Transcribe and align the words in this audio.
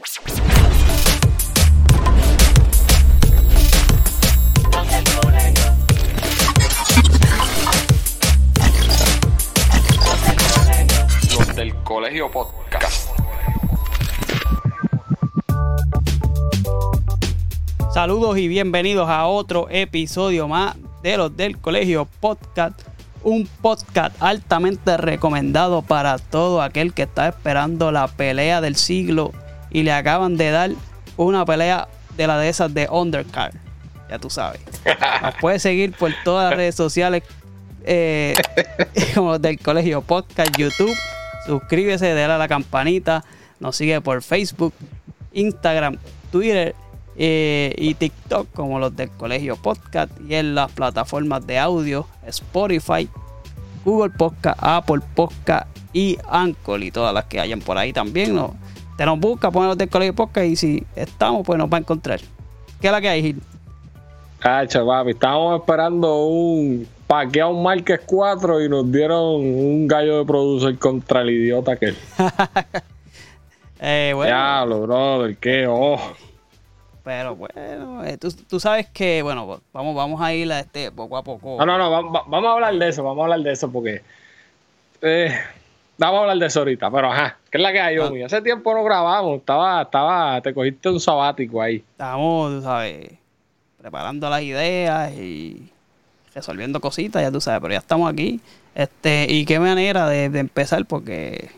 Los 0.00 0.16
del 11.54 11.74
Colegio 11.82 12.30
Podcast. 12.30 13.10
Saludos 17.92 18.38
y 18.38 18.48
bienvenidos 18.48 19.06
a 19.10 19.26
otro 19.26 19.68
episodio 19.68 20.48
más 20.48 20.76
de 21.02 21.18
los 21.18 21.36
del 21.36 21.58
Colegio 21.58 22.08
Podcast. 22.20 22.80
Un 23.22 23.46
podcast 23.60 24.16
altamente 24.22 24.96
recomendado 24.96 25.82
para 25.82 26.16
todo 26.16 26.62
aquel 26.62 26.94
que 26.94 27.02
está 27.02 27.28
esperando 27.28 27.92
la 27.92 28.08
pelea 28.08 28.62
del 28.62 28.76
siglo 28.76 29.32
y 29.70 29.82
le 29.82 29.92
acaban 29.92 30.36
de 30.36 30.50
dar 30.50 30.70
una 31.16 31.44
pelea 31.44 31.88
de 32.16 32.26
la 32.26 32.38
de 32.38 32.48
esas 32.48 32.72
de 32.72 32.88
Undercard. 32.90 33.54
Ya 34.08 34.18
tú 34.18 34.30
sabes. 34.30 34.60
Nos 35.22 35.34
puedes 35.40 35.62
seguir 35.62 35.92
por 35.92 36.12
todas 36.24 36.50
las 36.50 36.56
redes 36.56 36.74
sociales 36.74 37.22
eh, 37.84 38.34
como 39.14 39.38
del 39.38 39.58
Colegio 39.58 40.02
Podcast, 40.02 40.56
YouTube. 40.56 40.94
Suscríbese, 41.46 42.12
dale 42.14 42.32
a 42.32 42.38
la 42.38 42.48
campanita. 42.48 43.24
Nos 43.60 43.76
sigue 43.76 44.00
por 44.00 44.22
Facebook, 44.22 44.74
Instagram, 45.32 45.98
Twitter 46.32 46.74
eh, 47.16 47.74
y 47.76 47.94
TikTok 47.94 48.48
como 48.52 48.78
los 48.78 48.94
del 48.96 49.10
Colegio 49.10 49.56
Podcast 49.56 50.12
y 50.26 50.34
en 50.34 50.54
las 50.54 50.72
plataformas 50.72 51.46
de 51.46 51.58
audio 51.58 52.06
Spotify, 52.26 53.08
Google 53.84 54.10
Podcast, 54.16 54.58
Apple 54.60 55.00
Podcast 55.14 55.68
y 55.92 56.18
Anchor 56.28 56.82
y 56.82 56.90
todas 56.90 57.12
las 57.12 57.24
que 57.26 57.40
hayan 57.40 57.60
por 57.60 57.78
ahí 57.78 57.92
también. 57.92 58.34
¿no? 58.34 58.56
Te 59.00 59.06
nos 59.06 59.18
busca, 59.18 59.50
pon 59.50 59.66
los 59.66 59.78
del 59.78 59.88
Colegio 59.88 60.14
Podcast 60.14 60.46
y 60.46 60.56
si 60.56 60.86
estamos, 60.94 61.46
pues 61.46 61.58
nos 61.58 61.72
va 61.72 61.78
a 61.78 61.80
encontrar. 61.80 62.20
¿Qué 62.82 62.88
es 62.88 62.92
la 62.92 63.00
que 63.00 63.08
hay, 63.08 63.22
Gil? 63.22 63.42
Cacha, 64.40 64.84
papi, 64.84 65.12
estábamos 65.12 65.58
esperando 65.58 66.26
un 66.26 66.86
paqueado 67.06 67.54
Marques 67.54 67.98
4 68.04 68.62
y 68.62 68.68
nos 68.68 68.92
dieron 68.92 69.36
un 69.36 69.88
gallo 69.88 70.18
de 70.18 70.26
producer 70.26 70.78
contra 70.78 71.22
el 71.22 71.30
idiota 71.30 71.76
que 71.76 71.94
Eh, 73.80 74.12
bueno, 74.14 74.26
Diablo, 74.36 74.82
brother, 74.82 75.36
qué 75.38 75.66
oh. 75.66 75.98
pero 77.02 77.36
bueno, 77.36 78.04
eh, 78.04 78.18
tú, 78.18 78.30
tú 78.50 78.60
sabes 78.60 78.86
que, 78.90 79.22
bueno, 79.22 79.62
vamos, 79.72 79.96
vamos 79.96 80.20
a 80.20 80.34
ir 80.34 80.52
a 80.52 80.60
este 80.60 80.92
poco 80.92 81.16
a 81.16 81.22
poco. 81.24 81.56
No, 81.56 81.64
no, 81.64 81.78
no, 81.78 81.90
va- 81.90 82.02
va- 82.02 82.24
vamos 82.28 82.50
a 82.50 82.52
hablar 82.52 82.74
de 82.74 82.86
eso, 82.86 83.02
vamos 83.02 83.22
a 83.22 83.24
hablar 83.24 83.40
de 83.40 83.52
eso 83.52 83.72
porque. 83.72 84.02
Eh, 85.00 85.34
vamos 86.00 86.18
a 86.18 86.20
hablar 86.22 86.38
de 86.38 86.46
eso 86.46 86.58
ahorita, 86.60 86.90
pero 86.90 87.12
ajá, 87.12 87.36
¿qué 87.50 87.58
es 87.58 87.62
la 87.62 87.72
que 87.72 87.80
hay, 87.80 87.96
Ah. 87.98 88.06
Omi? 88.06 88.22
Hace 88.22 88.42
tiempo 88.42 88.74
no 88.74 88.82
grabamos, 88.82 89.38
estaba, 89.38 89.82
estaba, 89.82 90.40
te 90.40 90.52
cogiste 90.52 90.88
un 90.88 90.98
sabático 91.00 91.62
ahí. 91.62 91.76
Estamos, 91.92 92.52
tú 92.56 92.62
sabes, 92.62 93.10
preparando 93.80 94.28
las 94.28 94.42
ideas 94.42 95.12
y 95.12 95.70
resolviendo 96.34 96.80
cositas, 96.80 97.22
ya 97.22 97.30
tú 97.30 97.40
sabes, 97.40 97.60
pero 97.60 97.72
ya 97.72 97.78
estamos 97.78 98.10
aquí. 98.12 98.40
Este, 98.74 99.26
y 99.28 99.44
qué 99.44 99.58
manera 99.60 100.08
de, 100.08 100.28
de 100.30 100.38
empezar, 100.38 100.84
porque 100.86 101.50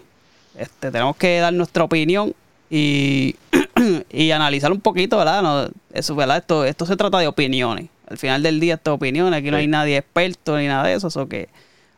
este, 0.59 0.91
tenemos 0.91 1.17
que 1.17 1.39
dar 1.39 1.53
nuestra 1.53 1.85
opinión 1.85 2.35
y, 2.71 3.37
y 4.11 4.31
analizar 4.31 4.73
un 4.73 4.81
poquito, 4.81 5.19
¿verdad? 5.19 5.43
No, 5.43 5.69
eso, 5.93 6.15
¿verdad? 6.17 6.39
Esto, 6.39 6.65
esto 6.65 6.87
se 6.87 6.97
trata 6.97 7.19
de 7.19 7.27
opiniones. 7.27 7.89
Al 8.09 8.19
final 8.19 8.43
del 8.43 8.61
día, 8.61 8.75
esto 8.75 8.93
es 8.93 8.97
opiniones. 8.97 9.39
Aquí 9.39 9.51
no 9.51 9.57
hay 9.59 9.67
nadie 9.67 9.97
experto 9.99 10.57
ni 10.59 10.67
nada 10.67 10.85
de 10.85 10.95
eso, 10.95 11.09
eso 11.09 11.29
que. 11.29 11.49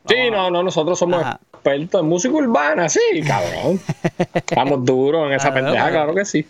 Sí, 0.06 0.30
no, 0.30 0.50
no, 0.50 0.62
nosotros 0.62 0.98
somos 0.98 1.20
Ajá. 1.22 1.40
expertos 1.52 2.00
en 2.02 2.06
música 2.08 2.34
urbana, 2.34 2.88
sí, 2.88 3.00
cabrón. 3.26 3.80
Estamos 4.34 4.84
duros 4.84 5.26
en 5.26 5.32
esa 5.32 5.50
Claro, 5.50 5.66
pendeja, 5.66 5.90
claro 5.90 6.14
que 6.14 6.24
sí. 6.24 6.46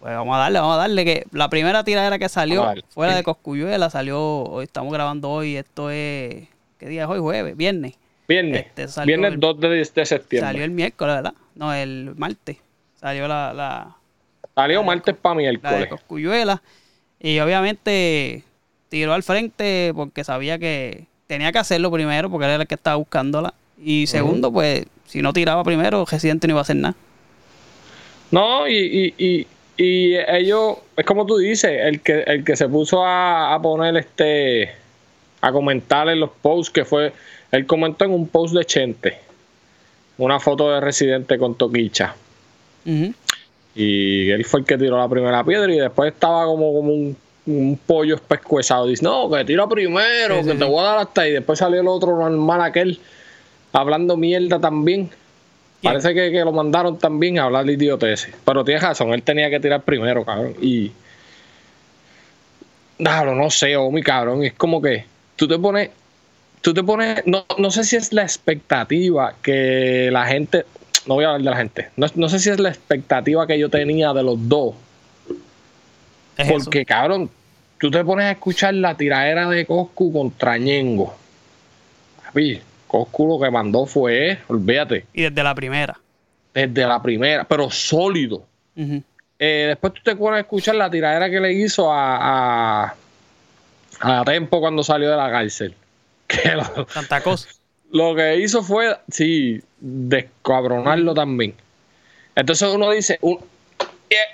Pues 0.00 0.14
vamos 0.14 0.34
a 0.36 0.38
darle, 0.38 0.58
vamos 0.60 0.74
a 0.74 0.78
darle 0.80 1.04
que 1.04 1.26
la 1.32 1.48
primera 1.48 1.82
tiradera 1.84 2.18
que 2.18 2.28
salió 2.28 2.72
fuera 2.90 3.14
de 3.16 3.22
Coscuyuela 3.22 3.88
salió, 3.90 4.20
hoy 4.22 4.64
estamos 4.64 4.92
grabando 4.92 5.30
hoy, 5.30 5.56
esto 5.56 5.90
es, 5.90 6.46
¿qué 6.78 6.88
día 6.88 7.04
es 7.04 7.08
hoy? 7.08 7.20
Jueves, 7.20 7.56
viernes. 7.56 7.94
Viernes, 8.28 8.66
Este 8.66 8.88
salió 8.88 9.06
viernes 9.18 9.34
el- 9.34 9.40
2 9.40 9.60
de, 9.60 9.68
de 9.68 10.06
septiembre. 10.06 10.48
Salió 10.48 10.64
el 10.64 10.70
miércoles, 10.70 11.14
¿verdad? 11.16 11.34
No, 11.54 11.72
el 11.74 12.14
martes. 12.16 12.56
Salió 13.00 13.28
la, 13.28 13.52
la, 13.52 13.96
Salió 14.54 14.82
martes 14.82 15.14
para 15.14 15.34
la 15.34 15.40
de 15.42 15.48
miércoles. 15.50 15.88
Coscuyuela. 15.88 16.62
Y 17.20 17.38
obviamente 17.40 18.44
tiró 18.88 19.12
al 19.14 19.22
frente 19.22 19.92
porque 19.94 20.24
sabía 20.24 20.58
que 20.58 21.06
tenía 21.26 21.52
que 21.52 21.58
hacerlo 21.58 21.90
primero 21.90 22.30
porque 22.30 22.46
él 22.46 22.52
era 22.52 22.62
el 22.62 22.68
que 22.68 22.74
estaba 22.74 22.96
buscándola. 22.96 23.54
Y 23.82 24.06
segundo, 24.06 24.52
pues, 24.52 24.86
si 25.06 25.20
no 25.20 25.32
tiraba 25.32 25.64
primero, 25.64 26.04
Residente 26.04 26.46
no 26.46 26.52
iba 26.52 26.60
a 26.60 26.62
hacer 26.62 26.76
nada. 26.76 26.94
No, 28.30 28.66
y, 28.68 28.74
y, 28.76 29.14
y, 29.18 29.46
y 29.76 30.16
ellos, 30.16 30.78
es 30.96 31.04
como 31.04 31.26
tú 31.26 31.36
dices, 31.36 31.70
el 31.82 32.00
que, 32.00 32.22
el 32.22 32.44
que 32.44 32.56
se 32.56 32.68
puso 32.68 33.04
a, 33.04 33.54
a 33.54 33.60
poner 33.60 33.96
este, 33.96 34.70
a 35.40 35.52
comentar 35.52 36.08
en 36.08 36.20
los 36.20 36.30
posts, 36.30 36.72
que 36.72 36.84
fue, 36.84 37.12
él 37.50 37.66
comentó 37.66 38.04
en 38.04 38.12
un 38.12 38.28
post 38.28 38.54
de 38.54 38.64
Chente, 38.64 39.18
una 40.18 40.40
foto 40.40 40.70
de 40.70 40.80
Residente 40.80 41.38
con 41.38 41.56
Toquicha. 41.56 42.14
Y 43.74 44.30
él 44.30 44.44
fue 44.44 44.60
el 44.60 44.66
que 44.66 44.78
tiró 44.78 44.98
la 44.98 45.08
primera 45.08 45.44
piedra 45.44 45.72
y 45.72 45.78
después 45.78 46.12
estaba 46.12 46.44
como, 46.46 46.72
como 46.72 46.92
un, 46.92 47.16
un 47.46 47.78
pollo 47.86 48.16
espescuezado. 48.16 48.86
Dice, 48.86 49.04
no, 49.04 49.30
que 49.30 49.44
tira 49.44 49.66
primero, 49.66 50.40
Sí, 50.40 50.46
que 50.46 50.52
sí, 50.52 50.58
te 50.58 50.64
sí. 50.64 50.70
voy 50.70 50.80
a 50.80 50.88
dar 50.88 50.98
hasta 50.98 51.22
ahí. 51.22 51.32
Después 51.32 51.58
salió 51.58 51.80
el 51.80 51.88
otro 51.88 52.16
normal 52.16 52.60
aquel 52.62 53.00
hablando 53.72 54.16
mierda 54.16 54.58
también. 54.58 55.08
¿Quién? 55.80 55.92
Parece 55.92 56.14
que, 56.14 56.30
que 56.30 56.44
lo 56.44 56.52
mandaron 56.52 56.98
también 56.98 57.38
a 57.38 57.44
hablar 57.44 57.66
de 57.66 57.74
idioteces. 57.74 58.34
Pero 58.44 58.64
tienes 58.64 58.82
razón, 58.82 59.12
él 59.12 59.22
tenía 59.22 59.50
que 59.50 59.60
tirar 59.60 59.82
primero, 59.82 60.24
cabrón. 60.24 60.54
Y... 60.60 60.92
Claro, 62.96 63.34
no 63.34 63.50
sé, 63.50 63.76
oh, 63.76 63.90
mi 63.90 64.02
cabrón. 64.02 64.44
Es 64.44 64.54
como 64.54 64.80
que 64.80 65.04
tú 65.36 65.46
te 65.46 65.58
pones... 65.58 65.90
Tú 66.62 66.72
te 66.72 66.82
pones... 66.82 67.26
No, 67.26 67.44
no 67.58 67.70
sé 67.70 67.84
si 67.84 67.96
es 67.96 68.12
la 68.12 68.22
expectativa 68.22 69.34
que 69.42 70.08
la 70.10 70.24
gente... 70.26 70.64
No 71.06 71.16
voy 71.16 71.24
a 71.24 71.28
hablar 71.28 71.42
de 71.42 71.50
la 71.50 71.56
gente. 71.56 71.90
No, 71.96 72.06
no 72.14 72.30
sé 72.30 72.38
si 72.38 72.48
es 72.48 72.58
la 72.58 72.70
expectativa 72.70 73.46
que 73.46 73.58
yo 73.58 73.68
tenía 73.68 74.14
de 74.14 74.22
los 74.22 74.48
dos. 74.48 74.74
Es 76.36 76.48
eso. 76.48 76.64
Porque, 76.64 76.84
cabrón, 76.84 77.30
tú 77.78 77.90
te 77.90 78.04
pones 78.04 78.26
a 78.26 78.30
escuchar 78.32 78.74
la 78.74 78.96
tiradera 78.96 79.48
de 79.48 79.66
Coscu 79.66 80.12
contra 80.12 80.56
Ñengo. 80.58 81.14
Papi, 82.24 82.60
Coscu 82.86 83.26
lo 83.28 83.40
que 83.44 83.50
mandó 83.50 83.86
fue, 83.86 84.38
olvídate, 84.48 85.06
Y 85.12 85.22
desde 85.22 85.42
la 85.42 85.54
primera. 85.54 85.98
desde 86.52 86.86
la 86.86 87.00
primera, 87.02 87.44
pero 87.44 87.70
sólido. 87.70 88.44
Eh, 89.38 89.64
después 89.68 89.92
tú 89.94 90.00
te 90.04 90.16
pones 90.16 90.38
a 90.38 90.40
escuchar 90.40 90.74
la 90.76 90.90
tiradera 90.90 91.28
que 91.30 91.40
le 91.40 91.52
hizo 91.52 91.92
a, 91.92 92.84
a, 92.86 92.94
a 94.00 94.24
Tempo 94.24 94.60
cuando 94.60 94.82
salió 94.84 95.10
de 95.10 95.16
la 95.16 95.30
cárcel. 95.30 95.74
Que 96.26 96.52
lo, 96.56 96.86
Tanta 96.86 97.20
cosa. 97.20 97.48
lo 97.92 98.14
que 98.14 98.36
hizo 98.38 98.62
fue, 98.62 98.96
sí, 99.10 99.60
descabronarlo 99.78 101.12
también. 101.14 101.54
Entonces 102.34 102.68
uno 102.74 102.90
dice, 102.90 103.18
un- 103.20 103.38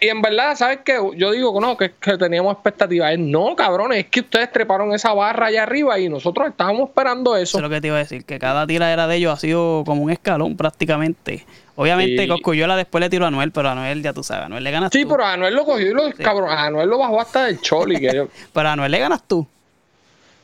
y, 0.00 0.06
y 0.06 0.08
en 0.08 0.22
verdad, 0.22 0.54
¿sabes 0.56 0.80
qué? 0.84 0.98
Yo 1.16 1.32
digo 1.32 1.52
que 1.54 1.60
no, 1.60 1.76
que, 1.76 1.92
que 2.00 2.16
teníamos 2.18 2.52
expectativas. 2.54 3.18
No, 3.18 3.54
cabrones, 3.56 3.98
es 3.98 4.06
que 4.06 4.20
ustedes 4.20 4.50
treparon 4.52 4.92
esa 4.94 5.12
barra 5.12 5.46
allá 5.46 5.62
arriba 5.62 5.98
y 5.98 6.08
nosotros 6.08 6.48
estábamos 6.48 6.88
esperando 6.90 7.34
Eso 7.36 7.42
eso. 7.42 7.58
es 7.58 7.62
lo 7.62 7.70
que 7.70 7.80
te 7.80 7.86
iba 7.88 7.96
a 7.96 8.00
decir, 8.00 8.24
que 8.24 8.38
cada 8.38 8.66
tiradera 8.66 9.06
de 9.06 9.16
ellos 9.16 9.32
ha 9.32 9.36
sido 9.40 9.82
como 9.86 10.02
un 10.02 10.10
escalón 10.10 10.56
prácticamente. 10.56 11.44
Obviamente 11.76 12.22
Sí. 12.22 12.28
Coscuyola 12.28 12.76
después 12.76 13.00
le 13.00 13.08
tiró 13.08 13.24
a 13.24 13.28
Anuel, 13.28 13.52
pero 13.52 13.68
a 13.68 13.72
Anuel 13.72 14.02
ya 14.02 14.12
tú 14.12 14.22
sabes, 14.22 14.42
a 14.42 14.46
Anuel 14.46 14.62
le 14.64 14.70
ganas 14.70 14.90
Sí, 14.92 15.02
tú. 15.04 15.08
pero 15.10 15.24
a 15.24 15.32
Anuel 15.32 15.54
lo 15.54 15.64
cogió 15.64 15.90
y 15.90 15.94
lo, 15.94 16.12
cabrón, 16.12 16.50
a 16.50 16.66
Anuel 16.66 16.88
lo 16.90 16.98
bajó 16.98 17.20
hasta 17.20 17.46
del 17.46 17.60
choli. 17.60 17.98
Que 18.00 18.14
yo- 18.14 18.28
Pero 18.52 18.68
a 18.68 18.72
Anuel 18.72 18.92
le 18.92 18.98
ganas 18.98 19.22
tú. 19.26 19.46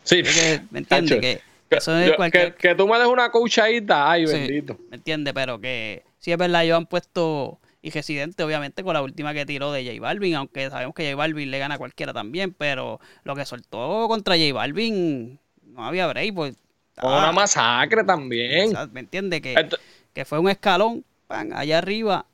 sí, 0.03 0.23
que- 0.23 0.61
¿me 0.71 0.79
entiendes? 0.81 1.21
Que- 1.21 1.41
que, 1.69 1.77
eso 1.77 1.99
es 1.99 2.09
yo- 2.11 2.17
cualquier- 2.17 2.55
que- 2.55 2.69
que 2.69 2.75
tú 2.75 2.87
me 2.89 2.99
des 2.99 3.09
una 3.09 3.31
coachadita, 3.31 4.11
ay, 4.11 4.27
Sí, 4.27 4.33
bendito. 4.33 4.77
¿Me 4.89 4.97
entiendes? 4.97 5.35
Pero 5.35 5.61
que 5.61 6.05
sí 6.21 6.33
es 6.33 6.39
verdad, 6.39 6.65
ellos 6.65 6.77
han 6.79 6.87
puesto 6.87 7.59
y 7.87 7.91
Residente, 7.91 8.43
obviamente, 8.43 8.83
con 8.83 8.95
la 8.95 9.01
última 9.03 9.33
que 9.33 9.47
tiró 9.47 9.71
de 9.71 9.85
J 9.87 10.01
Balvin, 10.01 10.35
aunque 10.35 10.69
sabemos 10.71 10.93
que 10.93 11.05
J 11.05 11.15
Balvin 11.15 11.53
le 11.53 11.61
gana 11.61 11.77
a 11.77 11.79
cualquiera 11.79 12.13
también, 12.13 12.53
pero 12.53 12.99
lo 13.23 13.37
que 13.37 13.47
soltó 13.47 14.07
contra 14.09 14.35
J 14.35 14.53
Balvin 14.53 15.39
no 15.67 15.87
había 15.87 16.09
break, 16.09 16.35
pues. 16.35 16.57
Fue 16.97 17.09
ah, 17.09 17.19
una 17.19 17.31
masacre 17.31 18.03
también. 18.03 18.71
o 18.71 18.73
sea, 18.73 18.87
¿Me 18.89 18.99
entiendes? 18.99 19.41
Que, 19.41 19.69
que 20.13 20.25
fue 20.25 20.41
un 20.41 20.49
escalón, 20.49 21.05
pan, 21.29 21.53
allá 21.53 21.79
arriba. 21.79 22.27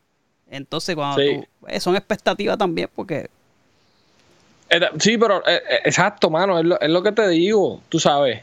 Entonces, 0.50 0.94
cuando 0.94 1.20
Sí. 1.20 1.34
tú. 1.60 1.66
eh, 1.66 1.80
son 1.80 1.96
expectativas 1.96 2.56
también, 2.56 2.88
porque. 2.94 3.28
Sí, 5.00 5.18
pero 5.18 5.46
eh, 5.46 5.60
eh, 5.68 5.80
exacto, 5.84 6.30
mano, 6.30 6.58
es 6.58 6.64
lo, 6.64 6.80
es 6.80 6.88
lo 6.88 7.02
que 7.02 7.12
te 7.12 7.28
digo, 7.28 7.82
tú 7.90 8.00
sabes. 8.00 8.40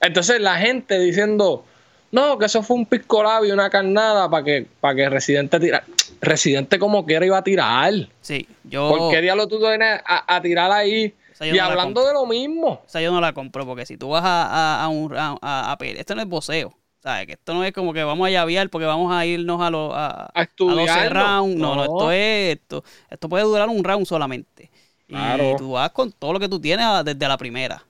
Entonces 0.00 0.40
la 0.40 0.58
gente 0.58 0.96
diciendo, 1.00 1.64
no, 2.12 2.38
que 2.38 2.44
eso 2.46 2.62
fue 2.62 2.76
un 2.76 2.86
pisco 2.86 3.22
labio 3.22 3.48
y 3.48 3.52
una 3.52 3.68
carnada 3.70 4.30
para 4.30 4.44
que, 4.44 4.66
para 4.80 4.94
que 4.94 5.08
Residente 5.08 5.58
tira. 5.58 5.82
Residente 6.22 6.78
como 6.78 7.04
quiera 7.04 7.26
iba 7.26 7.36
a 7.38 7.42
tirar. 7.44 7.92
Sí, 8.20 8.48
yo. 8.64 8.88
¿Por 8.96 9.10
qué 9.10 9.20
diablo 9.20 9.48
tú 9.48 9.58
vienes 9.58 10.00
a, 10.06 10.36
a 10.36 10.40
tirar 10.40 10.70
ahí? 10.70 11.12
Y 11.40 11.50
no 11.50 11.64
hablando 11.64 12.06
de 12.06 12.12
lo 12.12 12.24
mismo. 12.24 12.80
Esa 12.86 13.00
yo 13.00 13.10
no 13.10 13.20
la 13.20 13.32
compro, 13.32 13.66
porque 13.66 13.84
si 13.84 13.96
tú 13.96 14.10
vas 14.10 14.22
a, 14.24 14.46
a, 14.80 14.84
a 14.84 14.88
un. 14.88 15.12
A, 15.16 15.76
esto 15.80 16.14
no 16.14 16.22
es 16.22 16.28
voceo. 16.28 16.72
¿Sabes? 17.02 17.26
Que 17.26 17.32
esto 17.32 17.52
no 17.52 17.64
es 17.64 17.72
como 17.72 17.92
que 17.92 18.04
vamos 18.04 18.24
a 18.28 18.30
llavear 18.30 18.70
porque 18.70 18.86
vamos 18.86 19.12
a 19.12 19.26
irnos 19.26 19.60
a, 19.60 19.70
los 19.70 19.92
a, 19.92 20.30
A 20.32 20.42
estudiarlo. 20.42 20.86
12 20.86 21.08
rounds. 21.08 21.56
No, 21.56 21.74
no, 21.74 21.74
No. 21.74 21.82
esto 21.82 22.12
es 22.12 22.56
esto. 22.58 22.84
Esto 23.10 23.28
puede 23.28 23.42
durar 23.42 23.68
un 23.68 23.82
round 23.82 24.06
solamente. 24.06 24.70
Y 25.08 25.14
Claro. 25.14 25.56
tú 25.58 25.72
vas 25.72 25.90
con 25.90 26.12
todo 26.12 26.32
lo 26.34 26.38
que 26.38 26.48
tú 26.48 26.60
tienes 26.60 26.86
a- 26.86 27.02
desde 27.02 27.26
la 27.26 27.36
primera. 27.36 27.82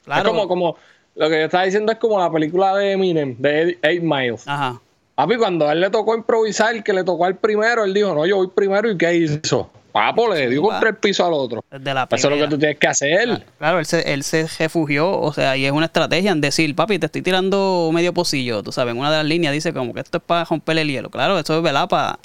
Es 0.00 0.04
Claro. 0.04 0.28
como, 0.28 0.46
como, 0.46 0.76
lo 1.14 1.30
que 1.30 1.38
yo 1.38 1.44
estaba 1.46 1.64
diciendo 1.64 1.90
es 1.90 1.96
como 1.98 2.18
la 2.20 2.30
película 2.30 2.76
de 2.76 2.92
Eminem, 2.92 3.34
de 3.38 3.78
8 3.82 4.02
Miles. 4.02 4.46
Ajá. 4.46 4.78
Papi, 5.14 5.36
cuando 5.36 5.68
a 5.68 5.72
él 5.72 5.80
le 5.80 5.90
tocó 5.90 6.16
improvisar, 6.16 6.82
que 6.82 6.92
le 6.92 7.04
tocó 7.04 7.24
al 7.24 7.36
primero, 7.36 7.84
él 7.84 7.94
dijo, 7.94 8.14
no, 8.14 8.26
yo 8.26 8.36
voy 8.36 8.48
primero, 8.48 8.90
¿y 8.90 8.96
qué 8.98 9.14
hizo? 9.14 9.70
Papo, 9.92 10.32
le 10.34 10.48
dio 10.48 10.60
contra 10.60 10.88
el 10.88 10.96
piso 10.96 11.24
al 11.24 11.32
otro. 11.34 11.64
La 11.70 12.08
Eso 12.10 12.28
es 12.28 12.36
lo 12.36 12.44
que 12.44 12.50
tú 12.50 12.58
tienes 12.58 12.78
que 12.80 12.88
hacer. 12.88 13.46
Claro, 13.58 13.78
él 13.78 13.86
se, 13.86 14.12
él 14.12 14.24
se 14.24 14.48
refugió, 14.58 15.08
o 15.20 15.32
sea, 15.32 15.56
y 15.56 15.66
es 15.66 15.70
una 15.70 15.86
estrategia 15.86 16.32
en 16.32 16.40
decir, 16.40 16.74
papi, 16.74 16.98
te 16.98 17.06
estoy 17.06 17.22
tirando 17.22 17.90
medio 17.94 18.12
pocillo, 18.12 18.60
tú 18.64 18.72
sabes, 18.72 18.92
en 18.92 18.98
una 18.98 19.12
de 19.12 19.18
las 19.18 19.26
líneas 19.26 19.52
dice 19.52 19.72
como 19.72 19.94
que 19.94 20.00
esto 20.00 20.18
es 20.18 20.24
para 20.24 20.44
romper 20.44 20.78
el 20.78 20.88
hielo. 20.88 21.10
Claro, 21.10 21.38
eso 21.38 21.56
es 21.56 21.62
verdad, 21.62 21.88
para... 21.88 22.18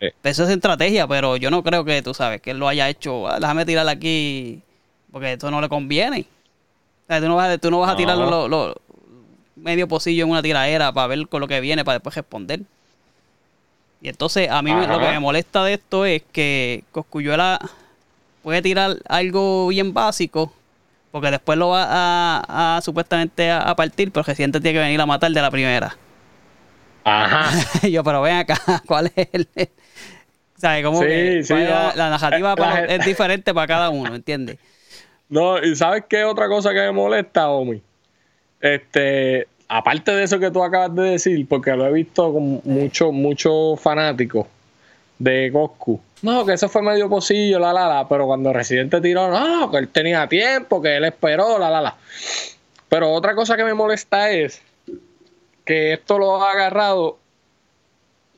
Sí. 0.00 0.08
Eso 0.24 0.42
es 0.42 0.50
estrategia, 0.50 1.06
pero 1.06 1.36
yo 1.36 1.52
no 1.52 1.62
creo 1.62 1.84
que, 1.84 2.02
tú 2.02 2.14
sabes, 2.14 2.40
que 2.40 2.50
él 2.50 2.58
lo 2.58 2.66
haya 2.66 2.88
hecho, 2.88 3.28
"Ah, 3.28 3.38
déjame 3.38 3.64
tirarla 3.64 3.92
aquí, 3.92 4.60
porque 5.12 5.34
esto 5.34 5.52
no 5.52 5.60
le 5.60 5.68
conviene. 5.68 6.26
O 7.04 7.12
sea, 7.12 7.20
tú 7.20 7.28
no 7.28 7.36
vas, 7.36 7.48
a- 7.50 7.58
tú 7.58 7.70
no 7.70 7.78
vas 7.78 7.92
a 7.92 7.96
tirar 7.96 8.16
lo- 8.48 8.74
medio 9.64 9.88
pocillo 9.88 10.24
en 10.24 10.30
una 10.30 10.42
tiradera 10.42 10.92
para 10.92 11.06
ver 11.08 11.26
con 11.26 11.40
lo 11.40 11.48
que 11.48 11.60
viene, 11.60 11.84
para 11.84 11.96
después 11.96 12.14
responder. 12.14 12.60
Y 14.00 14.08
entonces, 14.10 14.50
a 14.50 14.60
mí 14.62 14.70
lo 14.70 15.00
que 15.00 15.06
me 15.06 15.18
molesta 15.18 15.64
de 15.64 15.74
esto 15.74 16.04
es 16.04 16.22
que 16.30 16.84
Coscuyuela 16.92 17.58
puede 18.42 18.60
tirar 18.60 18.96
algo 19.08 19.68
bien 19.68 19.94
básico, 19.94 20.52
porque 21.10 21.30
después 21.30 21.56
lo 21.58 21.70
va 21.70 21.86
a, 21.88 22.76
a- 22.76 22.80
supuestamente 22.82 23.50
a, 23.50 23.62
a 23.62 23.74
partir, 23.74 24.12
pero 24.12 24.22
Residente 24.24 24.60
tiene 24.60 24.78
que 24.78 24.84
venir 24.84 25.00
a 25.00 25.06
matar 25.06 25.30
de 25.32 25.40
la 25.40 25.50
primera. 25.50 25.96
Ajá. 27.04 27.50
yo, 27.88 28.04
pero 28.04 28.20
ven 28.20 28.36
acá, 28.36 28.58
¿cuál 28.86 29.10
es 29.16 29.28
el...? 29.32 29.48
¿Sabes? 30.56 30.84
Como 30.84 31.00
Sí, 31.00 31.06
que 31.06 31.42
sí, 31.42 31.48
cuál 31.48 31.62
es 31.62 31.96
la, 31.96 32.10
narrativa 32.10 32.56
para 32.56 32.86
la 32.86 32.94
es 32.94 33.04
diferente 33.06 33.54
para 33.54 33.66
cada 33.66 33.88
uno, 33.90 34.14
¿entiendes? 34.14 34.58
No, 35.30 35.58
y 35.62 35.74
¿sabes 35.76 36.04
qué 36.08 36.24
otra 36.24 36.48
cosa 36.48 36.70
que 36.74 36.80
me 36.80 36.92
molesta, 36.92 37.48
Omi? 37.48 37.82
Este, 38.60 39.46
aparte 39.68 40.12
de 40.12 40.24
eso 40.24 40.38
que 40.38 40.50
tú 40.50 40.62
acabas 40.62 40.94
de 40.94 41.02
decir, 41.02 41.46
porque 41.48 41.72
lo 41.72 41.86
he 41.86 41.92
visto 41.92 42.32
con 42.32 42.60
muchos, 42.64 43.12
muchos 43.12 43.80
fanáticos 43.80 44.46
de 45.18 45.50
Goku. 45.50 46.00
No, 46.22 46.44
que 46.44 46.54
eso 46.54 46.68
fue 46.68 46.82
medio 46.82 47.08
pocillo, 47.08 47.58
la 47.58 47.72
la 47.72 47.86
la, 47.86 48.08
pero 48.08 48.26
cuando 48.26 48.52
Residente 48.52 49.00
tiró, 49.00 49.30
no, 49.30 49.70
que 49.70 49.78
él 49.78 49.88
tenía 49.88 50.26
tiempo, 50.26 50.80
que 50.80 50.96
él 50.96 51.04
esperó, 51.04 51.58
la 51.58 51.70
la 51.70 51.80
la. 51.80 51.96
Pero 52.88 53.12
otra 53.12 53.34
cosa 53.34 53.56
que 53.56 53.64
me 53.64 53.74
molesta 53.74 54.30
es 54.30 54.62
que 55.64 55.94
esto 55.94 56.18
lo 56.18 56.42
ha 56.42 56.52
agarrado, 56.52 57.18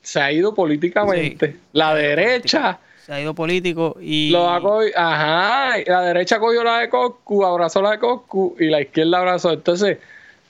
se 0.01 0.19
ha 0.19 0.31
ido 0.31 0.53
políticamente. 0.53 1.51
Sí. 1.51 1.59
La 1.73 1.93
derecha 1.93 2.79
Se 3.05 3.13
ha 3.13 3.21
ido 3.21 3.33
político 3.33 3.97
y... 3.99 4.31
lo 4.31 4.49
ha 4.49 4.59
ajá, 4.95 5.77
la 5.85 6.01
derecha 6.01 6.39
cogió 6.39 6.63
la 6.63 6.79
de 6.79 6.89
Coscu, 6.89 7.45
abrazó 7.45 7.81
la 7.81 7.91
de 7.91 7.99
Coscu 7.99 8.55
y 8.59 8.65
la 8.65 8.81
izquierda 8.81 9.19
abrazó. 9.19 9.53
Entonces, 9.53 9.97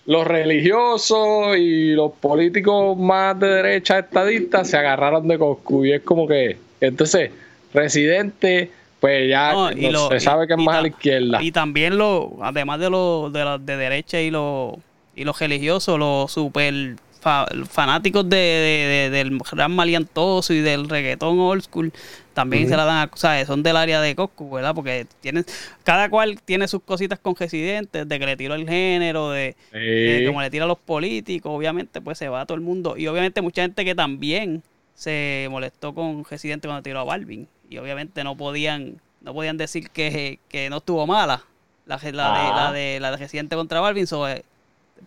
los 0.08 0.26
religiosos 0.26 1.56
y 1.58 1.92
los 1.92 2.12
políticos 2.14 2.98
más 2.98 3.40
de 3.40 3.48
derecha 3.48 4.00
estadistas 4.00 4.70
se 4.70 4.78
agarraron 4.78 5.28
de 5.28 5.38
Coscu 5.38 5.86
y 5.86 5.92
es 5.94 6.02
como 6.02 6.28
que, 6.28 6.58
entonces, 6.82 7.30
residente, 7.74 8.72
pues 9.00 9.30
ya 9.30 9.52
No, 9.54 9.72
no 9.72 9.92
lo- 9.92 10.10
se 10.10 10.20
sabe 10.20 10.48
que 10.48 10.54
es 10.54 10.60
más 10.60 10.78
a 10.78 10.82
la 10.82 10.88
izquierda. 10.88 11.42
Y 11.44 11.52
también 11.52 11.98
lo, 11.98 12.38
además 12.42 12.80
de 12.80 12.90
los 12.90 13.32
de, 13.32 13.44
los 13.44 13.66
de 13.66 13.78
derecha 13.78 14.20
y 14.22 14.32
los 14.32 14.74
y 15.16 15.24
los 15.24 15.40
religiosos, 15.40 15.98
los 16.00 16.32
super 16.32 16.96
fa- 17.20 17.48
fanáticos 17.70 18.28
de, 18.30 18.38
de- 18.38 18.88
de- 18.88 19.10
del 19.10 19.40
gran 19.52 19.72
maliantoso 19.76 20.54
y 20.54 20.60
del 20.62 20.88
reggaetón 20.90 21.40
old 21.40 21.64
school, 21.64 21.92
también 22.38 22.70
se 22.70 22.78
la 22.78 22.86
dan, 22.86 22.98
a- 23.08 23.12
o 23.12 23.18
sea, 23.18 23.44
son 23.48 23.64
del 23.64 23.76
área 23.76 24.00
de 24.00 24.14
Coscu, 24.16 24.50
¿verdad? 24.52 24.76
Porque 24.76 25.08
tienen, 25.22 25.44
cada 25.84 26.08
cual 26.08 26.40
tiene 26.46 26.68
sus 26.68 26.84
cositas 26.84 27.18
con 27.18 27.36
residentes, 27.36 28.08
de 28.08 28.20
que 28.20 28.26
le 28.28 28.38
tiró 28.38 28.54
el 28.54 28.70
género, 28.70 29.32
de, 29.32 29.56
de 29.72 30.18
Sí. 30.20 30.28
como 30.28 30.42
le 30.42 30.52
tira 30.52 30.66
a 30.66 30.68
los 30.68 30.78
políticos, 30.78 31.52
obviamente, 31.52 32.00
pues 32.00 32.20
se 32.20 32.30
va 32.30 32.42
a 32.42 32.46
todo 32.46 32.56
el 32.56 32.62
mundo. 32.62 32.96
Y 32.96 33.08
obviamente 33.08 33.42
mucha 33.42 33.64
gente 33.64 33.84
que 33.84 33.96
también 33.96 34.62
se 34.94 35.48
molestó 35.50 35.96
con 35.96 36.24
Residente 36.26 36.68
cuando 36.68 36.84
tiró 36.84 37.00
a 37.00 37.04
Balvin. 37.04 37.48
Y 37.70 37.80
obviamente 37.80 38.24
no 38.24 38.36
podían, 38.38 39.02
no 39.22 39.34
podían 39.34 39.58
decir 39.58 39.90
que, 39.90 40.40
que 40.48 40.70
no 40.70 40.78
estuvo 40.78 41.06
mala 41.08 41.44
la, 41.88 41.98
la, 41.98 42.12
de, 42.12 42.20
Ah. 42.22 42.54
la 42.56 42.72
de 42.72 43.00
la 43.00 43.12
de 43.12 43.18
Residente 43.18 43.56
contra 43.56 43.80
Balvin. 43.80 44.06
So, 44.06 44.28
eh, 44.30 44.44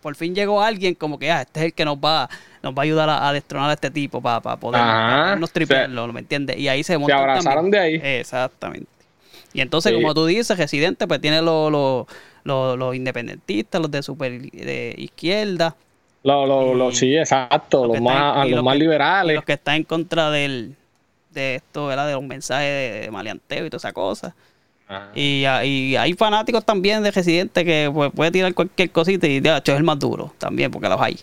por 0.01 0.15
fin 0.17 0.35
llegó 0.35 0.63
alguien 0.63 0.95
como 0.95 1.19
que 1.19 1.31
ah, 1.31 1.43
este 1.43 1.61
es 1.61 1.67
el 1.67 1.73
que 1.75 1.85
nos 1.85 1.97
va, 1.99 2.29
nos 2.63 2.73
va 2.75 2.79
a 2.79 2.83
ayudar 2.85 3.09
a, 3.11 3.29
a 3.29 3.33
destronar 3.33 3.71
a 3.71 3.75
este 3.75 3.91
tipo 3.91 4.21
para 4.23 4.41
poder 4.41 4.81
Ajá. 4.81 4.93
para 4.93 5.23
podernos 5.25 5.53
tripearlo, 5.53 6.13
¿me 6.13 6.21
entiendes? 6.21 6.57
Y 6.59 6.69
ahí 6.69 6.83
se 6.83 6.97
montan 6.99 7.19
abrazaron 7.19 7.71
también. 7.71 7.71
de 7.71 7.79
ahí. 8.09 8.19
Exactamente. 8.21 8.89
Y 9.53 9.61
entonces, 9.61 9.93
Sí. 9.93 10.01
como 10.01 10.15
tú 10.15 10.27
dices, 10.27 10.57
Residente 10.57 11.07
pues 11.09 11.21
tiene 11.21 11.43
los 11.43 11.71
los- 11.73 12.07
los- 12.45 12.79
los 12.79 12.95
independentistas, 12.95 13.81
los 13.81 13.91
de 13.91 14.03
super 14.03 14.41
de 14.41 14.95
izquierda, 14.97 15.75
Lo, 16.23 16.47
lo, 16.47 16.75
lo- 16.75 16.91
y- 16.91 16.95
sí, 16.95 17.17
exacto, 17.17 17.87
los 17.87 17.97
los 17.97 18.01
más, 18.03 18.37
los 18.47 18.57
los 18.57 18.65
más 18.65 18.77
liberales. 18.77 19.35
los 19.37 19.45
que 19.45 19.55
están 19.55 19.77
en 19.77 19.85
contra 19.85 20.31
del 20.31 20.75
de 21.33 21.57
esto, 21.57 21.87
¿verdad? 21.87 22.07
De 22.07 22.15
los 22.15 22.23
mensajes 22.23 22.67
de, 22.67 23.01
de 23.03 23.11
maleanteo 23.11 23.67
y 23.67 23.71
toda 23.71 23.79
esa 23.79 23.93
cosa. 23.93 24.35
Y, 25.15 25.45
ah, 25.45 25.65
y 25.65 25.95
hay 25.97 26.15
fanáticos 26.15 26.65
también 26.65 27.03
de 27.03 27.11
Residente 27.11 27.65
que 27.65 27.91
pues, 27.93 28.11
puede 28.13 28.31
tirar 28.31 28.53
cualquier 28.55 28.91
cosita 28.91 29.27
y 29.27 29.41
de 29.41 29.57
hecho 29.57 29.73
es 29.73 29.79
el 29.79 29.85
más 29.85 29.99
duro 29.99 30.33
también, 30.39 30.71
porque 30.71 30.89
los 30.89 31.01
hay. 31.01 31.17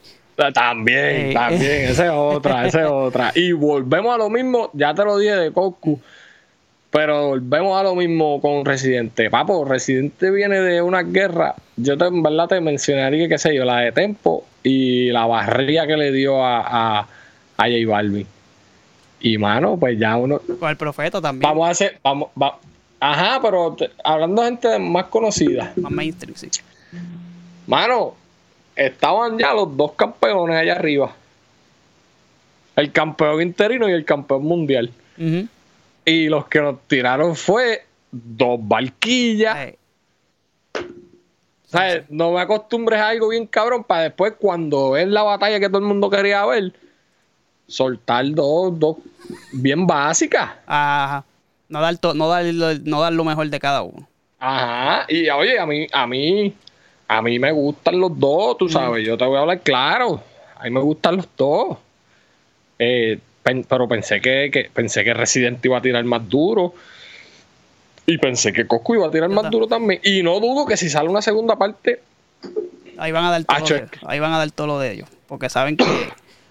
También, 0.54 1.32
Eh. 1.32 1.32
también, 1.34 1.90
esa 1.90 2.06
es 2.06 2.12
otra, 2.14 2.66
esa 2.68 2.82
es 2.84 2.88
otra. 2.90 3.32
Y 3.36 3.52
volvemos 3.52 4.14
a 4.14 4.18
lo 4.18 4.30
mismo, 4.30 4.70
ya 4.74 4.94
te 4.94 5.04
lo 5.04 5.18
dije 5.18 5.36
de 5.36 5.52
Coscu, 5.52 6.00
pero 6.92 7.28
volvemos 7.30 7.78
a 7.80 7.84
lo 7.84 7.96
mismo 7.96 8.40
con 8.40 8.64
Residente. 8.64 9.30
Papo, 9.30 9.66
Residente 9.66 10.32
viene 10.32 10.60
de 10.62 10.82
una 10.82 11.02
guerra, 11.04 11.56
yo 11.76 11.98
te, 11.98 12.06
en 12.06 12.24
verdad 12.24 12.48
te 12.48 12.62
mencionaría, 12.62 13.28
qué 13.28 13.38
sé 13.38 13.54
yo, 13.56 13.66
la 13.66 13.80
de 13.80 13.92
Tempo 13.92 14.46
y 14.64 15.10
la 15.10 15.26
barría 15.26 15.86
que 15.88 15.98
le 15.98 16.12
dio 16.12 16.44
a, 16.44 16.60
a, 16.62 17.00
a 17.00 17.08
J 17.64 17.72
Balvin. 17.88 18.28
Y 19.20 19.38
mano, 19.40 19.78
pues 19.78 19.98
ya 20.00 20.16
uno, 20.16 20.40
Con 20.60 20.70
el 20.70 20.78
profeta 20.78 21.20
también. 21.20 21.50
vamos 21.50 21.68
a 21.68 21.72
hacer, 21.72 22.00
vamos, 22.04 22.30
va- 22.42 22.58
ajá, 23.00 23.40
pero 23.42 23.74
te- 23.74 23.92
hablando 24.04 24.42
de 24.42 24.50
gente 24.50 24.80
más 24.80 25.06
conocida. 25.06 25.74
Más 25.76 25.92
mainstream, 25.92 26.36
sí. 26.36 26.50
Mano, 27.66 28.16
estaban 28.76 29.38
ya 29.38 29.54
los 29.54 29.76
dos 29.76 29.92
campeones 29.94 30.58
allá 30.58 30.74
arriba. 30.74 31.14
El 32.76 32.92
campeón 32.92 33.42
interino 33.42 33.90
y 33.90 33.92
el 33.94 34.06
campeón 34.06 34.44
mundial. 34.44 34.92
Y 36.06 36.30
los 36.30 36.48
que 36.48 36.62
nos 36.62 36.80
tiraron 36.88 37.36
fue 37.36 37.86
dos 38.12 38.60
barquillas. 38.62 39.58
Eh, 39.58 39.78
¿Sabes? 41.66 42.04
No 42.10 42.32
me 42.32 42.40
acostumbres 42.42 43.00
a 43.02 43.10
algo 43.10 43.28
bien 43.30 43.46
cabrón 43.46 43.84
para 43.84 44.04
después, 44.04 44.34
cuando 44.40 44.96
es 44.96 45.08
la 45.08 45.24
batalla 45.24 45.60
que 45.60 45.68
todo 45.68 45.80
el 45.80 45.84
mundo 45.86 46.10
quería 46.10 46.46
ver, 46.46 46.72
soltar 47.68 48.26
dos, 48.32 48.80
dos 48.80 48.98
bien 49.52 49.86
básicas. 49.86 50.50
ajá. 50.66 51.26
No 51.70 51.82
dar, 51.82 51.98
to- 51.98 52.14
no, 52.14 52.28
dar, 52.30 52.46
lo- 52.46 52.74
no 52.86 53.02
dar 53.02 53.14
lo 53.14 53.24
mejor 53.24 53.50
de 53.50 53.60
cada 53.60 53.82
uno. 53.82 54.08
Ajá. 54.40 55.06
Y 55.10 55.30
oye, 55.30 55.60
a 55.60 55.66
mí, 55.66 55.88
a 55.92 56.08
mí, 56.08 56.54
a 57.08 57.22
mí 57.22 57.40
me 57.40 57.52
gustan 57.52 58.00
los 58.00 58.18
dos, 58.20 58.58
tú 58.58 58.70
sabes. 58.70 59.06
Yo 59.06 59.18
te 59.18 59.26
voy 59.26 59.38
a 59.38 59.42
hablar 59.42 59.60
claro. 59.62 60.22
A 60.58 60.64
mí 60.64 60.70
me 60.70 60.80
gustan 60.80 61.18
los 61.18 61.28
dos. 61.36 61.78
Eh, 62.80 63.20
pen- 63.44 63.66
pero 63.68 63.88
pensé 63.88 64.22
que, 64.22 64.50
que- 64.52 64.70
pensé 64.74 65.04
que 65.04 65.14
Resident 65.14 65.64
iba 65.66 65.78
a 65.78 65.82
tirar 65.82 66.04
más 66.04 66.28
duro. 66.30 66.74
Y 68.06 68.18
pensé 68.20 68.54
que 68.54 68.66
Coscu 68.66 68.96
iba 68.96 69.08
a 69.08 69.12
tirar 69.12 69.30
más 69.30 69.44
duro 69.52 69.68
también. 69.68 70.00
Y 70.04 70.24
no 70.24 70.40
dudo 70.40 70.66
que 70.66 70.78
si 70.78 70.90
sale 70.90 71.10
una 71.10 71.22
segunda 71.22 71.56
parte, 71.58 72.02
Ahí 73.00 73.12
van 73.12 73.26
a 73.26 73.32
dar 73.32 73.44
todo, 73.44 73.60
lo 73.60 73.66
de, 73.68 73.88
ahí 74.08 74.20
van 74.20 74.34
a 74.34 74.38
dar 74.40 74.50
todo 74.52 74.66
lo 74.68 74.80
de 74.80 74.92
ellos. 74.94 75.10
Porque 75.28 75.50
saben 75.50 75.78
que. 75.78 75.84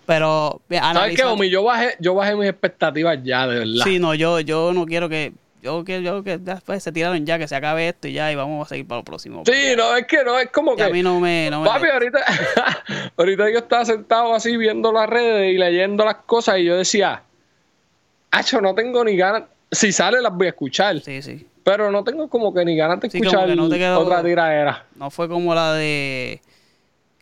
Pero, 0.06 0.60
¿sabes 0.70 1.16
qué, 1.16 1.24
Omi? 1.24 1.50
Yo 1.50 1.64
bajé, 1.64 1.96
yo 1.98 2.14
bajé 2.14 2.36
mis 2.36 2.48
expectativas 2.48 3.18
ya, 3.24 3.46
de 3.46 3.58
verdad. 3.60 3.84
Sí, 3.84 3.98
no, 3.98 4.14
yo, 4.14 4.40
yo 4.40 4.72
no 4.72 4.86
quiero 4.86 5.08
que. 5.08 5.32
Yo 5.62 5.82
quiero 5.84 6.00
yo 6.02 6.22
que 6.22 6.38
después 6.38 6.80
se 6.80 6.92
tiraron 6.92 7.26
ya, 7.26 7.38
que 7.40 7.48
se 7.48 7.56
acabe 7.56 7.88
esto 7.88 8.06
y 8.06 8.12
ya, 8.12 8.30
y 8.30 8.36
vamos 8.36 8.64
a 8.64 8.68
seguir 8.68 8.86
para 8.86 9.00
lo 9.00 9.04
próximo. 9.04 9.42
Sí, 9.44 9.74
no, 9.76 9.96
es 9.96 10.06
que 10.06 10.22
no, 10.22 10.38
es 10.38 10.48
como 10.50 10.76
Y 10.78 10.80
a 10.80 10.86
que. 10.86 10.92
mí 10.92 11.02
no 11.02 11.18
me. 11.18 11.50
No 11.50 11.62
me 11.62 11.66
Papi, 11.66 11.88
ahorita, 11.88 12.20
ahorita 13.16 13.50
yo 13.50 13.58
estaba 13.58 13.84
sentado 13.84 14.32
así 14.32 14.56
viendo 14.56 14.92
las 14.92 15.08
redes 15.08 15.52
y 15.52 15.58
leyendo 15.58 16.04
las 16.04 16.16
cosas 16.26 16.58
y 16.58 16.64
yo 16.66 16.76
decía, 16.76 17.22
Acho, 18.30 18.60
no 18.60 18.74
tengo 18.74 19.02
ni 19.04 19.16
ganas. 19.16 19.44
Si 19.72 19.90
sale 19.90 20.20
las 20.22 20.32
voy 20.32 20.46
a 20.46 20.50
escuchar. 20.50 21.00
sí, 21.00 21.20
sí. 21.22 21.46
Pero 21.64 21.90
no 21.90 22.04
tengo 22.04 22.28
como 22.28 22.54
que 22.54 22.64
ni 22.64 22.76
ganas 22.76 23.00
de 23.00 23.08
escuchar 23.08 23.48
no 23.56 23.68
te 23.68 23.76
quedó- 23.78 23.98
otra 23.98 24.22
tiradera. 24.22 24.84
No 24.94 25.10
fue 25.10 25.28
como 25.28 25.52
la 25.52 25.72
de. 25.74 26.40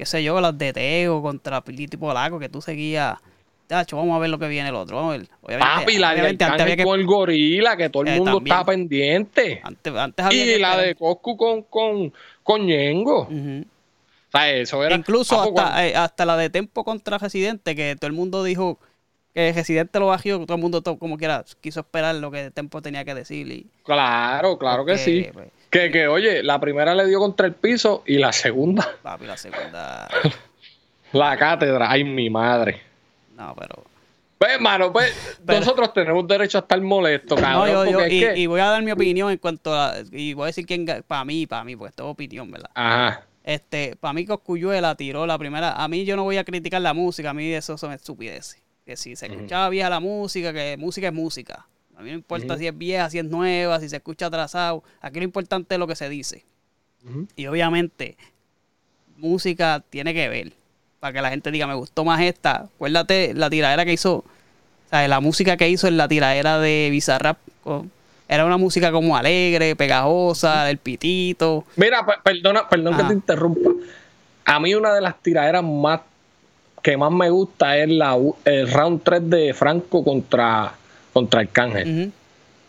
Qué 0.05 0.11
sé 0.11 0.23
yo, 0.23 0.39
las 0.41 0.57
de 0.59 0.73
Teo 0.75 1.23
contra 1.23 1.63
Pilito 1.63 1.97
y 1.97 1.99
Polaco, 1.99 2.39
que 2.39 2.51
tú 2.51 2.61
seguías. 2.61 3.17
Tacho, 3.67 3.97
vamos 3.97 4.15
a 4.15 4.19
ver 4.19 4.29
lo 4.29 4.39
que 4.39 4.47
viene 4.49 4.69
el 4.69 4.75
otro. 4.75 4.97
Vamos 4.97 5.15
a 5.15 5.17
ver. 5.19 5.29
Obviamente, 5.41 5.75
Papi, 5.81 5.97
la 5.99 6.15
de 6.15 6.29
antes 6.29 6.49
había 6.61 6.77
que. 6.77 6.85
con 6.85 7.01
el 7.01 7.07
gorila, 7.07 7.75
que 7.79 7.89
todo 7.89 8.03
el 8.03 8.09
Eh, 8.11 8.17
mundo 8.19 8.33
también. 8.35 8.53
estaba 8.55 8.67
pendiente. 8.67 9.61
Antes, 9.65 9.95
antes 9.95 10.27
había 10.27 10.45
Y 10.45 10.47
que 10.49 10.59
la 10.59 10.77
de 10.77 10.95
Coscu 10.95 11.37
con, 11.39 11.63
con, 11.63 12.13
con 12.43 12.67
Ñengo. 12.67 13.23
Ujú. 13.23 13.65
sea, 14.31 14.51
eso 14.53 14.85
era. 14.85 14.95
Incluso 14.95 15.41
hasta, 15.41 15.87
eh, 15.87 15.97
hasta 15.97 16.27
la 16.27 16.37
de 16.37 16.51
Tempo 16.51 16.85
contra 16.85 17.17
Residente, 17.17 17.75
que 17.75 17.97
todo 17.97 18.07
el 18.09 18.13
mundo 18.13 18.45
dijo 18.45 18.79
que 19.33 19.51
Residente 19.55 19.99
lo 19.99 20.09
bajó, 20.09 20.45
todo 20.45 20.57
el 20.57 20.61
mundo 20.61 20.83
to- 20.83 20.99
como 20.99 21.17
quiera 21.17 21.43
quiso 21.63 21.81
esperar 21.81 22.15
lo 22.17 22.31
que 22.31 22.51
Tempo 22.51 22.83
tenía 22.83 23.07
que 23.07 23.15
decir. 23.15 23.51
Y, 23.51 23.67
Claro, 23.83 24.59
claro 24.59 24.85
que 24.85 24.99
sí. 24.99 25.27
pues, 25.33 25.49
Que, 25.75 25.91
que, 25.91 26.07
oye, 26.07 26.45
la 26.45 26.61
primera 26.61 26.95
le 26.95 27.05
dio 27.07 27.19
contra 27.19 27.49
el 27.49 27.55
piso 27.55 28.05
y 28.07 28.19
la 28.19 28.33
segunda, 28.33 28.89
papi, 29.03 29.27
la 29.27 29.37
segunda. 29.37 30.09
la 31.13 31.37
cátedra. 31.37 31.91
Ay, 31.91 32.05
mi 32.05 32.31
madre. 32.31 32.81
No, 33.37 33.55
pero. 33.59 33.83
Pues, 34.39 34.61
mano, 34.61 34.93
pues 34.93 35.13
Pero- 35.47 35.59
nosotros 35.59 35.93
tenemos 35.93 36.27
derecho 36.29 36.59
a 36.59 36.61
estar 36.61 36.81
molestos, 36.81 37.41
No, 37.41 37.45
cabrón. 37.47 37.69
yo, 37.71 37.85
yo- 37.87 37.99
porque 37.99 38.15
y, 38.15 38.21
que- 38.21 38.47
voy 38.47 38.61
a 38.61 38.67
dar 38.67 38.83
mi 38.85 38.93
opinión 38.93 39.31
en 39.33 39.39
cuanto 39.39 39.75
a. 39.75 39.95
Y 40.13 40.35
voy 40.35 40.45
a 40.45 40.47
decir 40.47 40.65
quién. 40.65 40.87
Para 41.09 41.25
mí, 41.25 41.47
para 41.49 41.65
mí, 41.65 41.75
pues 41.75 41.93
es 41.93 42.01
opinión, 42.05 42.51
¿verdad? 42.53 42.71
Ajá. 42.75 43.25
Este, 43.43 43.97
para 43.97 44.13
mí 44.15 44.25
Coscuyuela 44.27 44.95
tiró 44.95 45.27
la 45.27 45.37
primera. 45.39 45.73
A 45.73 45.89
mí 45.89 46.05
yo 46.05 46.15
no 46.17 46.23
voy 46.23 46.37
a 46.39 46.45
criticar 46.45 46.81
la 46.83 46.95
música, 46.95 47.31
a 47.31 47.35
mí 47.35 47.53
eso 47.53 47.77
son 47.77 47.93
estupideces. 47.93 48.63
Que 48.87 48.97
si 48.97 49.17
se 49.17 49.27
escuchaba 49.27 49.69
vieja 49.71 49.91
la 49.91 49.99
música, 50.01 50.53
que 50.53 50.77
música 50.79 51.09
es 51.09 51.13
música. 51.13 51.67
A 51.97 52.03
mí 52.03 52.11
no 52.11 52.17
importa 52.17 52.57
si 52.59 52.67
es 52.67 52.77
vieja, 52.77 53.09
si 53.11 53.19
es 53.19 53.25
nueva, 53.25 53.79
si 53.81 53.89
se 53.89 53.97
escucha 53.97 54.27
atrasado. 54.27 54.83
Aquí 55.01 55.19
lo 55.21 55.25
importante 55.25 55.75
es 55.75 55.79
lo 55.79 55.87
que 55.87 55.97
se 55.97 56.09
dice. 56.09 56.45
Y 57.37 57.47
obviamente, 57.47 58.17
música 59.17 59.83
tiene 59.91 60.15
que 60.15 60.29
ver. 60.29 60.53
Para 61.01 61.13
que 61.13 61.23
la 61.23 61.31
gente 61.31 61.51
diga, 61.51 61.67
me 61.67 61.75
gustó 61.75 62.05
más 62.05 62.21
esta. 62.23 62.69
Acuérdate 62.75 63.35
la 63.35 63.51
tiradera 63.51 63.85
que 63.85 63.93
hizo. 63.93 64.17
O 64.17 64.25
sea, 64.91 65.07
la 65.09 65.21
música 65.21 65.57
que 65.57 65.69
hizo 65.69 65.87
en 65.87 65.97
la 65.97 66.09
tiradera 66.09 66.59
de 66.59 66.89
Bizarrap. 66.91 67.39
con- 67.63 67.91
Era 68.27 68.47
una 68.47 68.57
música 68.57 68.91
como 68.91 69.17
alegre, 69.17 69.77
pegajosa, 69.77 70.65
del 70.65 70.79
pitito. 70.79 71.65
Mira, 71.77 72.05
pe- 72.07 72.15
perdona, 72.23 72.67
perdón 72.69 72.97
que 72.97 73.03
te 73.05 73.13
interrumpa. 73.13 73.71
A 74.47 74.59
mí 74.61 74.75
una 74.75 74.95
de 74.95 75.01
las 75.03 75.21
tiraderas 75.23 75.63
más 75.63 76.01
que 76.83 76.97
más 76.97 77.11
me 77.13 77.29
gusta 77.31 77.77
es 77.79 77.89
la, 77.89 78.17
el 78.47 78.71
round 78.73 79.03
3 79.03 79.29
de 79.31 79.55
Franco 79.55 80.03
contra, 80.03 80.75
contra 81.15 81.41
Arcángel. 81.41 82.01
Ujú. 82.03 82.13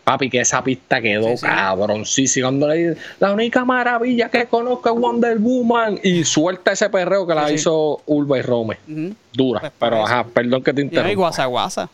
Papi, 0.06 0.30
que 0.30 0.40
esa 0.42 0.64
pista 0.64 1.02
quedó 1.02 1.30
Sí, 1.32 1.38
sí. 1.38 1.46
cabroncísima. 1.48 2.48
Cuando 2.50 2.68
le 2.68 2.76
dice, 2.90 3.02
la 3.20 3.34
única 3.34 3.66
maravilla 3.66 4.30
que 4.30 4.46
conozco 4.46 4.88
es 4.94 4.96
Wonder 5.02 5.38
Woman. 5.40 6.00
Y 6.04 6.24
suelta 6.24 6.74
ese 6.74 6.90
perreo 6.92 7.26
que 7.26 7.34
la 7.34 7.48
Sí, 7.48 7.56
hizo 7.56 8.02
Urba 8.06 8.38
y 8.38 8.42
Rome. 8.44 8.78
Dura. 9.34 9.62
Pues 9.62 9.74
pero 9.80 9.96
eso. 9.98 10.06
ajá, 10.06 10.24
perdón 10.26 10.64
que 10.64 10.72
te 10.74 10.82
no, 10.82 10.86
y 10.86 10.88
interrumpa. 10.90 11.16
guasa 11.16 11.46
guasa. 11.48 11.90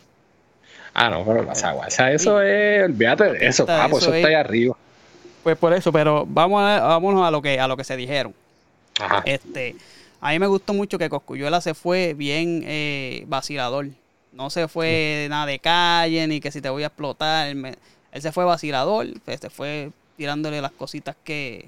Ah, 0.94 1.08
no, 1.08 1.24
pero 1.24 1.42
la 1.42 1.72
guasa, 1.72 2.12
eso 2.12 2.42
es, 2.42 2.84
olvídate 2.84 3.32
de 3.32 3.46
eso, 3.46 3.64
papo, 3.64 3.96
eso 3.96 4.08
eso 4.08 4.14
está 4.14 4.18
es- 4.18 4.26
ahí 4.26 4.34
arriba. 4.34 4.76
Pues 5.42 5.56
por 5.56 5.72
eso, 5.72 5.90
pero 5.90 6.26
vamos 6.28 6.60
a, 6.62 6.80
vámonos 6.80 7.26
a 7.26 7.30
lo 7.30 7.40
que 7.40 7.58
a 7.58 7.66
lo 7.66 7.78
que 7.78 7.84
se 7.84 7.96
dijeron. 7.96 8.34
Ajá. 9.00 9.22
Este, 9.24 9.74
a 10.20 10.32
mí 10.32 10.38
me 10.38 10.46
gustó 10.48 10.74
mucho 10.74 10.98
que 10.98 11.08
Coscuyuela 11.08 11.62
se 11.62 11.72
fue 11.72 12.12
bien 12.12 12.62
eh, 12.66 13.24
vacilador. 13.26 13.86
No 14.32 14.48
se 14.50 14.66
fue 14.68 15.26
nada 15.28 15.46
de 15.46 15.58
calle, 15.58 16.26
ni 16.26 16.40
que 16.40 16.50
si 16.50 16.60
te 16.60 16.68
voy 16.70 16.82
a 16.84 16.86
explotar. 16.86 17.48
Él, 17.48 17.56
me- 17.56 17.74
él 18.12 18.22
se 18.22 18.32
fue 18.32 18.44
vacilador, 18.44 19.06
se 19.26 19.50
fue 19.50 19.90
tirándole 20.16 20.60
las 20.60 20.72
cositas 20.72 21.16
que, 21.24 21.66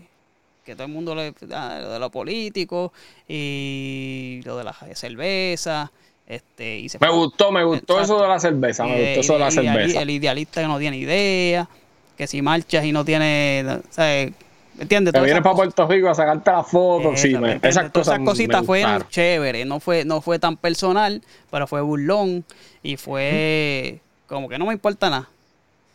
que 0.64 0.74
todo 0.74 0.86
el 0.86 0.92
mundo 0.92 1.14
le. 1.14 1.34
ah, 1.52 1.78
lo 1.82 1.90
de 1.90 1.98
lo 1.98 2.10
político 2.10 2.92
y 3.28 4.40
lo 4.44 4.56
de 4.56 4.64
la 4.64 4.72
cerveza. 4.94 5.90
Este, 6.26 6.78
y 6.78 6.88
se 6.88 6.98
Me 7.00 7.08
fue- 7.08 7.16
gustó, 7.16 7.52
me 7.52 7.62
gustó 7.64 7.94
Exacto. 7.98 8.14
eso 8.14 8.22
de 8.22 8.28
la 8.28 8.40
cerveza, 8.40 8.84
me 8.84 8.96
Eh, 8.96 9.04
gustó 9.16 9.20
eso 9.20 9.32
de 9.34 9.38
la 9.40 9.50
cerveza. 9.50 10.00
El 10.00 10.08
idealista 10.10 10.62
que 10.62 10.66
no 10.68 10.78
tiene 10.78 10.96
idea, 10.96 11.68
que 12.16 12.26
si 12.26 12.40
marchas 12.40 12.82
y 12.86 12.92
no 12.92 13.04
tiene, 13.04 13.62
o 13.68 13.92
sea, 13.92 14.06
¿me 14.06 14.32
entiendes? 14.82 15.12
Te 15.14 15.20
vienes 15.20 15.42
para 15.42 15.54
Puerto 15.54 15.86
Rico 15.86 16.08
a 16.08 16.14
sacarte 16.14 16.50
la 16.50 16.62
foto, 16.64 17.04
cosas- 17.10 17.20
sí, 17.20 17.28
Esa, 17.30 17.40
¿me 17.40 17.46
me- 17.48 17.52
entiendes? 17.54 17.76
esas 17.76 17.90
cosas 17.92 18.14
esas 18.14 18.26
cositas 18.26 18.66
fueron 18.66 19.08
chéveres, 19.08 19.66
no 19.66 19.80
fue, 19.80 20.04
no 20.04 20.20
fue 20.20 20.38
tan 20.38 20.56
personal, 20.56 21.22
pero 21.50 21.66
fue 21.66 21.80
burlón 21.80 22.44
y 22.82 22.96
fue 22.96 24.00
como 24.26 24.48
que 24.48 24.58
no 24.58 24.66
me 24.66 24.72
importa 24.72 25.10
nada. 25.10 25.28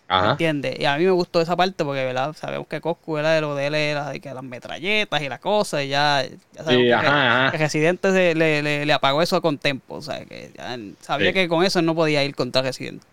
¿Me 0.08 0.16
Ajá. 0.16 0.32
entiendes? 0.32 0.80
Y 0.80 0.86
a 0.86 0.98
mí 0.98 1.04
me 1.06 1.12
gustó 1.12 1.40
esa 1.40 1.56
parte 1.56 1.86
porque, 1.86 2.04
¿verdad? 2.04 2.34
Sabemos 2.36 2.66
que 2.68 2.82
Coscu 2.82 3.18
era 3.18 3.32
de 3.34 3.42
lo 3.42 3.54
de 3.54 3.68
él, 3.68 3.76
era 3.76 4.10
de 4.10 4.20
que 4.20 4.34
las 4.34 4.44
metralletas 4.44 5.22
y 5.22 5.30
las 5.30 5.40
cosas, 5.40 5.84
y 5.84 5.90
ya, 5.90 6.24
ya 6.54 6.64
sabemos 6.64 6.82
Sí, 6.82 6.88
que, 6.88 6.94
ajá, 6.96 7.42
ajá. 7.44 7.52
que 7.52 7.58
Residente 7.60 8.12
se- 8.12 8.34
le, 8.34 8.64
le- 8.64 8.86
le 8.88 8.94
apagó 8.94 9.22
eso 9.22 9.40
con 9.40 9.60
Tempo, 9.60 9.96
o 9.96 10.02
sea, 10.02 10.26
que 10.26 10.50
ya 10.58 10.76
sabía 11.02 11.28
Sí. 11.28 11.34
que 11.36 11.48
con 11.48 11.64
eso 11.64 11.78
él 11.78 11.86
no 11.86 11.94
podía 11.94 12.24
ir 12.24 12.34
contra 12.36 12.64
Residente. 12.64 13.06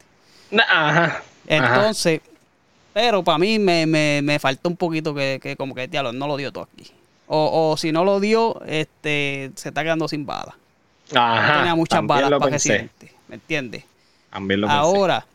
Ajá. 0.68 1.22
Entonces, 1.46 2.22
pero 2.96 3.22
para 3.22 3.36
mí 3.36 3.58
me, 3.58 3.84
me, 3.84 4.22
me 4.22 4.38
faltó 4.38 4.70
un 4.70 4.76
poquito 4.76 5.14
que, 5.14 5.38
que 5.42 5.54
como 5.54 5.74
que 5.74 5.86
diablo, 5.86 6.14
no 6.14 6.26
lo 6.26 6.34
dio 6.38 6.50
todo 6.50 6.66
aquí. 6.72 6.90
O, 7.26 7.72
o 7.72 7.76
si 7.76 7.92
no 7.92 8.06
lo 8.06 8.20
dio, 8.20 8.62
este 8.64 9.50
se 9.54 9.68
está 9.68 9.82
quedando 9.82 10.08
sin 10.08 10.24
balas. 10.24 10.54
Ajá. 11.14 11.58
Tenía 11.58 11.74
muchas 11.74 12.06
balas 12.06 12.30
para 12.38 12.52
Residente, 12.52 13.12
¿me 13.28 13.34
entiendes? 13.34 13.84
También 14.30 14.62
lo 14.62 14.66
pensé. 14.68 14.78
Ahora, 14.80 15.26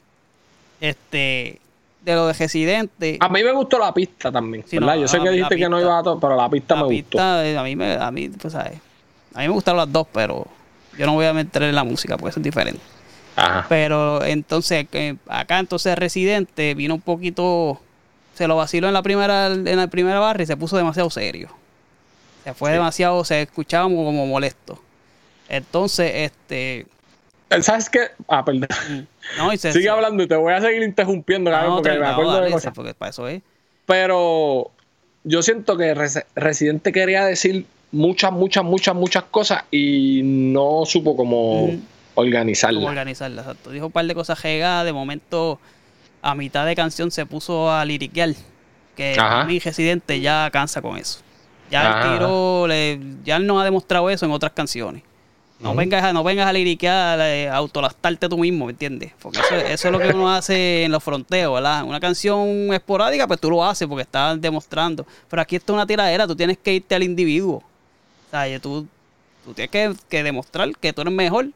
este, 0.79 1.61
de 2.03 2.15
lo 2.15 2.25
de 2.25 2.33
Residente, 2.33 3.17
A 3.19 3.29
mí 3.29 3.43
me 3.43 3.51
gustó 3.51 3.77
la 3.77 3.93
pista 3.93 4.31
también, 4.31 4.63
Sí, 4.67 4.79
¿verdad? 4.79 4.95
no, 4.95 5.01
Yo 5.01 5.07
sé 5.07 5.19
que 5.19 5.29
dijiste 5.29 5.57
que 5.57 5.69
no 5.69 5.79
iba 5.79 5.99
a 5.99 6.01
todo, 6.01 6.19
pero 6.19 6.35
la 6.35 6.49
pista 6.49 6.73
la 6.73 6.81
me 6.81 6.87
gustó. 6.87 7.09
pista, 7.11 7.45
eh, 7.45 7.55
a 7.59 7.61
mí 7.61 7.75
me, 7.75 7.93
a 7.93 8.09
mí, 8.09 8.27
pues, 8.29 8.53
¿sabes? 8.53 8.79
A 9.35 9.41
mí 9.41 9.47
me 9.47 9.53
gustaron 9.53 9.77
las 9.77 9.91
dos, 9.91 10.07
pero 10.11 10.47
yo 10.97 11.05
no 11.05 11.13
voy 11.13 11.27
a 11.27 11.33
meter 11.33 11.61
en 11.61 11.75
la 11.75 11.83
música 11.83 12.17
porque 12.17 12.31
eso 12.31 12.39
es 12.39 12.43
diferente. 12.43 12.81
Ajá. 13.35 13.65
Pero 13.69 14.23
entonces, 14.23 14.85
eh, 14.91 15.15
acá 15.27 15.59
entonces 15.59 15.97
Residente 15.97 16.73
vino 16.75 16.95
un 16.95 17.01
poquito, 17.01 17.79
se 18.35 18.47
lo 18.47 18.55
vaciló 18.57 18.87
en 18.87 18.93
la 18.93 19.01
primera, 19.01 19.47
en 19.47 19.77
la 19.77 19.87
primera 19.87 20.19
barra 20.19 20.43
y 20.43 20.45
se 20.45 20.57
puso 20.57 20.77
demasiado 20.77 21.09
serio. 21.09 21.49
Se 22.43 22.53
fue 22.53 22.69
Sí. 22.71 22.73
demasiado, 22.73 23.23
se 23.23 23.41
escuchaba 23.43 23.83
como, 23.85 24.03
como 24.05 24.25
molesto. 24.25 24.79
Entonces, 25.49 26.11
este, 26.15 26.85
¿Sabes 27.61 27.89
qué? 27.89 27.99
Ah, 28.29 28.45
perdón. 28.45 28.67
no, 29.37 29.55
se, 29.57 29.71
Sigue 29.73 29.89
hablando 29.89 30.23
y 30.23 30.27
te 30.27 30.35
voy 30.35 30.53
a 30.53 30.61
seguir 30.61 30.83
interrumpiendo, 30.83 31.51
no, 31.51 31.75
porque 31.75 31.97
me 31.99 32.07
acuerdo 32.07 32.33
de 32.35 32.39
dale, 32.41 32.51
cosas. 32.51 32.73
porque 32.73 32.93
para 32.93 33.09
eso 33.11 33.27
es. 33.27 33.41
Pero 33.85 34.71
yo 35.23 35.41
siento 35.41 35.75
que 35.77 35.93
Resi- 35.95 36.23
Residente 36.35 36.91
quería 36.93 37.25
decir 37.25 37.65
muchas, 37.91 38.31
muchas, 38.31 38.63
muchas, 38.63 38.95
muchas 38.95 39.23
cosas 39.25 39.63
y 39.69 40.21
no 40.23 40.83
supo 40.85 41.15
cómo. 41.17 41.71
Organizarla. 42.21 42.77
cómo 42.79 42.87
organizarla. 42.89 43.41
exacto. 43.41 43.69
Dijo 43.71 43.87
un 43.87 43.91
par 43.91 44.05
de 44.05 44.13
cosas 44.15 44.41
regadas. 44.41 44.85
De 44.85 44.93
momento, 44.93 45.59
a 46.21 46.35
mitad 46.35 46.65
de 46.65 46.75
canción 46.75 47.11
se 47.11 47.25
puso 47.25 47.71
a 47.71 47.83
liriquear. 47.85 48.31
Que 48.95 49.15
Ajá. 49.17 49.45
mi 49.45 49.59
residente 49.59 50.19
ya 50.19 50.49
cansa 50.51 50.81
con 50.81 50.97
eso. 50.97 51.19
Ya 51.69 52.01
el 52.03 52.11
tiro, 52.19 52.67
le- 52.67 52.99
ya 53.23 53.37
él 53.37 53.47
nos 53.47 53.61
ha 53.61 53.63
demostrado 53.63 54.09
eso 54.09 54.25
en 54.25 54.31
otras 54.31 54.51
canciones. 54.51 55.03
No, 55.61 55.75
vengas, 55.75 56.03
a- 56.03 56.11
no 56.11 56.23
vengas 56.23 56.47
a 56.47 56.53
liriquear, 56.53 57.19
eh, 57.21 57.47
a 57.47 57.55
autolastarte 57.57 58.27
tú 58.27 58.35
mismo, 58.37 58.65
¿me 58.65 58.71
entiendes? 58.71 59.13
Porque 59.21 59.39
eso, 59.39 59.55
eso 59.55 59.87
es 59.87 59.91
lo 59.91 59.99
que 59.99 60.07
uno 60.09 60.29
hace 60.33 60.83
en 60.85 60.91
los 60.91 61.03
fronteos, 61.03 61.53
¿verdad? 61.53 61.83
Una 61.83 61.99
canción 61.99 62.73
esporádica, 62.73 63.27
pues 63.27 63.39
tú 63.39 63.51
lo 63.51 63.63
haces 63.63 63.87
porque 63.87 64.01
estás 64.01 64.41
demostrando. 64.41 65.05
Pero 65.29 65.41
aquí 65.41 65.55
esto 65.55 65.71
es 65.71 65.75
una 65.75 65.85
tiradera, 65.85 66.25
tú 66.27 66.35
tienes 66.35 66.57
que 66.57 66.73
irte 66.73 66.95
al 66.95 67.03
individuo. 67.03 67.57
O 67.57 68.31
sea, 68.31 68.59
tú, 68.59 68.87
tú 69.45 69.53
tienes 69.53 69.69
que, 69.69 69.93
que 70.09 70.23
demostrar 70.23 70.69
que 70.79 70.91
tú 70.93 71.01
eres 71.01 71.13
mejor 71.13 71.47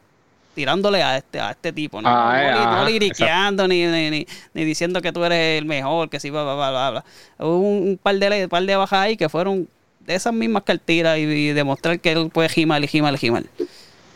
tirándole 0.55 1.03
a 1.03 1.17
este, 1.17 1.39
a 1.39 1.51
este 1.51 1.71
tipo, 1.71 2.01
¿no? 2.01 2.09
Ah, 2.09 2.41
no, 2.51 2.63
no 2.65 2.71
ajá, 2.71 2.85
liriqueando 2.89 3.67
ni, 3.67 3.85
ni, 3.85 4.09
ni, 4.09 4.27
ni 4.53 4.65
diciendo 4.65 5.01
que 5.01 5.12
tú 5.12 5.24
eres 5.24 5.59
el 5.59 5.65
mejor, 5.65 6.09
que 6.09 6.19
sí, 6.19 6.29
bla, 6.31 6.43
bla, 6.43 6.55
bla, 6.55 6.69
bla, 6.71 6.89
bla. 6.91 7.05
Hubo 7.45 7.59
un, 7.59 7.89
un 7.89 8.00
par 8.01 8.15
de 8.15 8.29
le- 8.29 8.47
par 8.47 8.63
de 8.63 8.75
bajas 8.75 9.00
ahí 9.00 9.17
que 9.17 9.29
fueron 9.29 9.67
de 10.00 10.15
esas 10.15 10.33
mismas 10.33 10.63
que 10.63 10.71
él 10.71 10.79
tira 10.79 11.17
y, 11.19 11.24
y 11.24 11.53
demostrar 11.53 12.00
que 12.00 12.12
él 12.13 12.29
puede 12.33 12.50
gimar 12.50 12.83
y 12.83 12.88
gimar 12.88 13.13
y 13.13 13.17
gimar. 13.17 13.43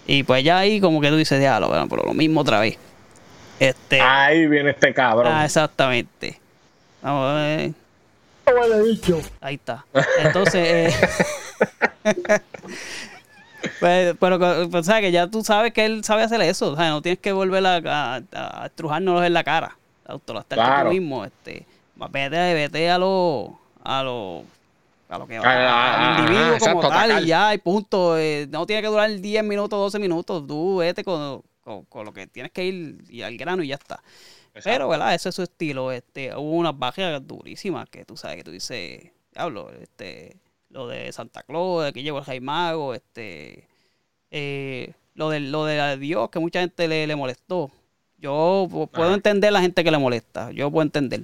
Y 0.07 0.23
pues 0.23 0.43
ya 0.43 0.57
ahí 0.59 0.79
como 0.81 1.01
que 1.01 1.09
tú 1.09 1.17
dices, 1.17 1.39
diablo, 1.39 1.67
bueno, 1.67 1.87
pero 1.87 2.03
lo 2.03 2.13
mismo 2.13 2.41
otra 2.41 2.59
vez. 2.59 2.77
Este, 3.59 3.99
Ahí 4.01 4.47
viene 4.47 4.69
este 4.71 4.93
cabrón. 4.93 5.31
ah, 5.35 5.45
exactamente. 5.45 6.39
Vamos 7.01 7.29
a 7.29 7.33
ver. 7.35 7.71
Ahí 9.41 9.55
está. 9.55 9.85
Entonces, 10.23 10.55
eh, 10.65 10.93
pues, 13.79 14.15
pero 14.19 14.69
pues, 14.69 14.85
sabes 14.85 15.01
que 15.01 15.11
ya 15.11 15.27
tú 15.27 15.43
sabes 15.43 15.73
que 15.73 15.85
él 15.85 16.03
sabe 16.03 16.23
hacer 16.23 16.41
eso. 16.41 16.71
O 16.71 16.75
sea, 16.75 16.89
no 16.89 17.01
tienes 17.01 17.19
que 17.19 17.31
volver 17.31 17.65
a, 17.65 17.75
a, 17.77 18.21
a 18.33 18.65
estrujárnoslos 18.67 19.25
en 19.25 19.33
la 19.33 19.43
cara. 19.43 19.77
Autolastarte 20.05 20.55
Claro. 20.63 20.89
tú 20.89 20.93
mismo. 20.95 21.23
Este, 21.25 21.65
vete, 22.11 22.53
vete 22.53 22.89
a 22.89 22.97
lo, 22.97 23.59
a 23.83 24.03
lo, 24.03 24.43
a 25.09 25.17
lo 25.17 25.27
que 25.27 25.37
Ah, 25.37 25.41
ah, 25.45 26.15
al 26.15 26.19
individuo 26.19 26.51
ah, 26.51 26.53
exacto, 26.55 26.77
como 26.81 26.89
tal 26.89 27.11
atacar. 27.11 27.23
y 27.23 27.27
ya, 27.27 27.53
y 27.53 27.57
punto. 27.59 28.17
Eh, 28.17 28.47
no 28.49 28.65
tiene 28.65 28.81
que 28.81 28.87
durar 28.87 29.09
10 29.11 29.43
minutos, 29.43 29.79
12 29.79 29.99
minutos. 29.99 30.45
Tú 30.47 30.77
vete 30.77 31.03
con, 31.03 31.41
con, 31.63 31.85
con 31.85 32.05
lo 32.05 32.13
que 32.13 32.27
tienes 32.27 32.51
que 32.51 32.65
ir 32.65 33.03
y 33.09 33.21
al 33.21 33.37
grano 33.37 33.63
y 33.63 33.67
ya 33.67 33.75
está. 33.75 34.01
Pero, 34.63 34.89
¿verdad? 34.89 35.13
Ese 35.13 35.29
es 35.29 35.35
su 35.35 35.43
estilo. 35.43 35.91
Este, 35.91 36.35
hubo 36.35 36.51
unas 36.51 36.77
bajas 36.77 37.25
durísimas 37.25 37.87
que 37.89 38.03
tú 38.03 38.17
sabes 38.17 38.35
que 38.37 38.43
tú 38.43 38.51
dices, 38.51 39.11
diablo, 39.31 39.69
este, 39.81 40.35
lo 40.69 40.87
de 40.87 41.11
Santa 41.13 41.43
Claus, 41.43 41.85
aquí 41.85 42.01
llegó 42.03 42.17
el 42.17 42.25
Jaimago, 42.25 42.93
este, 42.93 43.68
eh, 44.31 44.93
lo 45.15 45.29
de, 45.29 45.39
lo 45.39 45.65
de 45.65 45.97
Dios, 45.97 46.29
que 46.29 46.39
mucha 46.39 46.59
gente 46.61 46.87
le, 46.87 47.07
le 47.07 47.15
molestó. 47.15 47.71
Yo 48.17 48.67
pu- 48.69 48.87
puedo 48.89 49.13
entender 49.13 49.51
la 49.51 49.61
gente 49.61 49.83
que 49.83 49.91
le 49.91 49.97
molesta, 49.97 50.51
yo 50.51 50.69
puedo 50.71 50.83
entender. 50.83 51.23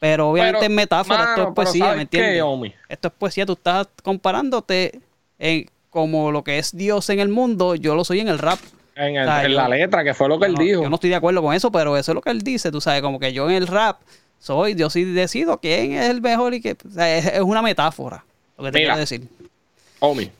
Pero 0.00 0.30
obviamente 0.30 0.58
Pero, 0.60 0.70
es 0.70 0.76
metáfora, 0.76 1.24
esto 1.30 1.48
es 1.48 1.54
poesía, 1.54 1.84
¿sabes 1.84 1.96
¿me 1.96 2.02
entiendes? 2.02 2.32
qué, 2.34 2.42
Omi? 2.42 2.74
Esto 2.88 3.08
es 3.08 3.14
poesía, 3.14 3.46
tú 3.46 3.54
estás 3.54 3.88
comparándote 4.02 5.00
en- 5.38 5.66
como 5.90 6.32
lo 6.32 6.42
que 6.44 6.58
es 6.58 6.76
Dios 6.76 7.08
en 7.10 7.20
el 7.20 7.28
mundo, 7.28 7.74
yo 7.76 7.94
lo 7.94 8.04
soy 8.04 8.20
en 8.20 8.28
el 8.28 8.38
rap. 8.38 8.58
En, 8.96 9.16
el- 9.16 9.22
O 9.22 9.26
sea, 9.26 9.44
en 9.44 9.50
yo- 9.52 9.56
la 9.56 9.68
letra, 9.68 10.04
que 10.04 10.12
fue 10.12 10.28
lo 10.28 10.38
que 10.38 10.46
él 10.46 10.54
dijo. 10.56 10.82
Yo 10.82 10.88
no 10.90 10.96
estoy 10.96 11.10
de 11.10 11.16
acuerdo 11.16 11.40
con 11.42 11.54
eso, 11.54 11.70
pero 11.72 11.96
eso 11.96 12.12
es 12.12 12.14
lo 12.14 12.20
que 12.20 12.30
él 12.30 12.42
dice, 12.42 12.70
tú 12.70 12.80
sabes, 12.80 13.00
como 13.02 13.18
que 13.18 13.32
yo 13.32 13.48
en 13.48 13.56
el 13.56 13.66
rap 13.66 14.00
soy, 14.38 14.74
yo 14.74 14.90
sí 14.90 15.04
decido 15.04 15.58
quién 15.60 15.92
es 15.92 16.10
el 16.10 16.20
mejor 16.20 16.52
y 16.52 16.60
que, 16.60 16.72
o 16.86 16.90
sea, 16.90 17.16
es, 17.16 17.24
es 17.26 17.40
una 17.40 17.62
metáfora, 17.62 18.24
lo 18.58 18.64
que 18.64 18.72
te 18.72 18.78
Mira. 18.80 18.88
quiero 18.94 19.00
decir. 19.00 19.22
Homie, 20.00 20.30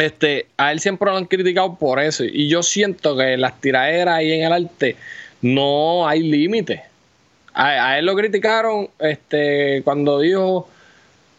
este, 0.00 0.46
a 0.56 0.72
él 0.72 0.80
siempre 0.80 1.10
lo 1.10 1.16
han 1.16 1.26
criticado 1.26 1.74
por 1.74 2.00
eso. 2.00 2.24
Y 2.24 2.48
yo 2.48 2.62
siento 2.62 3.16
que 3.16 3.36
las 3.36 3.60
tiraderas 3.60 4.22
y 4.22 4.32
en 4.32 4.44
el 4.44 4.52
arte 4.52 4.96
no 5.42 6.06
hay 6.08 6.22
límite. 6.22 6.82
A, 7.52 7.66
a 7.92 7.98
él 7.98 8.06
lo 8.06 8.14
criticaron 8.14 8.88
este, 8.98 9.82
cuando 9.84 10.20
dijo: 10.20 10.68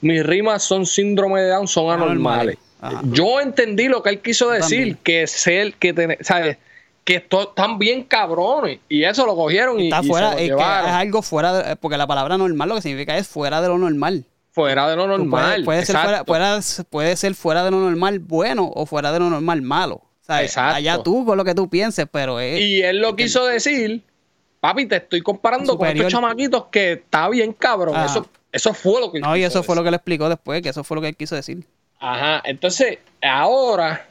Mis 0.01 0.25
rimas 0.25 0.63
son 0.63 0.85
síndrome 0.85 1.41
de 1.41 1.49
Down, 1.49 1.67
son 1.67 1.91
anormales. 1.91 2.57
Ajá. 2.81 3.01
Yo 3.11 3.39
entendí 3.39 3.87
lo 3.87 4.01
que 4.03 4.09
él 4.09 4.19
quiso 4.21 4.49
decir: 4.49 4.97
que 4.97 5.27
ser, 5.27 5.73
que 5.75 5.93
tener, 5.93 6.17
¿sabes? 6.21 6.57
Que 7.03 7.15
esto- 7.15 7.49
están 7.49 7.79
bien 7.79 8.03
cabrones. 8.03 8.79
Y 8.89 9.03
eso 9.03 9.25
lo 9.25 9.35
cogieron 9.35 9.79
y, 9.79 9.85
Está 9.85 10.01
y 10.03 10.07
fuera, 10.07 10.29
se 10.29 10.35
lo 10.35 10.39
es, 10.41 10.47
que 10.49 10.87
es 10.87 10.93
algo 10.93 11.21
fuera, 11.21 11.53
de- 11.53 11.75
porque 11.75 11.97
la 11.97 12.07
palabra 12.07 12.37
normal 12.37 12.69
lo 12.69 12.75
que 12.75 12.81
significa 12.81 13.17
es 13.17 13.27
fuera 13.27 13.61
de 13.61 13.69
lo 13.69 13.77
normal. 13.77 14.25
Fuera 14.51 14.89
de 14.89 14.95
lo 14.95 15.07
normal. 15.07 15.63
puede, 15.63 15.65
puede 15.65 15.85
ser 15.85 15.95
fuera, 15.95 16.21
exacto. 16.61 16.89
puede- 16.89 17.15
ser 17.15 17.35
fuera 17.35 17.63
de 17.63 17.71
lo 17.71 17.79
normal 17.79 18.19
bueno 18.19 18.69
o 18.73 18.85
fuera 18.85 19.11
de 19.11 19.19
lo 19.19 19.29
normal 19.29 19.61
malo. 19.61 19.95
O 19.95 20.23
sea, 20.23 20.43
Exacto. 20.43 20.75
allá 20.75 21.01
tú 21.03 21.25
con 21.25 21.37
lo 21.37 21.43
que 21.43 21.55
tú 21.55 21.69
pienses, 21.69 22.05
pero 22.11 22.39
es, 22.39 22.59
Y 22.59 22.81
él 22.83 22.99
lo 22.99 23.15
quiso 23.15 23.45
decir, 23.45 24.03
papi, 24.59 24.85
te 24.85 24.97
estoy 24.97 25.21
comparando 25.21 25.77
con 25.77 25.87
estos 25.87 26.11
chamaquitos 26.11 26.65
que 26.71 26.93
está 26.93 27.27
bien 27.29 27.53
cabrón. 27.53 27.95
Ajá. 27.95 28.05
Eso, 28.05 28.27
eso 28.51 28.73
fue 28.73 28.99
lo 29.01 29.11
que 29.11 29.17
él 29.17 29.23
no, 29.23 29.35
y 29.35 29.43
eso 29.43 29.63
fue 29.63 29.75
lo 29.75 29.83
que 29.83 29.89
le 29.91 29.97
explicó 29.97 30.29
después, 30.29 30.61
que 30.61 30.69
eso 30.69 30.83
fue 30.83 30.95
lo 30.95 31.01
que 31.01 31.07
él 31.09 31.15
quiso 31.17 31.35
decir. 31.35 31.65
Ajá, 31.99 32.41
entonces 32.45 32.99
ahora 33.21 34.07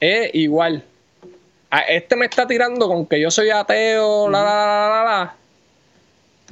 es 0.00 0.30
igual. 0.34 0.82
A 1.70 1.80
este 1.80 2.14
me 2.16 2.26
está 2.26 2.46
tirando 2.46 2.86
con 2.88 3.06
que 3.06 3.20
yo 3.20 3.30
soy 3.30 3.50
ateo, 3.50 4.28
la, 4.30 4.42
la, 4.42 4.54
la, 4.54 4.88
la, 4.88 5.04
la. 5.04 5.34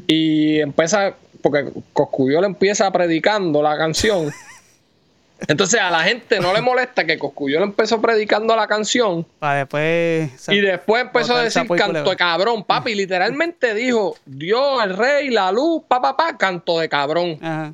Y 0.06 0.60
empieza, 0.60 1.14
porque 1.42 1.70
Coscuyol 1.92 2.44
empieza 2.44 2.90
predicando 2.90 3.62
la 3.62 3.76
canción. 3.76 4.32
Entonces 5.48 5.80
a 5.80 5.90
la 5.90 6.04
gente 6.04 6.38
no 6.38 6.52
le 6.54 6.60
molesta 6.60 7.04
que 7.04 7.18
Coscuyol 7.18 7.64
empezó 7.64 8.00
predicando 8.00 8.54
la 8.54 8.68
canción 8.68 9.26
Para 9.38 9.58
después. 9.58 10.48
Y 10.48 10.60
después 10.60 11.02
empezó 11.02 11.34
a 11.34 11.42
decir 11.42 11.66
canto 11.76 12.10
de 12.10 12.16
cabrón, 12.16 12.64
papi. 12.64 12.94
Literalmente 12.94 13.74
dijo 13.74 14.16
Dios, 14.24 14.82
el 14.84 14.96
rey, 14.96 15.30
la 15.30 15.50
luz, 15.50 15.82
pa, 15.88 16.00
pa, 16.00 16.16
pa, 16.16 16.36
canto 16.36 16.78
de 16.78 16.88
cabrón. 16.88 17.38
Ajá. 17.42 17.72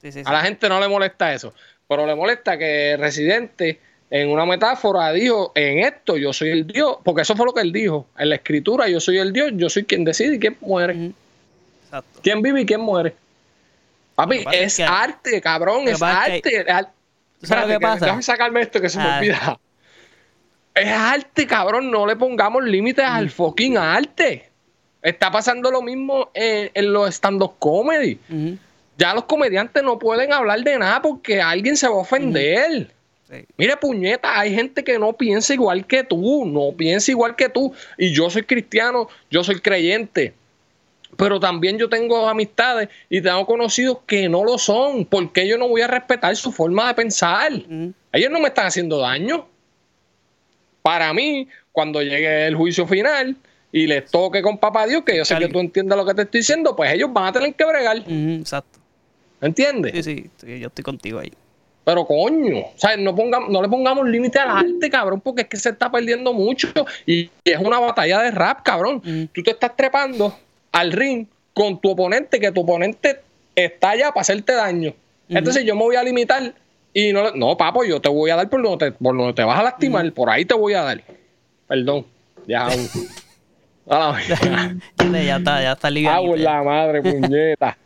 Sí, 0.00 0.12
sí, 0.12 0.20
sí. 0.20 0.24
A 0.24 0.32
la 0.32 0.42
gente 0.42 0.68
no 0.68 0.80
le 0.80 0.88
molesta 0.88 1.34
eso. 1.34 1.52
Pero 1.88 2.06
le 2.06 2.14
molesta 2.14 2.56
que 2.56 2.96
Residente, 2.96 3.80
en 4.08 4.30
una 4.30 4.46
metáfora, 4.46 5.12
dijo: 5.12 5.52
En 5.54 5.80
esto 5.80 6.16
yo 6.16 6.32
soy 6.32 6.50
el 6.50 6.66
Dios. 6.66 6.98
Porque 7.04 7.22
eso 7.22 7.36
fue 7.36 7.46
lo 7.46 7.52
que 7.52 7.60
él 7.60 7.72
dijo. 7.72 8.06
En 8.16 8.30
la 8.30 8.36
escritura, 8.36 8.88
yo 8.88 9.00
soy 9.00 9.18
el 9.18 9.32
Dios, 9.32 9.50
yo 9.54 9.68
soy 9.68 9.84
quien 9.84 10.04
decide 10.04 10.36
y 10.36 10.38
quién 10.38 10.56
muere. 10.60 11.12
Exacto. 11.90 12.20
Quién 12.22 12.40
vive 12.42 12.60
y 12.62 12.66
quién 12.66 12.80
muere. 12.80 13.14
Papi, 14.14 14.44
es 14.52 14.76
que- 14.76 14.84
arte, 14.84 15.40
cabrón, 15.40 15.88
es 15.88 16.00
arte. 16.02 16.42
que- 16.42 16.56
es 16.60 16.68
ar- 16.68 16.92
¿Tú 17.40 17.46
sabes 17.46 17.62
lo 17.64 17.68
que 17.68 17.74
Espérate? 17.74 18.04
Déjame 18.04 18.22
sacarme 18.22 18.60
esto 18.60 18.80
que 18.80 18.88
se 18.90 18.98
me 18.98 19.04
Ah. 19.04 19.18
olvida. 19.18 19.58
Es 20.74 20.88
arte, 20.88 21.46
cabrón. 21.46 21.90
No 21.90 22.06
le 22.06 22.16
pongamos 22.16 22.62
límites 22.64 23.04
Mm. 23.04 23.12
al 23.12 23.30
fucking 23.30 23.76
arte. 23.78 24.48
Está 25.02 25.30
pasando 25.30 25.70
lo 25.70 25.80
mismo 25.82 26.30
en, 26.34 26.70
en 26.74 26.92
los 26.92 27.08
stand-up 27.14 27.54
comedy. 27.58 28.18
Ujú. 28.28 28.58
Ya 28.98 29.14
los 29.14 29.24
comediantes 29.24 29.82
no 29.82 29.98
pueden 29.98 30.32
hablar 30.32 30.60
de 30.62 30.78
nada 30.78 31.00
porque 31.00 31.40
alguien 31.40 31.76
se 31.76 31.88
va 31.88 31.94
a 31.94 31.98
ofender. 31.98 32.92
Sí. 33.30 33.44
Mire, 33.56 33.76
puñeta, 33.78 34.38
hay 34.38 34.54
gente 34.54 34.84
que 34.84 34.98
no 34.98 35.14
piensa 35.14 35.54
igual 35.54 35.86
que 35.86 36.04
tú, 36.04 36.44
no 36.44 36.72
piensa 36.76 37.10
igual 37.10 37.34
que 37.36 37.48
tú. 37.48 37.72
Y 37.96 38.12
yo 38.12 38.28
soy 38.28 38.42
cristiano, 38.42 39.08
yo 39.30 39.42
soy 39.42 39.60
creyente. 39.60 40.34
Pero 41.20 41.38
también 41.38 41.76
yo 41.76 41.86
tengo 41.86 42.26
amistades 42.26 42.88
y 43.10 43.20
tengo 43.20 43.44
conocidos 43.44 43.98
que 44.06 44.26
no 44.26 44.42
lo 44.42 44.56
son. 44.56 45.04
porque 45.04 45.46
yo 45.46 45.58
no 45.58 45.68
voy 45.68 45.82
a 45.82 45.86
respetar 45.86 46.34
su 46.34 46.50
forma 46.50 46.88
de 46.88 46.94
pensar? 46.94 47.52
Ujú. 47.52 47.92
Ellos 48.10 48.30
no 48.30 48.40
me 48.40 48.48
están 48.48 48.66
haciendo 48.66 48.98
daño. 48.98 49.46
Para 50.80 51.12
mí, 51.12 51.46
cuando 51.72 52.00
llegue 52.00 52.46
el 52.46 52.56
juicio 52.56 52.86
final 52.86 53.36
y 53.70 53.86
les 53.86 54.10
toque 54.10 54.40
con 54.40 54.56
papá 54.56 54.86
Dios, 54.86 55.02
que 55.04 55.14
yo 55.14 55.26
sé 55.26 55.36
que 55.36 55.48
tú 55.48 55.60
entiendes 55.60 55.94
lo 55.94 56.06
que 56.06 56.14
te 56.14 56.22
estoy 56.22 56.40
diciendo, 56.40 56.74
pues 56.74 56.90
ellos 56.94 57.12
van 57.12 57.26
a 57.26 57.32
tener 57.32 57.54
que 57.54 57.64
bregar. 57.66 57.98
Ujú, 57.98 58.40
Exacto. 58.40 58.78
¿Entiendes? 59.42 60.02
Sí, 60.02 60.30
sí, 60.38 60.58
yo 60.58 60.68
estoy 60.68 60.82
contigo 60.82 61.18
ahí. 61.18 61.30
Pero 61.84 62.06
coño, 62.06 62.60
o 62.60 62.72
sea, 62.76 62.96
no, 62.96 63.14
pongamos, 63.14 63.50
no 63.50 63.60
le 63.60 63.68
pongamos 63.68 64.08
límite 64.08 64.38
al 64.38 64.50
arte, 64.50 64.88
cabrón, 64.88 65.20
porque 65.20 65.42
es 65.42 65.48
que 65.48 65.58
se 65.58 65.68
está 65.68 65.90
perdiendo 65.92 66.32
mucho. 66.32 66.68
Y 67.04 67.30
es 67.44 67.58
una 67.58 67.78
batalla 67.78 68.22
de 68.22 68.30
rap, 68.30 68.62
cabrón. 68.62 68.96
Ujú. 68.96 69.28
Tú 69.34 69.42
te 69.42 69.50
estás 69.50 69.76
trepando 69.76 70.34
al 70.72 70.92
ring 70.92 71.26
con 71.54 71.80
tu 71.80 71.90
oponente, 71.90 72.40
que 72.40 72.52
tu 72.52 72.60
oponente 72.62 73.20
está 73.54 73.90
allá 73.90 74.08
para 74.08 74.22
hacerte 74.22 74.52
daño. 74.52 74.94
Entonces 75.28 75.64
yo 75.64 75.74
me 75.74 75.82
voy 75.82 75.96
a 75.96 76.02
limitar 76.02 76.54
y 76.92 77.12
no, 77.12 77.30
no, 77.32 77.56
papo, 77.56 77.84
yo 77.84 78.00
te 78.00 78.08
voy 78.08 78.30
a 78.30 78.36
dar 78.36 78.48
por 78.48 78.62
donde 78.62 78.90
te, 78.90 78.92
por 78.92 79.16
donde 79.16 79.32
te 79.32 79.44
vas 79.44 79.58
a 79.58 79.62
lastimar, 79.62 80.10
por 80.12 80.28
ahí 80.30 80.44
te 80.44 80.54
voy 80.54 80.74
a 80.74 80.82
dar. 80.82 81.02
Perdón, 81.68 82.06
ya. 82.46 82.68
Ya 83.90 85.36
está, 85.36 85.62
ya 85.62 85.72
está 85.72 85.88
Ah, 85.88 86.20
ya. 86.36 86.36
la 86.36 86.62
madre, 86.62 87.02
puñeta. 87.02 87.76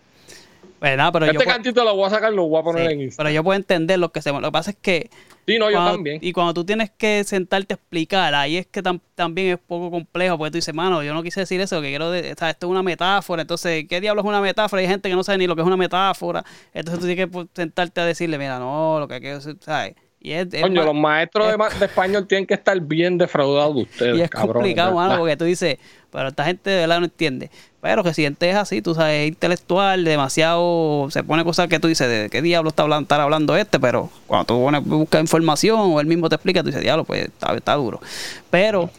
Nada, 0.97 1.11
pero 1.13 1.27
yo 1.27 1.33
Este 1.33 1.45
puedo- 1.45 1.55
cantito 1.57 1.85
lo 1.85 1.95
voy 1.97 2.07
a 2.07 2.11
sacar, 2.11 2.33
lo 2.33 2.47
voy 2.47 2.61
a 2.61 2.63
poner 2.63 2.87
sí, 2.87 2.93
en 2.93 3.01
Instagram. 3.03 3.27
pero 3.27 3.35
yo 3.35 3.45
puedo 3.45 3.57
entender 3.57 3.99
lo 3.99 4.11
que 4.11 4.23
se 4.23 4.31
Lo 4.33 4.41
que 4.41 4.51
pasa 4.53 4.71
es 4.71 4.77
que 4.81 5.11
Sí, 5.47 5.59
no, 5.59 5.71
yo 5.71 5.77
cuando- 5.77 5.93
también. 5.93 6.19
Y 6.23 6.33
cuando 6.33 6.55
tú 6.55 6.65
tienes 6.65 6.91
que 6.91 7.23
sentarte 7.25 7.75
a 7.75 7.77
explicar, 7.77 8.35
ahí 8.35 8.57
es 8.57 8.67
que 8.67 8.83
tam- 8.83 9.01
también 9.15 9.53
es 9.55 9.59
poco 9.59 9.91
complejo, 9.91 10.39
porque 10.39 10.53
tú 10.53 10.59
dices, 10.59 10.75
mano, 10.75 11.03
yo 11.03 11.13
no 11.15 11.23
quise 11.23 11.41
decir 11.41 11.61
eso, 11.61 11.81
que 11.83 11.89
quiero, 11.89 12.11
de- 12.11 12.33
o 12.33 12.35
sea, 12.39 12.51
esto 12.51 12.67
es 12.67 12.71
una 12.71 12.83
metáfora, 12.83 13.43
entonces, 13.43 13.85
¿qué 13.89 14.01
diablos 14.01 14.25
es 14.25 14.29
una 14.29 14.41
metáfora? 14.41 14.81
Hay 14.81 14.89
gente 14.89 15.09
que 15.09 15.15
no 15.15 15.23
sabe 15.25 15.39
ni 15.39 15.47
lo 15.47 15.55
que 15.57 15.63
es 15.63 15.67
una 15.67 15.77
metáfora, 15.77 16.45
entonces 16.73 17.01
tú 17.01 17.07
tienes 17.07 17.25
que 17.27 17.31
pues, 17.31 17.47
sentarte 17.55 18.01
a 18.01 18.05
decirle, 18.07 18.39
mira, 18.39 18.59
no, 18.59 18.99
lo 19.01 19.09
que 19.09 19.15
hay 19.15 19.21
que 19.21 19.35
decir, 19.35 19.57
¿sabes? 19.61 19.95
Y 20.21 20.33
es, 20.33 20.47
es 20.55 20.63
Coño, 20.63 20.85
los 20.85 20.95
maestros 20.95 21.45
de, 21.49 21.53
es- 21.53 21.59
ma- 21.59 21.69
de 21.69 21.85
español 21.85 22.27
tienen 22.27 22.47
que 22.47 22.55
estar 22.55 22.81
bien 22.81 23.19
defraudados 23.19 23.75
de 23.77 23.83
ustedes. 24.13 24.17
y 24.19 24.23
es 24.23 24.31
cabrones, 24.31 24.55
complicado, 24.55 24.95
mano, 24.95 25.19
porque 25.19 25.37
tú 25.37 25.45
dices, 25.45 25.77
pero 26.15 26.29
esta 26.29 26.45
gente 26.45 26.71
de 26.71 26.77
verdad 26.77 27.01
no 27.01 27.07
entiende. 27.07 27.51
Pero 27.81 28.05
Residente 28.05 28.49
es 28.49 28.55
así, 28.55 28.81
tú 28.81 28.95
sabes, 28.95 29.23
es 29.23 29.29
intelectual, 29.29 30.05
demasiado, 30.05 31.09
se 31.11 31.25
pone 31.25 31.43
cosas 31.43 31.67
que 31.67 31.81
tú 31.81 31.89
dices, 31.89 32.09
¿de 32.09 32.31
qué 32.31 32.41
diablo 32.41 32.69
está 32.69 32.85
hablando, 32.85 33.03
estar 33.03 33.21
hablando 33.21 33.57
este? 33.57 33.81
Pero 33.81 34.11
cuando 34.29 34.45
tú 34.45 34.63
pones, 34.63 34.85
buscas 34.85 35.21
información 35.21 35.81
o 35.81 36.01
él 36.01 36.07
mismo 36.07 36.29
te 36.29 36.37
explica, 36.37 36.61
tú 36.61 36.69
dices, 36.69 36.83
diablo, 36.83 37.03
pues 37.03 37.25
está, 37.25 37.53
está 37.57 37.75
duro. 37.75 38.01
Pero, 38.49 38.91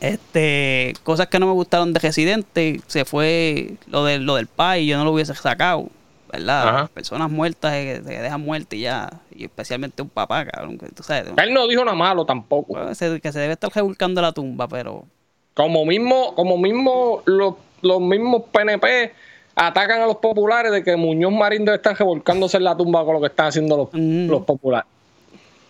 este, 0.00 0.92
cosas 1.04 1.28
que 1.28 1.38
no 1.38 1.46
me 1.46 1.52
gustaron 1.52 1.94
de 1.94 2.00
Residente, 2.00 2.82
se 2.86 3.06
fue 3.06 3.76
lo, 3.86 4.04
de, 4.04 4.18
lo 4.18 4.34
del 4.36 4.46
país, 4.46 4.86
yo 4.86 4.98
no 4.98 5.04
lo 5.04 5.12
hubiese 5.12 5.34
sacado, 5.34 5.88
¿verdad? 6.30 6.68
Ajá. 6.68 6.86
Personas 6.88 7.30
muertas 7.30 7.72
que 7.72 8.02
se 8.04 8.20
dejan 8.20 8.42
muertas 8.42 8.78
y 8.78 8.82
ya, 8.82 9.10
y 9.34 9.44
especialmente 9.44 10.02
un 10.02 10.10
papá, 10.10 10.44
cabrón, 10.44 10.76
que 10.76 10.90
tú 10.90 11.02
sabes, 11.02 11.32
Él 11.34 11.54
no 11.54 11.66
dijo 11.66 11.82
nada 11.82 11.96
malo 11.96 12.26
tampoco. 12.26 12.74
pues, 12.74 12.98
que 12.98 13.32
se 13.32 13.38
debe 13.38 13.54
estar 13.54 13.72
rebuscando 13.74 14.20
la 14.20 14.32
tumba, 14.32 14.68
pero... 14.68 15.06
Como 15.54 15.84
mismo, 15.84 16.34
como 16.34 16.56
mismo 16.58 17.22
los, 17.26 17.54
los 17.82 18.00
mismos 18.00 18.42
PNP 18.52 19.12
atacan 19.54 20.00
a 20.00 20.06
los 20.06 20.16
populares 20.16 20.72
de 20.72 20.82
que 20.82 20.96
Muñoz 20.96 21.32
Marín 21.32 21.64
debe 21.64 21.76
estar 21.76 21.96
revolcándose 21.98 22.56
en 22.56 22.64
la 22.64 22.76
tumba 22.76 23.04
con 23.04 23.14
lo 23.14 23.20
que 23.20 23.26
están 23.26 23.46
haciendo 23.48 23.76
los, 23.76 23.88
Mm. 23.92 24.28
los 24.30 24.42
populares. 24.44 24.88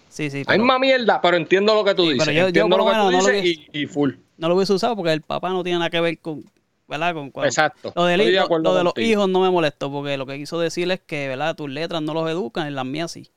Sí, 0.08 0.30
sí. 0.30 0.38
Hay 0.38 0.44
pero- 0.44 0.64
más 0.64 0.78
mierda, 0.78 1.20
pero 1.20 1.36
entiendo 1.36 1.74
lo 1.74 1.84
que 1.84 1.94
tú 1.94 2.02
Sí, 2.04 2.12
dices. 2.12 2.26
pero 2.28 2.38
yo- 2.38 2.46
entiendo 2.48 2.76
lo 2.76 2.84
que 2.86 2.92
tú 2.92 3.10
lo 3.10 3.10
dices 3.10 3.44
y, 3.44 3.66
y 3.72 3.86
full. 3.86 4.12
no 4.36 4.48
lo 4.48 4.54
hubiese 4.56 4.72
usado 4.74 4.94
porque 4.94 5.12
el 5.12 5.22
papá 5.22 5.48
no 5.50 5.62
tiene 5.64 5.78
nada 5.78 5.90
que 5.90 6.00
ver 6.00 6.18
con, 6.18 6.44
¿verdad? 6.86 7.14
Con, 7.14 7.30
con- 7.30 7.44
Exacto. 7.44 7.92
Lo, 7.96 8.04
del 8.04 8.20
Estoy 8.20 8.34
de 8.36 8.40
hijo- 8.42 8.58
lo 8.58 8.74
de 8.74 8.84
los 8.84 8.92
hijos 8.98 9.28
no 9.28 9.40
me 9.40 9.50
molestó 9.50 9.90
porque 9.90 10.16
lo 10.16 10.26
que 10.26 10.36
quiso 10.36 10.60
decir 10.60 10.88
es 10.92 11.00
que, 11.00 11.28
¿verdad? 11.28 11.56
Tus 11.56 11.68
letras 11.70 12.02
no 12.02 12.12
los 12.14 12.30
educan, 12.30 12.66
en 12.68 12.74
las 12.76 12.84
mías 12.84 13.10
sí. 13.10 13.28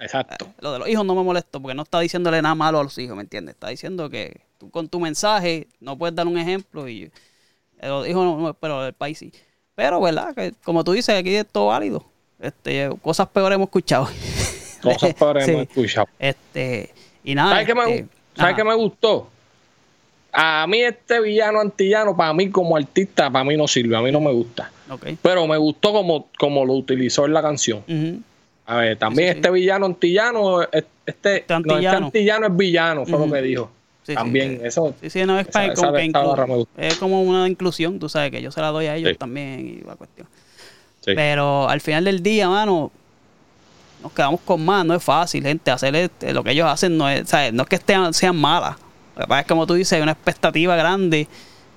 Exacto. 0.00 0.48
Lo 0.60 0.72
de 0.72 0.80
los 0.80 0.88
hijos 0.88 1.06
no 1.06 1.14
me 1.14 1.22
molestó 1.22 1.62
porque 1.62 1.74
no 1.74 1.82
está 1.84 2.00
diciéndole 2.00 2.42
nada 2.42 2.54
malo 2.56 2.80
a 2.80 2.82
los 2.82 2.98
hijos, 2.98 3.16
¿me 3.16 3.22
entiendes? 3.22 3.54
Está 3.54 3.68
diciendo 3.68 4.10
que 4.10 4.40
con 4.70 4.88
tu 4.88 5.00
mensaje 5.00 5.66
no 5.80 5.96
puedes 5.96 6.14
dar 6.14 6.26
un 6.26 6.38
ejemplo 6.38 6.88
y 6.88 7.04
eh, 7.80 7.88
los 7.88 8.06
hijos 8.08 8.24
no, 8.24 8.38
no, 8.38 8.54
pero 8.54 8.86
el 8.86 8.92
país 8.92 9.18
sí. 9.18 9.32
Pero, 9.74 10.00
¿verdad? 10.00 10.34
Que 10.34 10.52
como 10.64 10.84
tú 10.84 10.92
dices, 10.92 11.14
aquí 11.18 11.34
es 11.34 11.46
todo 11.46 11.66
válido. 11.66 12.04
Este, 12.40 12.90
cosas 13.02 13.28
peores 13.28 13.56
hemos 13.56 13.66
escuchado. 13.68 14.08
Cosas 14.82 15.14
peores 15.14 15.46
Sí. 15.46 15.50
hemos 15.52 15.62
escuchado. 15.62 16.06
Este, 16.18 16.90
y 17.24 17.34
nada. 17.34 17.52
¿Sabes 17.52 17.66
qué 17.66 17.74
me, 17.74 17.80
este, 17.82 18.04
gu- 18.04 18.08
¿sabes 18.36 18.52
ajá. 18.52 18.56
qué 18.56 18.64
me 18.64 18.74
gustó? 18.74 19.28
A 20.32 20.66
mí 20.66 20.80
este 20.82 21.20
villano 21.20 21.60
antillano, 21.60 22.16
para 22.16 22.32
mí 22.34 22.50
como 22.50 22.76
artista, 22.76 23.30
para 23.30 23.44
mí 23.44 23.56
no 23.56 23.66
sirve, 23.68 23.96
a 23.96 24.00
mí 24.02 24.10
no 24.12 24.20
me 24.20 24.32
gusta. 24.32 24.70
Pero 25.22 25.46
me 25.46 25.56
gustó 25.56 25.92
como, 25.92 26.28
como 26.38 26.64
lo 26.66 26.72
utilizó 26.74 27.24
en 27.24 27.32
la 27.32 27.40
canción. 27.40 27.82
A 28.66 28.76
ver, 28.76 28.98
también 28.98 29.28
Sí, 29.28 29.32
sí, 29.34 29.38
este 29.38 29.50
villano 29.50 29.86
antillano, 29.86 30.62
es- 30.62 30.68
este, 31.06 31.36
Este 31.36 31.44
no, 31.54 31.58
este 31.60 31.72
antillano. 31.72 32.06
antillano 32.06 32.46
es 32.48 32.56
villano, 32.56 33.06
fue 33.06 33.18
lo 33.26 33.32
que 33.32 33.42
dijo. 33.42 33.70
Sí, 34.04 34.12
sí, 34.12 34.14
también, 34.14 34.58
que- 34.60 34.66
eso. 34.68 34.94
Sí, 35.00 35.08
sí, 35.10 35.24
no 35.24 35.38
es, 35.38 35.46
para, 35.46 35.72
esa- 35.72 35.92
que 35.92 36.04
inclu- 36.04 36.66
es 36.76 36.96
como 36.98 37.22
una 37.22 37.48
inclusión, 37.48 37.98
tú 37.98 38.08
sabes 38.08 38.30
que 38.30 38.42
yo 38.42 38.50
se 38.52 38.60
la 38.60 38.68
doy 38.68 38.86
a 38.86 38.96
ellos 38.96 39.12
Sí. 39.12 39.16
también 39.16 39.66
y 39.82 39.86
la 39.86 39.96
cuestión. 39.96 40.28
Sí. 41.00 41.12
Pero 41.14 41.68
al 41.68 41.80
final 41.80 42.04
del 42.04 42.22
día, 42.22 42.48
mano, 42.48 42.90
nos 44.02 44.12
quedamos 44.12 44.40
con 44.42 44.62
más, 44.64 44.84
no 44.84 44.94
es 44.94 45.02
fácil, 45.02 45.42
gente, 45.42 45.70
hacer 45.70 45.94
este- 45.96 46.32
lo 46.34 46.44
que 46.44 46.50
ellos 46.50 46.68
hacen 46.68 46.96
no 46.98 47.08
es, 47.08 47.28
¿sabes? 47.28 47.52
no 47.54 47.62
es 47.62 47.68
que 47.68 47.76
estén, 47.76 48.12
sean 48.12 48.36
malas. 48.36 48.76
Lo 49.16 49.22
que 49.22 49.28
pasa 49.28 49.40
es 49.42 49.46
como 49.46 49.66
tú 49.66 49.74
dices, 49.74 49.92
hay 49.94 50.02
una 50.02 50.12
expectativa 50.12 50.76
grande 50.76 51.26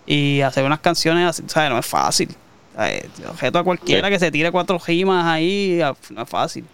y 0.06 0.42
hacer 0.42 0.64
unas 0.66 0.80
canciones 0.80 1.28
así, 1.30 1.44
¿sabes? 1.48 1.70
No 1.70 1.78
es 1.80 1.86
fácil. 1.86 2.30
¿sabes? 2.76 3.06
Yo 3.24 3.32
Objeto 3.32 3.58
a 3.60 3.64
cualquiera 3.64 4.08
Sí. 4.08 4.14
que 4.14 4.20
se 4.20 4.32
tire 4.32 4.52
cuatro 4.52 4.80
rimas 4.86 5.26
ahí, 5.26 5.82
a- 5.82 5.96
no 6.12 6.22
es 6.24 6.30
fácil. 6.30 6.66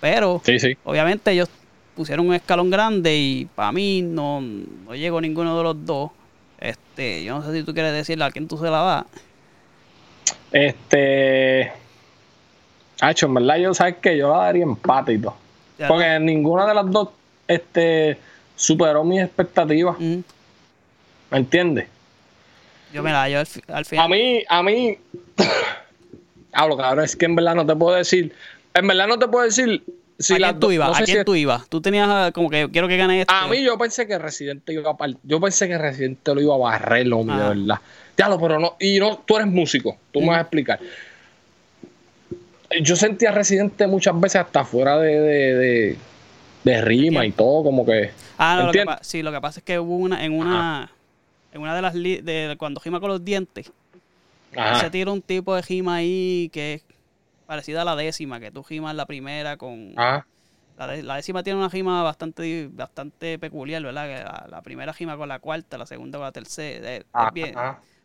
Pero, 0.00 0.40
Sí, 0.44 0.58
sí. 0.58 0.76
obviamente, 0.84 1.30
ellos 1.32 1.48
pusieron 1.94 2.26
un 2.28 2.34
escalón 2.34 2.70
grande 2.70 3.16
y 3.16 3.44
para 3.54 3.72
mí 3.72 4.02
no, 4.02 4.40
no 4.40 4.94
llegó 4.94 5.20
ninguno 5.20 5.56
de 5.56 5.62
los 5.62 5.84
dos. 5.86 6.10
Este, 6.58 7.24
yo 7.24 7.38
no 7.38 7.44
sé 7.44 7.52
si 7.58 7.62
tú 7.64 7.74
quieres 7.74 7.92
decirle 7.92 8.24
a 8.24 8.30
quién 8.30 8.46
tú 8.48 8.56
se 8.56 8.64
la 8.64 8.82
das. 8.82 9.04
Este. 10.52 11.72
Hacho, 13.00 13.26
en 13.26 13.34
verdad, 13.34 13.56
yo 13.56 13.74
sabes 13.74 13.96
que 13.96 14.16
yo 14.16 14.30
la 14.30 14.44
daría 14.44 14.62
empate 14.62 15.14
y 15.14 15.18
todo. 15.18 15.34
Ya, 15.78 15.88
Porque 15.88 16.18
ninguna 16.20 16.66
de 16.66 16.74
las 16.74 16.90
dos 16.90 17.08
este, 17.48 18.16
superó 18.54 19.02
mis 19.02 19.22
expectativas. 19.22 19.96
Mm. 19.98 20.18
¿Me 21.30 21.38
entiendes? 21.38 21.88
Yo, 22.92 23.02
mira, 23.02 23.28
yo 23.28 23.38
al, 23.40 23.46
fi- 23.46 23.62
al 23.68 23.84
final. 23.84 24.04
A 24.04 24.08
mí, 24.08 24.42
a 24.48 24.62
mí. 24.62 24.98
Hablo, 26.52 26.76
cabrón, 26.76 27.04
es 27.06 27.16
que 27.16 27.24
en 27.24 27.34
verdad 27.34 27.54
no 27.54 27.66
te 27.66 27.74
puedo 27.74 27.96
decir. 27.96 28.32
En 28.74 28.86
verdad 28.86 29.08
no 29.08 29.18
te 29.18 29.26
puedo 29.26 29.44
decir. 29.46 29.82
¿A 30.30 30.36
quién 30.36 30.60
tú 30.60 30.70
ibas? 30.72 30.88
no 30.90 30.94
¿A 30.96 31.02
quién 31.02 31.18
si- 31.18 31.24
tú 31.24 31.34
ibas? 31.34 31.68
Tú 31.68 31.80
tenías 31.80 32.08
ah, 32.10 32.30
como 32.32 32.48
que 32.50 32.68
quiero 32.70 32.88
que 32.88 32.96
gane 32.96 33.20
este. 33.22 33.34
A 33.34 33.46
mí 33.48 33.62
yo 33.62 33.76
pensé 33.78 34.06
que 34.06 34.18
Residente 34.18 34.72
iba 34.72 34.90
a 34.90 34.96
par- 34.96 35.16
Yo 35.22 35.40
pensé 35.40 35.68
que 35.68 35.78
Residente 35.78 36.34
lo 36.34 36.40
iba 36.40 36.54
a 36.54 36.58
barrer, 36.58 37.06
lo 37.06 37.22
mío, 37.24 37.34
Ah. 37.34 37.50
de 37.50 37.60
verdad. 37.60 37.80
Diablo, 38.16 38.38
pero 38.40 38.58
no. 38.60 38.76
Y 38.80 38.98
no, 38.98 39.18
tú 39.26 39.36
eres 39.36 39.48
músico, 39.48 39.96
tú 40.12 40.20
me 40.20 40.28
vas 40.28 40.38
a 40.38 40.40
explicar. 40.42 40.78
Yo 42.80 42.96
sentía 42.96 43.30
a 43.30 43.32
Residente 43.32 43.86
muchas 43.86 44.18
veces 44.18 44.36
hasta 44.40 44.64
fuera 44.64 44.98
de, 44.98 45.20
de, 45.20 45.54
de, 45.54 45.96
de 46.64 46.80
rima 46.82 47.26
y 47.26 47.32
todo, 47.32 47.62
como 47.64 47.84
que. 47.84 48.10
Ah, 48.38 48.56
no, 48.60 48.66
lo 48.66 48.72
que, 48.72 48.84
sí, 49.02 49.22
lo 49.22 49.30
que 49.30 49.40
pasa 49.40 49.60
es 49.60 49.64
que 49.64 49.78
hubo 49.78 49.96
una, 49.96 50.24
en 50.24 50.32
una, 50.32 50.90
en 51.52 51.60
una 51.60 51.74
de 51.76 51.82
las 51.82 51.92
de 51.94 52.54
cuando 52.58 52.80
gima 52.80 52.98
con 52.98 53.10
los 53.10 53.22
dientes, 53.24 53.70
Ajá. 54.56 54.80
se 54.80 54.90
tira 54.90 55.10
un 55.12 55.20
tipo 55.20 55.54
de 55.54 55.62
gima 55.62 55.96
ahí 55.96 56.50
que 56.52 56.74
es 56.74 56.82
parecida 57.52 57.82
a 57.82 57.84
la 57.84 57.96
décima, 57.96 58.40
que 58.40 58.50
tú 58.50 58.62
gimas 58.64 58.94
la 58.94 59.04
primera 59.04 59.58
con 59.58 59.92
Ajá. 59.96 60.26
la, 60.78 60.86
de- 60.86 61.02
la 61.02 61.16
décima 61.16 61.42
tiene 61.42 61.58
una 61.58 61.68
gima 61.68 62.02
bastante 62.02 62.70
bastante 62.72 63.38
peculiar, 63.38 63.82
¿verdad? 63.82 64.06
Que 64.06 64.24
la, 64.24 64.46
la 64.50 64.62
primera 64.62 64.94
gima 64.94 65.18
con 65.18 65.28
la 65.28 65.38
cuarta, 65.38 65.76
la 65.76 65.84
segunda 65.84 66.16
con 66.16 66.24
la 66.24 66.32
tercera, 66.32 66.94
es 66.96 67.04
Ajá. 67.12 67.30
bien. 67.30 67.54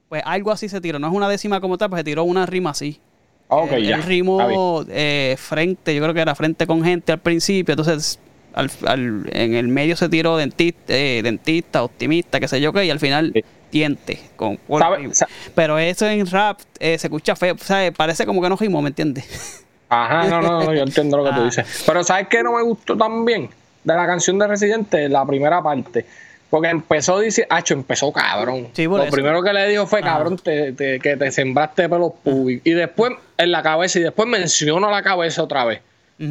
Pues 0.09 0.21
algo 0.25 0.51
así 0.51 0.67
se 0.67 0.81
tiró, 0.81 0.99
no 0.99 1.07
es 1.07 1.13
una 1.13 1.29
décima 1.29 1.61
como 1.61 1.77
tal, 1.77 1.89
pues 1.89 2.01
se 2.01 2.03
tiró 2.03 2.25
una 2.25 2.45
rima 2.45 2.71
así. 2.71 2.99
Ok, 3.47 3.71
él, 3.71 3.85
ya. 3.87 3.95
Está 3.95 4.07
rimó 4.09 4.83
eh, 4.89 5.35
frente, 5.39 5.95
yo 5.95 6.01
creo 6.01 6.13
que 6.13 6.19
era 6.19 6.35
frente 6.35 6.67
con 6.67 6.83
gente 6.83 7.13
al 7.13 7.19
principio, 7.19 7.71
entonces 7.71 8.19
al, 8.53 8.69
al- 8.85 9.29
en 9.31 9.53
el 9.53 9.69
medio 9.69 9.95
se 9.95 10.09
tiró 10.09 10.35
dentista, 10.35 10.93
eh, 10.93 11.21
dentista, 11.23 11.83
optimista, 11.83 12.41
qué 12.41 12.49
sé 12.49 12.59
yo 12.59 12.73
qué, 12.73 12.83
y 12.83 12.89
al 12.89 12.99
final 12.99 13.31
Sí. 13.33 13.43
Diente. 13.71 14.19
Con, 14.35 14.57
por- 14.57 14.81
¿Sabe- 14.81 15.13
sa- 15.13 15.27
pero 15.55 15.77
eso 15.79 16.05
en 16.07 16.25
rap 16.27 16.59
eh, 16.79 16.97
se 16.97 17.07
escucha 17.07 17.35
feo, 17.35 17.55
¿sabes? 17.59 17.91
Parece 17.95 18.25
como 18.25 18.41
que 18.41 18.49
no 18.49 18.55
rimó, 18.55 18.81
¿me 18.81 18.89
entiendes? 18.89 19.63
Ajá, 19.89 20.27
no, 20.27 20.41
no, 20.41 20.63
no, 20.65 20.73
yo 20.73 20.81
entiendo 20.83 21.17
lo 21.17 21.23
que 21.23 21.29
tú 21.31 21.41
Ah. 21.41 21.45
dices. 21.45 21.83
Pero 21.85 22.03
¿sabes 22.03 22.27
qué 22.27 22.43
no 22.43 22.53
me 22.53 22.61
gustó 22.63 22.97
también 22.97 23.49
de 23.83 23.93
la 23.95 24.05
canción 24.05 24.37
de 24.37 24.47
Residente? 24.47 25.07
La 25.09 25.25
primera 25.25 25.61
parte. 25.61 26.05
Porque 26.49 26.69
empezó, 26.69 27.19
dice, 27.19 27.45
Hacho, 27.49 27.73
empezó 27.73 28.11
cabrón. 28.13 28.69
Sí, 28.73 28.85
Lo 28.85 29.01
eso. 29.03 29.11
primero 29.11 29.43
que 29.43 29.51
le 29.51 29.67
dijo 29.67 29.85
fue, 29.85 30.01
cabrón, 30.01 30.37
te, 30.37 30.71
te- 30.73 30.99
que 30.99 31.17
te 31.17 31.29
sembraste 31.31 31.89
pelos 31.89 32.13
públicos. 32.23 32.65
Y 32.65 32.71
después 32.71 33.11
en 33.37 33.51
la 33.51 33.61
cabeza, 33.61 33.99
y 33.99 34.03
después 34.03 34.27
menciona 34.29 34.89
la 34.89 35.03
cabeza 35.03 35.43
otra 35.43 35.65
vez. 35.65 35.81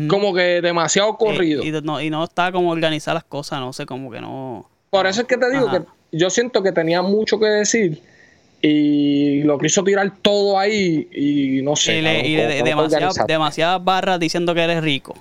Como 0.09 0.35
que 0.35 0.61
demasiado 0.63 1.17
corrido. 1.17 1.63
Eh, 1.63 1.67
y, 1.69 1.71
no, 1.83 2.01
y 2.01 2.11
no 2.11 2.25
está 2.25 2.51
como 2.51 2.71
organizar 2.73 3.15
las 3.15 3.23
cosas, 3.25 3.61
no 3.61 3.73
sé, 3.73 3.87
como 3.87 4.11
que 4.11 4.21
no. 4.21 4.69
Por 4.91 5.07
eso 5.07 5.21
es 5.21 5.27
que 5.29 5.37
te 5.37 5.49
digo 5.51 5.69
Ajá. 5.69 5.79
que 5.81 5.85
yo 6.13 6.31
siento 6.31 6.63
que 6.63 6.73
tenía 6.73 7.03
mucho 7.03 7.39
que 7.39 7.47
decir. 7.47 8.01
Y 8.63 9.43
lo 9.43 9.59
quiso 9.59 9.85
tirar 9.85 10.11
todo 10.23 10.59
ahí. 10.59 11.09
Y 11.13 11.63
no 11.63 11.77
sé. 11.77 11.99
y 11.99 12.03
le- 12.03 12.27
y 12.27 12.35
de- 12.35 12.63
demasiadas 13.27 13.85
barras 13.85 14.19
diciendo 14.19 14.55
que 14.55 14.63
eres 14.63 14.83
rico. 14.83 15.15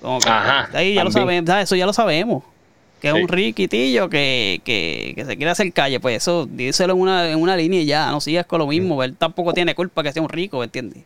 Como 0.00 0.18
que- 0.18 0.28
Ajá, 0.28 0.68
ahí 0.74 0.94
ya 0.94 1.04
lo 1.04 1.10
sabemos, 1.12 1.46
¿sabes? 1.48 1.64
eso 1.64 1.76
ya 1.76 1.86
lo 1.86 1.92
sabemos. 1.92 2.42
Que 3.00 3.08
es 3.08 3.14
un 3.14 3.26
riquitillo 3.28 4.08
que, 4.08 4.60
que, 4.64 5.12
que 5.16 5.24
se 5.24 5.36
quiere 5.36 5.50
hacer 5.50 5.72
calle. 5.72 5.98
Pues 6.00 6.18
eso, 6.18 6.46
díselo 6.50 6.92
en 6.94 7.00
una, 7.00 7.30
en 7.30 7.38
una 7.40 7.56
línea 7.56 7.80
y 7.80 7.86
ya, 7.86 8.10
no 8.10 8.20
sigas 8.20 8.46
con 8.46 8.60
lo 8.60 8.66
mismo. 8.66 9.02
Él 9.02 9.16
tampoco 9.16 9.52
tiene 9.52 9.74
culpa 9.74 10.02
que 10.04 10.12
sea 10.12 10.22
un 10.22 10.28
rico, 10.28 10.58
¿me 10.58 10.64
entiendes? 10.64 11.02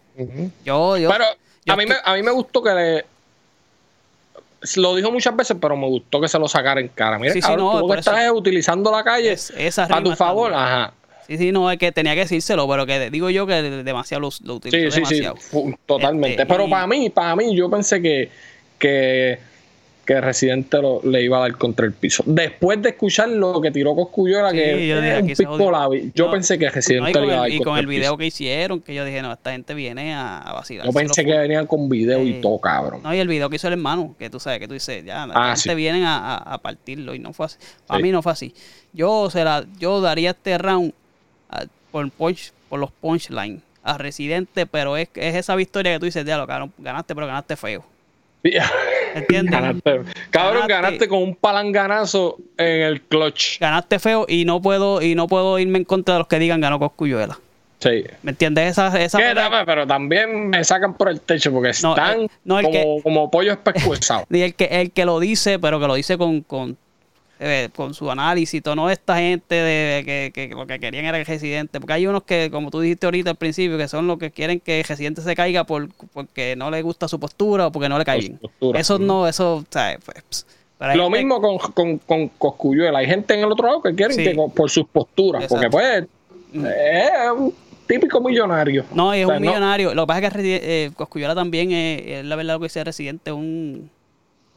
Yo, 0.65 0.97
yo, 0.99 1.09
Pero 1.11 1.25
yo 1.65 1.73
a 1.73 1.77
mí, 1.77 1.85
me, 1.87 1.95
a 2.05 2.15
mí 2.15 2.23
me 2.23 2.31
gustó 2.33 2.63
que 2.63 2.71
le. 2.75 3.05
Lo 4.77 4.95
dijo 4.95 5.11
muchas 5.13 5.37
veces, 5.37 5.57
pero 5.61 5.77
me 5.77 5.87
gustó 5.87 6.21
que 6.21 6.29
se 6.29 6.39
lo 6.39 6.49
sacara 6.49 6.81
en 6.81 6.89
cara. 6.89 7.19
Mira, 7.19 7.33
Sí, 7.33 7.43
sí, 7.43 7.53
no, 7.57 7.81
tú 7.81 7.89
que 7.89 7.99
estás 7.99 8.31
utilizando 8.33 8.91
la 8.91 9.05
calle 9.05 9.33
es- 9.33 9.51
esa 9.57 9.85
a 9.85 10.03
tu 10.03 10.15
favor. 10.17 10.53
Ajá. 10.55 10.93
Sí, 11.27 11.37
sí, 11.39 11.51
no, 11.53 11.71
es 11.71 11.79
que 11.79 11.91
tenía 11.93 12.15
que 12.15 12.21
decírselo, 12.21 12.69
pero 12.69 12.87
que 12.87 13.11
digo 13.11 13.31
yo 13.31 13.47
que 13.47 13.55
demasiado 13.63 14.21
lo, 14.21 14.31
lo 14.45 14.55
utilizó 14.55 14.91
Sí, 14.95 15.01
sí, 15.01 15.07
sí. 15.07 15.15
demasiado. 15.23 15.37
fu- 15.37 15.75
Totalmente. 15.85 16.31
Este, 16.43 16.47
pero 16.47 16.67
y- 16.67 16.71
para 16.71 16.87
mí, 16.87 17.11
para 17.11 17.35
mí, 17.37 17.55
yo 17.57 17.69
pensé 17.69 18.01
que, 18.01 18.31
que, 18.79 19.39
que 20.07 20.21
Residente 20.21 20.81
lo- 20.81 21.01
le 21.03 21.21
iba 21.23 21.39
a 21.39 21.41
dar 21.41 21.57
contra 21.59 21.85
el 21.85 21.93
piso. 21.93 22.23
Después 22.27 22.81
de 22.81 22.91
escuchar 22.91 23.29
lo 23.29 23.61
que 23.61 23.73
tiró 23.73 23.95
Coscuyola, 23.97 24.51
Sí, 24.51 24.57
que 24.57 24.87
yo 24.87 25.01
dije, 25.01 25.47
un 25.49 25.73
labi, 25.73 26.13
yo 26.15 26.27
No, 26.27 26.31
pensé 26.31 26.59
que 26.59 26.67
No, 26.67 26.73
Residente 26.73 27.11
y 27.11 27.15
le 27.15 27.27
iba 27.27 27.35
a 27.35 27.39
dar 27.39 27.47
el, 27.49 27.55
y 27.55 27.59
con 27.61 27.75
el 27.75 27.81
el 27.81 27.87
video 27.89 28.13
piso. 28.13 28.19
que 28.19 28.27
hicieron, 28.27 28.81
que 28.81 28.95
yo 28.95 29.05
dije, 29.05 29.21
no, 29.21 29.33
esta 29.33 29.51
gente 29.51 29.75
viene 29.75 30.15
a, 30.15 30.39
a 30.39 30.53
vacilar. 30.53 30.87
Yo 30.87 30.93
pensé 30.93 31.25
que 31.25 31.37
venían 31.37 31.67
con 31.67 31.89
video 31.89 32.23
y 32.23 32.41
todo, 32.41 32.59
cabrón. 32.61 33.01
No, 33.03 33.13
y 33.13 33.19
el 33.19 33.27
video 33.27 33.51
que 33.51 33.57
hizo 33.57 33.67
el 33.67 33.73
hermano, 33.75 34.15
que 34.19 34.31
tú 34.31 34.39
sabes, 34.39 34.61
que 34.61 34.69
tú 34.69 34.75
dices, 34.75 35.05
ya, 35.05 35.27
la 35.27 35.35
Ah, 35.35 35.47
gente 35.57 35.71
sí. 35.71 35.75
vienen 35.75 36.05
a, 36.05 36.17
a- 36.37 36.55
a 36.55 36.59
partirlo 36.59 37.13
y 37.15 37.19
no 37.19 37.33
fue 37.33 37.47
así. 37.47 37.57
Para 37.89 37.99
Sí. 37.99 38.03
mí 38.05 38.13
no 38.13 38.23
fue 38.23 38.31
así. 38.33 38.55
Yo 38.93 39.29
se 39.29 39.43
la, 39.43 39.65
yo 39.81 40.01
daría 40.01 40.31
este 40.31 40.57
round 40.57 40.93
a- 41.51 41.65
por, 41.91 42.09
punch, 42.13 42.53
por 42.69 42.79
los 42.79 42.93
punchlines 42.93 43.61
a 43.83 43.99
Residente, 43.99 44.67
pero 44.67 44.97
es, 44.97 45.09
es 45.17 45.35
esa 45.35 45.57
victoria 45.57 45.93
que 45.95 45.99
tú 45.99 46.05
dices, 46.07 46.25
ya 46.25 46.37
lo 46.39 46.47
ganaste, 46.47 47.15
pero 47.15 47.27
ganaste 47.27 47.57
feo. 47.57 47.85
¿Entiendes? 49.17 49.53
Ganaste. 49.53 50.01
Cabrón, 50.31 50.67
Ganaste. 50.69 50.73
ganaste 50.73 51.09
con 51.09 51.23
un 51.23 51.35
palanganazo 51.37 52.37
en 52.57 52.83
el 52.83 53.01
clutch. 53.03 53.59
Ganaste 53.61 53.99
feo 53.99 54.27
y 54.29 54.45
no 54.45 54.61
puedo, 54.63 55.01
y 55.03 55.15
no 55.15 55.27
puedo 55.27 55.59
irme 55.59 55.79
en 55.79 55.85
contra 55.85 56.15
de 56.15 56.19
los 56.21 56.29
que 56.29 56.39
digan 56.39 56.61
ganó 56.61 56.79
Coscuyuela. 56.79 57.39
Sí. 57.79 58.05
¿Me 58.23 58.31
entiendes? 58.31 58.71
Esa, 58.73 58.89
esa 59.01 59.19
¿Qué, 59.19 59.25
pelea- 59.25 59.51
dame? 59.51 59.65
pero 59.67 59.87
también 59.87 60.49
me 60.49 60.65
sacan 60.65 60.95
por 60.95 61.11
el 61.11 61.21
techo 61.21 61.53
porque 61.53 61.73
No, 61.83 61.91
están 61.91 62.23
eh, 62.23 62.29
no, 62.45 62.59
el 62.59 62.65
como, 62.65 62.97
que- 62.97 63.03
como 63.03 63.31
pollos 63.31 63.59
pescuezados. 63.59 64.25
Y 64.31 64.41
el 64.41 64.55
que, 64.55 64.65
el 64.65 64.91
que 64.93 65.05
lo 65.05 65.21
dice, 65.21 65.59
pero 65.59 65.79
que 65.79 65.87
lo 65.87 65.95
dice 65.95 66.17
con, 66.17 66.41
con, 66.41 66.79
eh, 67.39 67.69
con 67.75 67.93
su 67.95 68.11
análisis, 68.11 68.63
no 68.65 68.89
esta 68.91 69.17
gente 69.19 69.55
de, 69.55 70.03
que, 70.05 70.49
que 70.49 70.55
lo 70.55 70.67
que 70.67 70.79
querían 70.79 71.05
era 71.05 71.19
el 71.19 71.27
residente, 71.27 71.81
porque 71.81 71.93
hay 71.95 72.07
unos 72.07 72.23
que, 72.23 72.51
como 72.51 72.71
tú 72.71 72.81
dijiste 72.81 73.07
ahorita 73.07 73.31
al 73.31 73.37
principio, 73.37 73.77
que 73.77 73.89
son 73.89 74.07
los 74.07 74.19
que 74.19 74.31
quieren 74.31 74.59
que 74.61 74.81
el 74.81 74.85
residente 74.85 75.21
se 75.23 75.35
caiga 75.37 75.65
por, 75.65 75.89
porque 76.13 76.57
no 76.57 76.71
le 76.71 76.81
gusta 76.83 77.09
su 77.09 77.21
postura 77.21 77.67
o 77.67 77.73
porque 77.73 77.89
no 77.89 77.99
le 77.99 78.05
cae 78.05 78.21
bien. 78.21 78.41
Eso 78.75 78.99
no, 78.99 79.29
eso, 79.29 79.65
¿sabes? 79.71 79.99
Pues, 80.05 80.47
hay 80.79 80.97
Lo 80.97 81.05
gente- 81.05 81.19
mismo 81.19 81.41
con, 81.41 81.59
con, 81.73 81.99
con 81.99 82.29
Coscuyuela. 82.29 82.99
Hay 82.99 83.07
gente 83.07 83.35
en 83.35 83.41
el 83.41 83.53
otro 83.53 83.67
lado 83.67 83.83
que 83.83 83.95
quieren 83.95 84.17
Sí. 84.17 84.25
que 84.25 84.35
por 84.55 84.71
sus 84.71 84.87
posturas, 84.87 85.43
Exacto. 85.45 85.71
porque 85.71 86.09
pues 86.55 86.65
es 86.65 87.31
un 87.37 87.55
típico 87.87 88.21
millonario. 88.21 88.85
No, 88.93 89.13
es 89.13 89.25
O 89.25 89.29
sea, 89.29 89.37
un 89.37 89.43
millonario. 89.43 89.95
Lo 89.95 90.03
que 90.03 90.07
pasa 90.07 90.27
es 90.27 90.33
que 90.35 90.61
eh, 90.63 90.91
Cosculluela 90.97 91.35
también 91.35 91.71
es, 91.73 92.03
es 92.07 92.25
la 92.25 92.37
verdad 92.37 92.55
lo 92.55 92.61
que 92.61 92.65
dice 92.67 92.83
Residente, 92.85 93.33
un 93.33 93.91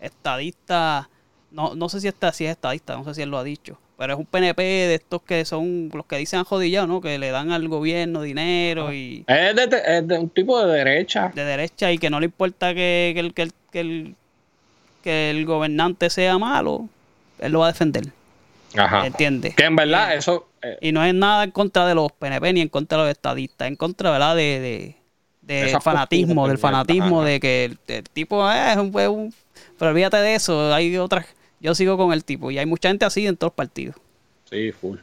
estadista. 0.01 1.09
No, 1.51 1.73
no 1.75 1.89
sé 1.89 1.99
si, 2.01 2.07
está, 2.07 2.31
si 2.31 2.45
es 2.45 2.51
estadista, 2.51 2.95
no 2.95 3.03
sé 3.05 3.15
si 3.15 3.21
él 3.23 3.29
lo 3.29 3.37
ha 3.37 3.43
dicho. 3.43 3.77
Pero 3.97 4.13
es 4.13 4.19
un 4.19 4.25
PNP 4.25 4.61
de 4.63 4.95
estos 4.95 5.21
que 5.23 5.43
son 5.45 5.89
los 5.93 6.05
que 6.05 6.17
dicen 6.17 6.43
jodillado, 6.43 6.87
¿no? 6.87 7.01
Que 7.01 7.17
le 7.19 7.31
dan 7.31 7.51
al 7.51 7.67
gobierno 7.67 8.21
dinero 8.21 8.93
y 8.93 9.25
Es 9.27 9.55
de, 9.55 9.81
es 9.85 10.07
de 10.07 10.17
un 10.19 10.29
tipo 10.29 10.63
de 10.63 10.71
derecha. 10.77 11.31
de 11.35 11.43
derecha 11.43 11.91
y 11.91 11.97
que 11.97 12.09
no 12.09 12.19
le 12.19 12.27
importa 12.27 12.73
que, 12.73 13.11
que 13.13 13.19
el, 13.19 13.33
que, 13.33 13.41
el, 13.41 13.53
que, 13.71 13.79
el, 13.81 14.15
que 15.03 15.29
el 15.31 15.45
gobernante 15.45 16.09
sea 16.09 16.37
malo, 16.37 16.87
él 17.39 17.51
lo 17.51 17.59
va 17.59 17.67
a 17.67 17.71
defender. 17.71 18.05
Ajá. 18.77 19.05
¿Entiendes? 19.07 19.55
Que 19.55 19.65
en 19.65 19.75
verdad 19.75 20.13
eso... 20.15 20.47
eh, 20.61 20.77
Y 20.81 20.91
no 20.91 21.03
es 21.03 21.13
nada 21.13 21.43
en 21.43 21.51
contra 21.51 21.85
de 21.87 21.95
los 21.95 22.11
PNP 22.11 22.53
ni 22.53 22.61
en 22.61 22.69
contra 22.69 22.99
de 22.99 23.03
los 23.05 23.11
estadistas, 23.11 23.67
en 23.67 23.75
contra, 23.75 24.11
¿verdad? 24.11 24.35
De, 24.35 24.95
de, 25.41 25.79
fanatismo, 25.81 26.47
del 26.47 26.59
fanatismo 26.59 27.23
de 27.23 27.39
que 27.39 27.65
el, 27.65 27.79
el 27.87 28.03
tipo 28.03 28.49
eh, 28.51 28.71
es 28.71 28.77
un, 28.77 28.97
es 28.99 29.07
un- 29.09 29.33
Pero 29.79 29.91
olvídate 29.91 30.17
de 30.17 30.35
eso, 30.35 30.71
hay 30.73 30.95
otras... 30.97 31.25
Yo 31.59 31.75
sigo 31.75 31.97
con 31.97 32.13
el 32.13 32.23
tipo 32.23 32.51
y 32.51 32.57
hay 32.57 32.65
mucha 32.65 32.89
gente 32.89 33.05
así 33.05 33.25
en 33.27 33.35
todos 33.37 33.51
los 33.51 33.55
partidos. 33.55 33.95
sí, 34.49 34.71
full. 34.71 34.97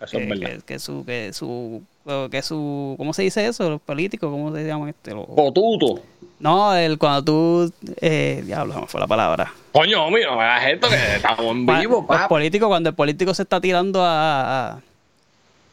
Eso 0.00 0.16
Que, 0.16 0.22
es 0.22 0.28
verdad. 0.28 0.50
que, 0.58 0.60
que 0.74 0.78
su... 0.78 1.04
Que 1.04 1.32
su 1.32 1.82
que 2.30 2.40
su 2.40 2.94
¿Cómo 2.96 3.12
se 3.12 3.22
dice 3.22 3.44
eso? 3.46 3.68
Los 3.68 3.80
políticos, 3.82 4.30
¿cómo 4.30 4.54
se 4.54 4.64
llaman? 4.64 4.88
Este? 4.90 5.10
Los- 5.12 5.26
Potuto. 5.26 6.00
no, 6.38 6.74
el, 6.74 6.96
cuando 6.98 7.22
tú... 7.24 7.72
Eh, 8.00 8.42
diablo, 8.46 8.72
se 8.74 8.80
me 8.80 8.86
fue 8.86 9.00
la 9.00 9.06
palabra. 9.08 9.52
Coño, 9.72 10.08
mío, 10.10 10.32
hagas 10.40 10.68
esto 10.68 10.88
que 10.88 11.16
estamos 11.16 11.44
en 11.46 11.66
vivo, 11.66 11.96
los 11.98 12.06
papá. 12.06 12.28
políticos, 12.28 12.68
cuando 12.68 12.88
el 12.90 12.94
político 12.94 13.34
se 13.34 13.42
está 13.42 13.60
tirando 13.60 14.02
a- 14.02 14.70
a 14.76 14.80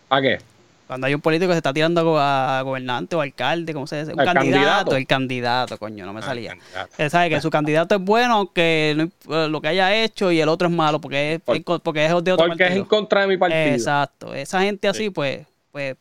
¿A 0.10 0.22
qué? 0.22 0.40
Cuando 0.88 1.08
hay 1.08 1.16
un 1.16 1.22
político 1.22 1.48
que 1.50 1.54
se 1.56 1.58
está 1.60 1.74
tirando 1.74 2.00
a 2.02 2.04
go- 2.04 2.20
a 2.20 2.62
gobernante 2.62 3.16
o 3.16 3.22
alcalde, 3.22 3.74
¿cómo 3.74 3.88
se 3.88 3.98
dice? 4.00 4.12
Un 4.12 4.18
candidato, 4.18 4.36
candidato. 4.52 4.96
el 4.96 5.08
candidato, 5.08 5.78
coño, 5.80 6.06
no 6.06 6.14
me 6.14 6.20
Ah, 6.20 6.24
salía. 6.24 6.56
Él 6.98 7.10
sabe 7.10 7.30
que 7.30 7.42
su 7.42 7.50
candidato 7.50 7.96
es 7.96 8.02
bueno, 8.02 8.36
aunque 8.36 8.94
imp- 8.96 9.48
lo 9.50 9.62
que 9.62 9.68
haya 9.70 9.96
hecho 10.04 10.32
y 10.32 10.40
el 10.40 10.48
otro 10.50 10.68
es 10.68 10.74
malo 10.74 11.02
porque 11.02 11.34
es, 11.36 11.42
Por- 11.42 11.82
porque 11.82 12.04
es 12.06 12.10
de 12.10 12.16
otro 12.34 12.38
Porque 12.48 12.68
es 12.68 12.76
en 12.76 12.86
contra 12.86 13.22
de 13.22 13.28
mi 13.28 13.38
partido. 13.38 13.62
Exacto. 13.74 14.34
Esa 14.36 14.62
gente 14.62 14.88
así, 14.88 15.10
pues, 15.10 15.48
pues, 15.72 15.96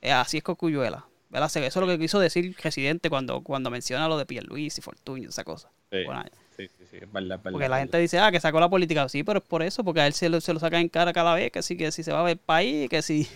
eh, 0.00 0.12
así 0.12 0.36
es 0.38 0.42
Cocuyuela. 0.44 1.04
Eso 1.32 1.58
es 1.60 1.76
lo 1.76 1.86
que 1.86 1.98
quiso 1.98 2.18
decir 2.20 2.56
Residente 2.62 3.08
cuando, 3.10 3.40
cuando 3.42 3.70
menciona 3.70 4.08
lo 4.08 4.16
de 4.18 4.26
Pierluisi, 4.26 4.80
Fortuño, 4.80 5.28
esa 5.28 5.44
cosa. 5.44 5.70
Sí. 5.90 6.04
Bueno, 6.04 6.24
Sí, 6.56 6.68
sí, 6.78 6.84
sí, 6.90 6.96
es 7.00 7.10
verdad, 7.10 7.38
es 7.38 7.42
verdad, 7.42 7.52
porque 7.52 7.68
la 7.70 7.78
gente 7.78 7.96
dice, 7.98 8.18
ah, 8.18 8.30
que 8.30 8.38
sacó 8.38 8.60
la 8.60 8.68
política. 8.68 9.08
Sí, 9.08 9.22
pero 9.24 9.38
es 9.38 9.44
por 9.44 9.62
eso, 9.62 9.82
porque 9.82 10.00
a 10.02 10.06
él 10.06 10.12
se 10.12 10.28
lo, 10.28 10.40
se 10.42 10.52
lo 10.52 10.60
saca 10.60 10.78
en 10.78 10.88
cara 10.90 11.12
cada 11.14 11.34
vez, 11.34 11.50
que 11.50 11.62
sí, 11.62 11.74
que 11.76 11.90
si 11.90 12.02
se 12.02 12.12
va 12.12 12.20
a 12.20 12.24
ver 12.24 12.36
país, 12.36 12.88
que 12.90 13.00
si, 13.00 13.26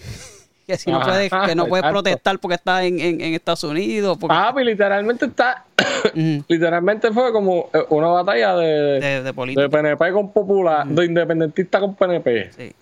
que 0.66 0.76
si 0.78 0.90
no 0.90 0.96
Ajá, 0.98 1.10
puede, 1.10 1.30
que 1.30 1.54
no 1.54 1.66
puede 1.66 1.80
exacto. 1.80 2.02
protestar 2.02 2.38
porque 2.38 2.54
está 2.54 2.84
en, 2.84 2.98
en, 3.00 3.20
en 3.20 3.34
Estados 3.34 3.64
Unidos. 3.64 4.16
Porque, 4.18 4.34
Ah, 4.36 4.50
pues 4.52 4.64
literalmente 4.66 5.26
está. 5.26 5.64
Literalmente 6.48 7.10
fue 7.12 7.32
como 7.32 7.70
eh, 7.72 7.78
una 7.90 8.08
batalla 8.08 8.54
de, 8.56 9.00
de, 9.00 9.22
de, 9.22 9.32
política. 9.32 9.62
de 9.62 9.68
PNP 9.68 10.12
con 10.12 10.32
Popular, 10.32 10.86
de 10.86 11.04
independentista 11.04 11.80
con 11.80 11.94
PNP. 11.94 12.50
Sí, 12.56 12.72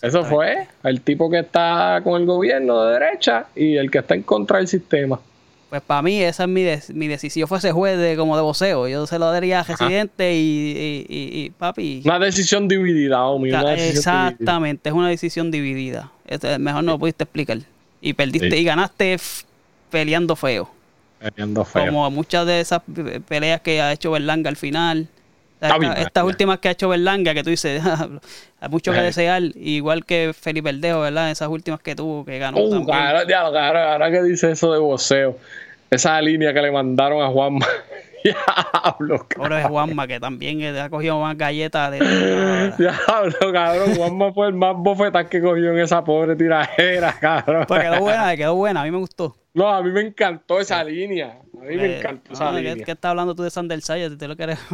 Eso 0.00 0.24
fue 0.24 0.66
el 0.84 1.00
tipo 1.00 1.30
que 1.30 1.40
está 1.40 2.00
con 2.04 2.20
el 2.20 2.26
gobierno 2.26 2.84
de 2.84 2.98
derecha 2.98 3.46
y 3.54 3.76
el 3.76 3.90
que 3.90 3.98
está 3.98 4.14
en 4.14 4.22
contra 4.22 4.58
del 4.58 4.68
sistema. 4.68 5.20
Pues 5.70 5.80
para 5.80 6.02
mí 6.02 6.20
esa 6.22 6.42
es 6.44 6.48
mi, 6.50 6.66
mi 6.94 7.08
decisión. 7.08 7.40
Yo 7.42 7.46
fuese 7.46 7.72
juez 7.72 7.96
de, 7.98 8.14
como 8.14 8.36
de 8.36 8.42
voceo. 8.42 8.88
Yo 8.88 9.06
se 9.06 9.18
lo 9.18 9.32
daría 9.32 9.60
a 9.60 9.62
Residente 9.62 10.34
y, 10.34 10.36
y, 10.38 11.06
y- 11.08 11.44
y, 11.46 11.50
papi. 11.50 12.02
Una 12.04 12.18
decisión 12.18 12.68
dividida. 12.68 13.26
Una 13.30 13.60
dividida. 13.60 13.74
Exactamente, 13.86 14.90
es 14.90 14.94
una 14.94 15.08
decisión 15.08 15.50
dividida. 15.50 16.10
Este, 16.34 16.58
mejor 16.58 16.84
no 16.84 16.92
lo 16.92 16.98
pudiste 16.98 17.24
explicar. 17.24 17.58
Y 18.00 18.12
perdiste 18.14 18.50
Sí. 18.50 18.56
y 18.56 18.64
ganaste 18.64 19.16
peleando 19.90 20.34
feo. 20.36 20.70
Peleando 21.20 21.64
feo. 21.64 21.86
Como 21.86 22.10
muchas 22.10 22.46
de 22.46 22.60
esas 22.60 22.80
pe- 22.82 23.20
peleas 23.20 23.60
que 23.60 23.80
ha 23.80 23.92
hecho 23.92 24.10
Berlanga 24.10 24.48
al 24.50 24.56
final. 24.56 25.06
O 25.08 25.58
sea, 25.60 25.68
Está 25.68 25.78
bien, 25.78 25.92
esta- 25.92 26.02
estas 26.02 26.24
últimas 26.24 26.58
que 26.58 26.68
ha 26.68 26.70
hecho 26.72 26.88
Berlanga, 26.88 27.34
que 27.34 27.44
tú 27.44 27.50
dices, 27.50 27.80
hay 28.60 28.68
mucho 28.68 28.92
que 28.92 29.00
desear, 29.00 29.42
igual 29.54 30.04
que 30.04 30.34
Felipe 30.38 30.72
Verdejo, 30.72 31.00
¿verdad? 31.02 31.30
Esas 31.30 31.48
últimas 31.48 31.80
que 31.80 31.94
tuvo, 31.94 32.24
que 32.24 32.38
ganó 32.38 32.58
Uh, 32.58 32.84
ya, 33.28 33.42
cabrón, 33.52 33.56
ahora 33.82 34.10
que 34.10 34.22
dice 34.22 34.50
eso 34.50 34.72
de 34.72 34.80
voceo, 34.80 35.38
esa 35.90 36.20
línea 36.20 36.52
que 36.52 36.62
le 36.62 36.72
mandaron 36.72 37.22
a 37.22 37.28
Juanma. 37.28 37.66
Diablo, 38.24 39.26
Pobre 39.34 39.62
Juanma, 39.64 40.06
que 40.06 40.20
también 40.20 40.62
ha 40.76 40.88
cogido 40.90 41.18
más 41.20 41.36
galletas 41.36 41.90
de... 41.90 41.98
Diablo, 42.78 43.52
cabrón. 43.52 43.94
Juanma 43.96 44.32
fue 44.32 44.48
el 44.48 44.54
más 44.54 44.74
bofetán 44.76 45.28
que 45.28 45.40
cogió 45.40 45.72
en 45.72 45.78
esa 45.80 46.04
pobre 46.04 46.36
tiradera, 46.36 47.14
cabrón. 47.20 47.64
Pues 47.66 47.82
quedó 47.82 48.00
buena, 48.00 48.36
quedó 48.36 48.54
buena, 48.54 48.80
a 48.82 48.84
mí 48.84 48.90
me 48.90 48.98
gustó. 48.98 49.36
No, 49.54 49.68
a 49.68 49.82
mí 49.82 49.90
me 49.90 50.00
encantó 50.00 50.60
esa 50.60 50.82
línea. 50.84 51.38
A 51.60 51.64
mí 51.64 51.76
me 51.76 51.84
Eh, 51.86 51.98
encantó 51.98 52.32
esa 52.32 52.50
no, 52.50 52.56
¿qué- 52.56 52.62
línea. 52.62 52.84
¿Qué 52.84 52.92
estás 52.92 53.10
hablando 53.10 53.34
tú 53.34 53.42
de 53.42 53.50
Sander 53.50 53.80
Sayas? 53.82 54.16
¿Te 54.16 54.28
lo 54.28 54.36
quieres? 54.36 54.58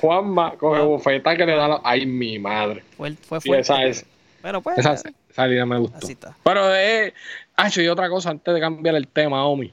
Juanma 0.00 0.54
coge 0.56 0.80
bofeta 0.82 1.36
que 1.36 1.46
le 1.46 1.56
da 1.56 1.68
la... 1.68 1.80
Ay, 1.84 2.06
mi 2.06 2.38
madre. 2.38 2.82
fue, 2.96 3.12
fue 3.14 3.40
fuerte. 3.40 3.60
esa 3.62 3.84
es. 3.84 4.04
Pero 4.42 4.60
pues, 4.60 4.78
Esa, 4.78 4.94
esa 4.94 5.46
línea 5.46 5.66
me 5.66 5.78
gustó. 5.78 5.98
así 5.98 6.12
está. 6.12 6.36
Pero, 6.44 6.74
eh, 6.74 7.12
Hacho, 7.56 7.82
y 7.82 7.88
otra 7.88 8.08
cosa 8.08 8.30
antes 8.30 8.54
de 8.54 8.60
cambiar 8.60 8.94
el 8.94 9.08
tema, 9.08 9.44
Omi. 9.46 9.72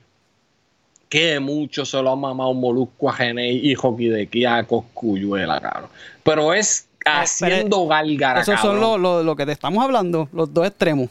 Que 1.14 1.40
mucho 1.40 1.86
se 1.86 2.02
lo 2.02 2.10
ha 2.10 2.16
mamado 2.16 2.56
Molusco 2.56 3.08
a 3.08 3.14
Genei 3.14 3.70
y 3.72 3.76
Jockey 3.76 4.08
de 4.08 4.26
Kia 4.26 4.58
a 4.58 4.64
Coscuyuela, 4.64 5.62
cabrón. 5.62 5.92
Pero 6.24 6.56
es 6.56 6.88
haciendo 7.06 7.86
gálgara, 7.86 8.42
Esos 8.42 8.60
son 8.60 8.80
lo, 8.80 8.98
lo, 8.98 9.22
lo 9.22 9.36
que 9.36 9.46
te 9.46 9.52
estamos 9.52 9.84
hablando, 9.84 10.28
los 10.34 10.52
dos 10.52 10.66
extremos. 10.66 11.10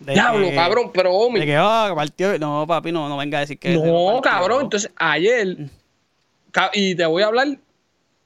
Diablo, 0.00 0.48
cabrón, 0.54 0.90
pero 0.92 1.14
Omi. 1.14 1.40
De 1.40 1.46
que, 1.46 1.56
ah, 1.56 1.90
partió. 1.96 2.38
No, 2.38 2.66
papi, 2.66 2.92
no, 2.92 3.08
no 3.08 3.16
venga 3.16 3.38
a 3.38 3.40
decir 3.40 3.58
que. 3.58 3.70
no, 3.70 4.20
cabrón. 4.22 4.64
Entonces, 4.64 4.90
ayer. 4.96 5.56
ca- 6.50 6.70
Y 6.74 6.94
te 6.94 7.06
voy 7.06 7.22
a 7.22 7.28
hablar, 7.28 7.48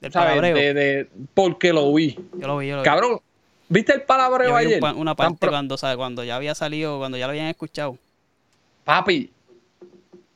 Del 0.01 0.13
¿sabes? 0.13 0.43
De, 0.43 0.75
de- 0.75 1.09
porque 1.33 1.73
lo 1.73 1.95
vi. 1.95 2.19
Yo 2.41 2.49
lo 2.49 2.59
vi, 2.59 2.67
yo 2.67 2.75
lo 2.75 2.83
vi. 2.83 2.85
Cabrón, 2.85 3.21
¿viste 3.69 3.93
el 3.95 4.03
palabreo 4.03 4.49
Yo 4.49 4.57
vi 4.57 4.75
un 4.75 4.85
ayer? 4.85 4.97
una 4.97 5.15
parte 5.15 5.47
cuando, 5.47 5.77
sabe, 5.77 5.97
cuando 5.97 6.25
ya 6.25 6.35
había 6.35 6.57
salido, 6.57 6.99
cuando 6.99 7.17
ya 7.17 7.27
lo 7.27 7.31
habían 7.31 7.47
escuchado. 7.47 7.97
Papi. 8.83 9.31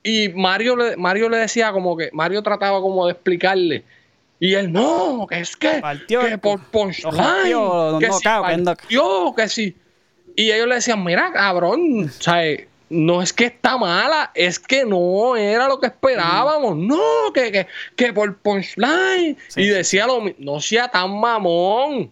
Y 0.02 0.28
Mario 0.30 0.76
le, 0.76 0.96
Mario 0.96 1.28
le 1.28 1.36
decía 1.38 1.72
como 1.72 1.96
que, 1.96 2.10
Mario 2.12 2.42
trataba 2.42 2.80
como 2.80 3.06
de 3.06 3.12
explicarle. 3.12 3.84
Y 4.40 4.54
él, 4.54 4.72
no, 4.72 5.26
que 5.28 5.38
es 5.38 5.56
que, 5.56 5.80
Partió, 5.80 6.20
que 6.20 6.36
por 6.38 6.60
punchline, 6.64 7.44
que 8.00 8.08
no, 8.08 8.12
si 8.18 8.22
cao, 8.24 8.56
no- 8.56 8.64
partió, 8.64 9.34
que 9.36 9.48
sí. 9.48 9.76
Y 10.34 10.50
ellos 10.50 10.66
le 10.66 10.74
decían, 10.76 11.04
mira, 11.04 11.30
cabrón, 11.32 12.10
¿sabes? 12.18 12.66
No 12.90 13.22
es 13.22 13.32
que 13.32 13.44
está 13.46 13.78
mala, 13.78 14.32
es 14.34 14.58
que 14.58 14.84
no 14.84 15.36
era 15.36 15.68
lo 15.68 15.78
que 15.78 15.86
esperábamos. 15.86 16.76
No, 16.76 17.00
que, 17.32 17.52
que, 17.52 17.66
que 17.94 18.12
por 18.12 18.36
punchline. 18.38 19.38
Sí, 19.48 19.62
y 19.62 19.68
decía 19.68 20.06
lo 20.06 20.20
mismo, 20.20 20.38
no 20.54 20.60
sea 20.60 20.88
tan 20.88 21.18
mamón. 21.20 22.10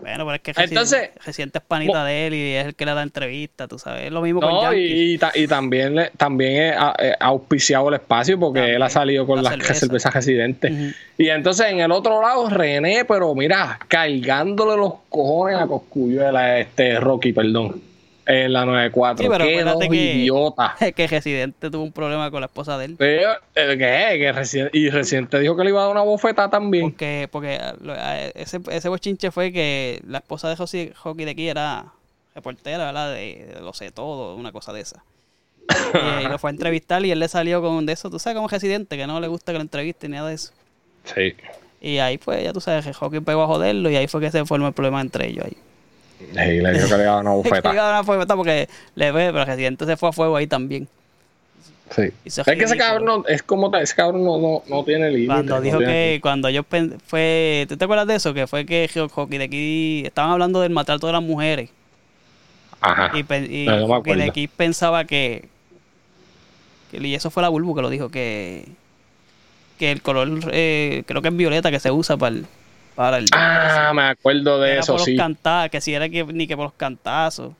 Bueno, 0.00 0.24
pero 0.24 0.34
es 0.34 0.40
que 0.42 0.52
Entonces- 0.56 1.10
reciente 1.24 1.58
es 1.58 1.64
panita 1.64 2.04
de 2.04 2.26
él 2.28 2.34
y 2.34 2.54
es 2.54 2.66
el 2.66 2.74
que 2.76 2.86
le 2.86 2.94
da 2.94 3.02
entrevista, 3.02 3.66
tú 3.66 3.78
sabes. 3.78 4.04
Es 4.06 4.12
lo 4.12 4.20
mismo 4.22 4.40
con 4.40 4.50
No, 4.50 4.62
Yankee. 4.62 4.78
y, 4.80 5.14
y 5.14 5.18
ta- 5.18 5.32
y 5.34 5.46
también, 5.48 5.94
le- 5.96 6.10
también 6.16 6.74
he 6.98 7.14
auspiciado 7.18 7.88
el 7.88 7.94
espacio 7.94 8.38
porque 8.38 8.60
También, 8.60 8.76
él 8.76 8.82
ha 8.82 8.88
salido 8.88 9.26
con 9.26 9.36
la 9.42 9.42
las 9.42 9.52
cerveza. 9.52 9.74
cervezas 9.74 10.14
residentes. 10.14 10.70
Ujú. 10.72 10.92
Y 11.18 11.28
entonces 11.28 11.66
en 11.70 11.80
el 11.80 11.90
otro 11.90 12.22
lado, 12.22 12.48
René, 12.48 13.04
pero 13.04 13.34
mira, 13.34 13.78
cargándole 13.88 14.76
los 14.76 14.94
cojones 15.08 15.58
a 15.60 15.66
Coscuyuela, 15.66 16.58
este 16.60 17.00
Rocky, 17.00 17.32
perdón, 17.32 17.80
en 18.26 18.52
la 18.52 18.64
94. 18.64 19.22
Sí, 19.24 19.28
pero 19.30 19.44
Qué 19.44 19.64
dos 19.64 19.76
que- 19.80 19.96
idiotas. 19.96 20.72
que 20.96 21.06
Residente 21.06 21.70
tuvo 21.70 21.82
un 21.82 21.92
problema 21.92 22.30
con 22.30 22.40
la 22.40 22.46
esposa 22.46 22.78
de 22.78 22.84
él. 22.86 22.94
Pero, 22.98 23.32
eh, 23.54 23.76
¿Qué? 23.76 24.18
Que 24.18 24.32
Reci- 24.34 24.70
y 24.72 24.90
Residente 24.90 25.38
dijo 25.40 25.56
que 25.56 25.64
le 25.64 25.70
iba 25.70 25.80
a 25.80 25.84
dar 25.84 25.92
una 25.92 26.02
bofeta 26.02 26.48
también. 26.48 26.90
Porque, 26.90 27.28
porque 27.30 27.58
lo- 27.80 27.94
ah, 27.94 28.18
ese, 28.34 28.60
ese 28.70 28.88
bochinche 28.88 29.30
fue 29.30 29.52
que 29.52 30.00
la 30.06 30.18
esposa 30.18 30.48
de 30.48 30.56
Josi- 30.56 30.94
Hockey 30.94 31.24
de 31.24 31.30
aquí 31.32 31.48
era 31.48 31.86
reportera, 32.34 32.84
¿verdad? 32.86 33.12
De, 33.12 33.46
de 33.54 33.60
lo 33.60 33.72
sé 33.74 33.90
todo, 33.90 34.36
una 34.36 34.52
cosa 34.52 34.72
de 34.72 34.80
esa. 34.80 35.02
Y, 36.22 36.24
y 36.24 36.28
lo 36.28 36.38
fue 36.38 36.50
a 36.50 36.52
entrevistar 36.52 37.04
y 37.04 37.10
él 37.10 37.18
le 37.20 37.28
salió 37.28 37.60
con 37.60 37.86
de 37.86 37.92
eso, 37.92 38.10
tú 38.10 38.18
sabes, 38.18 38.36
como 38.36 38.48
residente, 38.48 38.96
que 38.96 39.06
no 39.06 39.20
le 39.20 39.28
gusta 39.28 39.52
que 39.52 39.58
lo 39.58 39.62
entrevisten 39.62 40.10
ni 40.12 40.16
nada 40.16 40.28
de 40.28 40.34
eso. 40.36 40.52
Sí. 41.04 41.34
Y 41.80 41.98
ahí 41.98 42.16
pues, 42.18 42.42
ya 42.44 42.52
tú 42.52 42.60
sabes, 42.60 42.96
Hockey 42.96 43.20
pegó 43.20 43.42
a 43.42 43.46
joderlo 43.46 43.90
y 43.90 43.96
ahí 43.96 44.06
fue 44.06 44.20
que 44.20 44.30
se 44.30 44.44
formó 44.44 44.68
el 44.68 44.72
problema 44.72 45.00
entre 45.00 45.28
ellos 45.28 45.44
ahí. 45.44 45.56
Sí, 46.30 46.34
le 46.60 46.72
dijo 46.72 46.88
que 46.88 46.96
le 46.96 47.02
iba 47.02 47.12
a 47.12 47.16
dar 47.16 47.24
una 47.26 47.30
Que 47.42 47.48
bofeta. 47.50 47.72
iba 47.72 47.82
a 47.82 47.86
dar 47.86 47.94
una 47.94 48.04
fuegueta 48.04 48.36
porque 48.36 48.68
le 48.94 49.12
ve, 49.12 49.26
pero 49.26 49.40
el 49.40 49.46
residente 49.46 49.86
se 49.86 49.96
fue 49.96 50.08
a 50.08 50.12
fuego 50.12 50.36
ahí 50.36 50.46
también. 50.46 50.88
Sí. 51.94 52.10
Es 52.24 52.40
que 52.44 52.64
ese 52.64 52.76
cabrón 52.78 53.04
no, 53.04 53.24
es 53.26 53.42
como 53.42 53.74
ese 53.76 53.94
cabrón 53.94 54.24
no, 54.24 54.38
no, 54.38 54.62
no 54.66 54.82
tiene 54.84 55.10
límite. 55.10 55.26
Cuando 55.26 55.60
dijo 55.60 55.78
que, 55.78 56.20
cuando 56.22 56.48
yo 56.48 56.62
fue, 57.06 57.66
¿tú 57.68 57.76
te 57.76 57.84
acuerdas 57.84 58.06
de 58.06 58.14
eso? 58.14 58.32
Que 58.32 58.46
fue 58.46 58.64
que 58.64 58.88
Hockey 59.12 59.36
de 59.38 59.44
aquí, 59.44 60.02
estaban 60.06 60.30
hablando 60.30 60.60
del 60.62 60.70
maltrato 60.72 61.06
de 61.06 61.12
las 61.12 61.22
mujeres. 61.22 61.68
Ajá. 62.80 63.12
Y, 63.14 63.20
y 63.62 63.66
No, 63.66 64.00
de 64.00 64.22
aquí 64.24 64.48
pensaba 64.48 65.04
que, 65.04 65.48
que- 66.90 66.98
y 67.06 67.14
eso 67.14 67.30
fue 67.30 67.42
la 67.42 67.48
Bulbu 67.50 67.74
que 67.76 67.82
lo 67.82 67.90
dijo, 67.90 68.08
que, 68.08 68.66
que 69.78 69.92
el 69.92 70.00
color, 70.02 70.28
eh, 70.50 71.02
creo 71.06 71.20
que 71.22 71.28
es 71.28 71.36
violeta 71.36 71.70
que 71.70 71.78
se 71.78 71.90
usa 71.90 72.16
para 72.16 72.36
el, 72.36 72.46
para 72.94 73.18
el 73.18 73.26
Ah, 73.32 73.92
me 73.94 74.02
acuerdo 74.02 74.60
de 74.60 74.78
eso, 74.78 74.92
por 74.92 75.00
los 75.00 75.04
sí. 75.06 75.16
cantazos, 75.16 75.70
que 75.70 75.80
si 75.80 75.94
era 75.94 76.08
que, 76.08 76.24
ni 76.24 76.46
que 76.46 76.56
por 76.56 76.64
los 76.66 76.74
cantazos 76.74 77.52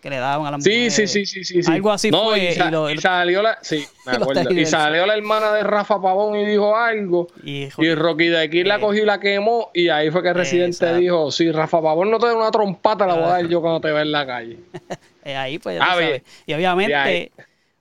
que 0.00 0.10
le 0.10 0.18
daban 0.18 0.46
a 0.46 0.52
las 0.52 0.62
Sí, 0.62 0.70
mujeres. 0.70 0.94
sí, 0.94 1.06
sí, 1.08 1.26
sí, 1.26 1.42
sí, 1.44 1.60
sí. 1.62 1.72
Algo 1.72 1.90
así 1.90 2.08
no, 2.12 2.26
fue, 2.26 2.50
Y, 2.50 2.52
sa- 2.54 2.68
y 2.68 2.70
lo- 2.70 2.88
y 2.90 2.98
salió 2.98 3.42
la, 3.42 3.58
sí, 3.62 3.84
me 4.06 4.12
y 4.12 4.14
los 4.14 4.22
acuerdo. 4.22 4.40
Y 4.40 4.44
televidentes. 4.44 4.70
salió 4.70 5.06
la 5.06 5.14
hermana 5.16 5.52
de 5.52 5.64
Rafa 5.64 6.00
Pavón 6.00 6.38
y 6.38 6.46
dijo 6.46 6.76
algo. 6.76 7.26
Y, 7.42 7.68
Y 7.78 7.94
Rocky 7.96 8.28
de 8.28 8.40
aquí 8.40 8.62
la 8.62 8.76
Eh, 8.76 8.80
cogió 8.80 9.02
y 9.02 9.06
la 9.06 9.18
quemó. 9.18 9.70
Y 9.74 9.88
ahí 9.88 10.10
fue 10.12 10.22
que 10.22 10.28
el 10.28 10.34
residente 10.36 10.76
exacto. 10.76 10.96
dijo: 10.98 11.30
Si 11.32 11.50
Rafa 11.50 11.82
Pavón 11.82 12.12
no 12.12 12.18
te 12.20 12.26
da 12.26 12.34
una 12.36 12.50
trompata, 12.52 13.06
la 13.08 13.14
voy 13.14 13.24
a 13.24 13.28
dar 13.28 13.48
yo 13.48 13.60
cuando 13.60 13.80
te 13.80 13.90
vea 13.90 14.02
en 14.02 14.12
la 14.12 14.24
calle. 14.26 14.58
Eh, 15.24 15.36
ahí 15.36 15.58
pues 15.58 15.76
ya 15.78 15.84
Ah, 15.84 15.92
tú 15.92 15.98
bien. 15.98 16.10
sabes. 16.10 16.22
Y 16.46 16.54
obviamente, 16.54 17.32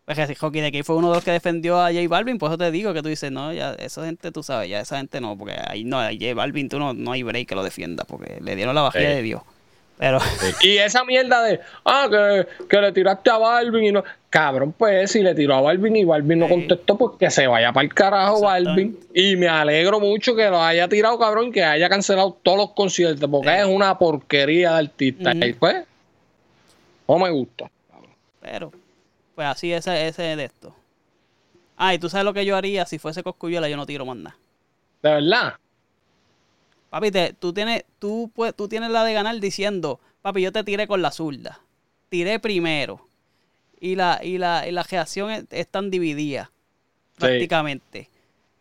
pues 0.08 0.40
Hockey 0.40 0.62
de 0.62 0.68
aquí 0.68 0.84
fue 0.84 0.96
uno 0.96 1.10
de 1.10 1.16
los 1.16 1.24
que 1.24 1.32
defendió 1.32 1.80
a 1.82 1.92
J 1.92 2.08
Balvin, 2.08 2.38
por 2.38 2.50
eso 2.50 2.58
te 2.58 2.72
digo 2.72 2.94
que 2.94 3.02
tú 3.02 3.10
dices, 3.10 3.30
no, 3.32 3.52
ya 3.52 3.74
esa 3.74 4.06
gente, 4.06 4.32
tú 4.32 4.42
sabes, 4.42 4.70
ya 4.70 4.80
esa 4.80 4.98
gente 4.98 5.20
no, 5.20 5.38
porque 5.38 5.56
ahí 5.68 5.84
no, 5.84 6.00
a 6.00 6.08
J 6.14 6.34
Balvin 6.34 6.70
tú 6.70 6.80
no, 6.80 6.94
no 6.94 7.12
hay 7.12 7.24
break 7.24 7.48
que 7.50 7.56
lo 7.56 7.64
defienda, 7.64 8.06
porque 8.06 8.40
le 8.42 8.56
dieron 8.56 8.74
la 8.74 8.84
vajilla 8.84 9.10
Sí. 9.10 9.16
de 9.16 9.22
Dios. 9.22 9.42
Pero, 10.00 10.20
Y 10.62 10.78
esa 10.78 11.04
mierda 11.04 11.42
de, 11.44 11.60
ah, 11.84 12.08
que, 12.10 12.48
que 12.70 12.82
le 12.82 12.92
tiraste 12.94 13.30
a 13.32 13.38
Balvin 13.38 13.84
y 13.84 13.92
no. 13.92 14.04
Cabrón, 14.30 14.74
pues 14.78 15.12
si 15.12 15.24
le 15.24 15.34
tiró 15.34 15.56
a 15.56 15.62
Balvin 15.62 15.96
y 15.96 16.04
Balvin 16.06 16.40
no 16.40 16.46
Sí. 16.48 16.54
contestó, 16.54 16.98
pues 16.98 17.14
que 17.20 17.30
se 17.32 17.48
vaya 17.48 17.74
para 17.74 17.84
el 17.86 17.94
carajo. 17.94 18.42
Balvin. 18.42 18.98
Y 19.14 19.36
me 19.36 19.48
alegro 19.48 20.00
mucho 20.00 20.36
que 20.36 20.48
lo 20.50 20.62
haya 20.62 20.88
tirado, 20.88 21.18
cabrón, 21.18 21.52
que 21.52 21.64
haya 21.64 21.90
cancelado 21.90 22.38
todos 22.44 22.58
los 22.60 22.72
conciertos, 22.72 23.28
porque 23.30 23.58
es 23.60 23.66
una 23.66 23.98
porquería 23.98 24.72
de 24.74 24.78
artista. 24.78 25.32
Ujú. 25.32 25.46
Y 25.46 25.54
pues, 25.54 25.84
no 27.08 27.18
me 27.20 27.30
gusta. 27.32 27.70
pero, 28.40 28.72
pues 29.38 29.48
así 29.48 29.72
ese, 29.72 30.08
ese 30.08 30.36
de 30.36 30.46
esto. 30.46 30.76
Ah, 31.78 31.94
y 31.94 32.00
tú 32.00 32.10
sabes 32.10 32.26
lo 32.26 32.34
que 32.34 32.44
yo 32.44 32.56
haría 32.58 32.88
si 32.88 32.98
fuese 32.98 33.22
Coscuyuela, 33.22 33.70
yo 33.70 33.78
no 33.78 33.86
tiro 33.86 34.04
más 34.04 34.18
nada. 34.18 34.36
De 35.04 35.12
verdad. 35.12 35.54
Papi, 36.90 37.12
te- 37.12 37.34
tú, 37.34 37.54
tienes, 37.54 37.86
tú, 38.00 38.32
pues, 38.34 38.56
tú 38.56 38.68
tienes 38.68 38.90
la 38.90 39.04
de 39.04 39.14
ganar 39.14 39.40
diciendo, 39.40 40.00
papi, 40.24 40.42
yo 40.42 40.52
te 40.52 40.64
tiré 40.64 40.88
con 40.88 41.04
la 41.04 41.12
zurda. 41.12 41.60
tiré 42.10 42.40
primero 42.40 43.02
y 43.80 43.96
la, 43.96 44.20
y 44.24 44.40
la, 44.40 44.68
y 44.68 44.72
la 44.72 44.82
reacción 44.82 45.30
es- 45.30 45.46
están 45.52 45.92
divididas 45.92 46.50
prácticamente. 47.20 48.10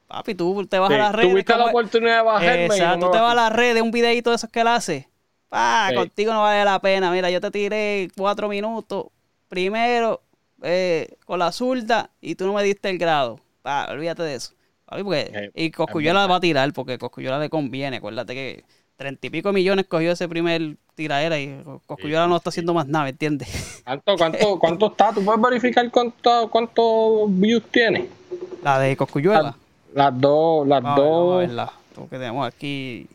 Papi, 0.09 0.35
tú 0.35 0.67
te 0.67 0.79
vas 0.79 0.89
Sí, 0.91 0.95
a 0.95 0.99
las 0.99 1.15
redes. 1.15 1.31
Tuviste 1.31 1.53
la 1.53 1.59
como- 1.59 1.71
oportunidad 1.71 2.17
de 2.19 2.23
bajarme. 2.23 2.69
no 2.69 2.75
Exacto, 2.75 3.07
tú 3.07 3.13
te 3.13 3.19
vas 3.19 3.33
a 3.33 3.35
las 3.35 3.53
redes 3.53 3.77
de 3.77 3.83
un 3.83 3.91
videito 3.93 4.29
de 4.31 4.37
esos 4.37 4.51
que 4.51 4.61
él 4.61 4.67
hace. 4.67 5.09
Pa, 5.49 5.87
Sí. 5.89 5.95
contigo 5.95 6.35
no 6.35 6.43
vale 6.43 6.65
la 6.67 6.79
pena. 6.81 7.11
Mira, 7.13 7.31
yo 7.31 7.41
te 7.41 7.51
tiré 7.51 8.11
cuatro 8.15 8.49
minutos 8.49 9.07
primero 9.49 10.21
eh, 10.67 11.17
con 11.25 11.39
la 11.39 11.53
zurda 11.53 12.11
y 12.21 12.35
tú 12.35 12.47
no 12.47 12.53
me 12.53 12.63
diste 12.63 12.91
el 12.91 12.99
grado. 12.99 13.41
Pa, 13.63 13.87
olvídate 13.91 14.23
de 14.23 14.35
eso. 14.35 14.53
Porque- 14.89 15.31
Eh, 15.33 15.51
y 15.55 15.71
Coscuyola 15.71 16.27
va 16.27 16.37
a 16.37 16.41
tirar 16.41 16.73
porque 16.73 16.99
Coscuyola 16.99 17.39
le 17.39 17.49
conviene. 17.49 17.97
Acuérdate 17.97 18.35
que 18.35 18.65
treinta 18.97 19.27
y 19.27 19.31
pico 19.31 19.53
millones 19.53 19.87
cogió 19.89 20.13
ese 20.13 20.29
primer 20.29 20.77
tiradera 20.95 21.39
y 21.39 21.63
Coscuyola 21.87 22.27
no 22.27 22.37
está 22.37 22.51
haciendo 22.51 22.73
más 22.75 22.87
nada, 22.87 23.05
¿me 23.05 23.11
entiendes? 23.11 23.49
¿Cuánto, 23.85 24.17
cuánto, 24.17 24.59
cuánto 24.59 24.87
está? 24.87 25.13
¿Tú 25.13 25.25
puedes 25.25 25.41
verificar 25.43 25.91
cuánto, 25.91 26.49
cuántos 26.51 27.27
views 27.29 27.63
tiene? 27.71 28.09
La 28.63 28.79
de 28.79 28.97
Coscuyola. 28.97 29.55
Las 29.95 30.21
dos, 30.21 30.67
las 30.67 30.83
Vamos 30.83 30.99
a 30.99 31.03
ver, 31.03 31.11
vamos 31.11 31.23
a 31.23 31.31
dos. 31.33 31.39
verla. 31.39 31.73
Porque 31.95 32.19
tenemos 32.19 32.47
aquí. 32.47 33.07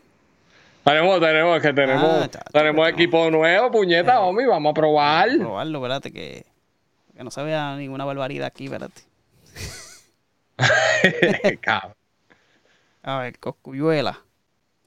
Tenemos, 0.83 1.19
tenemos, 1.19 1.61
que 1.61 1.73
tenemos, 1.73 2.03
Ah, 2.03 2.27
tenemos 2.51 2.85
pero- 2.85 2.87
equipo 2.97 3.29
nuevo, 3.29 3.69
puñeta, 3.71 4.19
homie, 4.21 4.47
vamos 4.47 4.71
a 4.71 4.73
probar. 4.73 5.29
Probarlo, 5.37 5.77
espérate, 5.77 6.11
que, 6.11 6.43
que 7.21 7.25
no 7.25 7.29
se 7.29 7.43
vea 7.43 7.75
ninguna 7.75 8.03
barbaridad 8.03 8.47
aquí, 8.47 8.65
espérate. 8.65 9.03
A 13.03 13.19
ver, 13.19 13.37
Coscuyuela. 13.37 14.19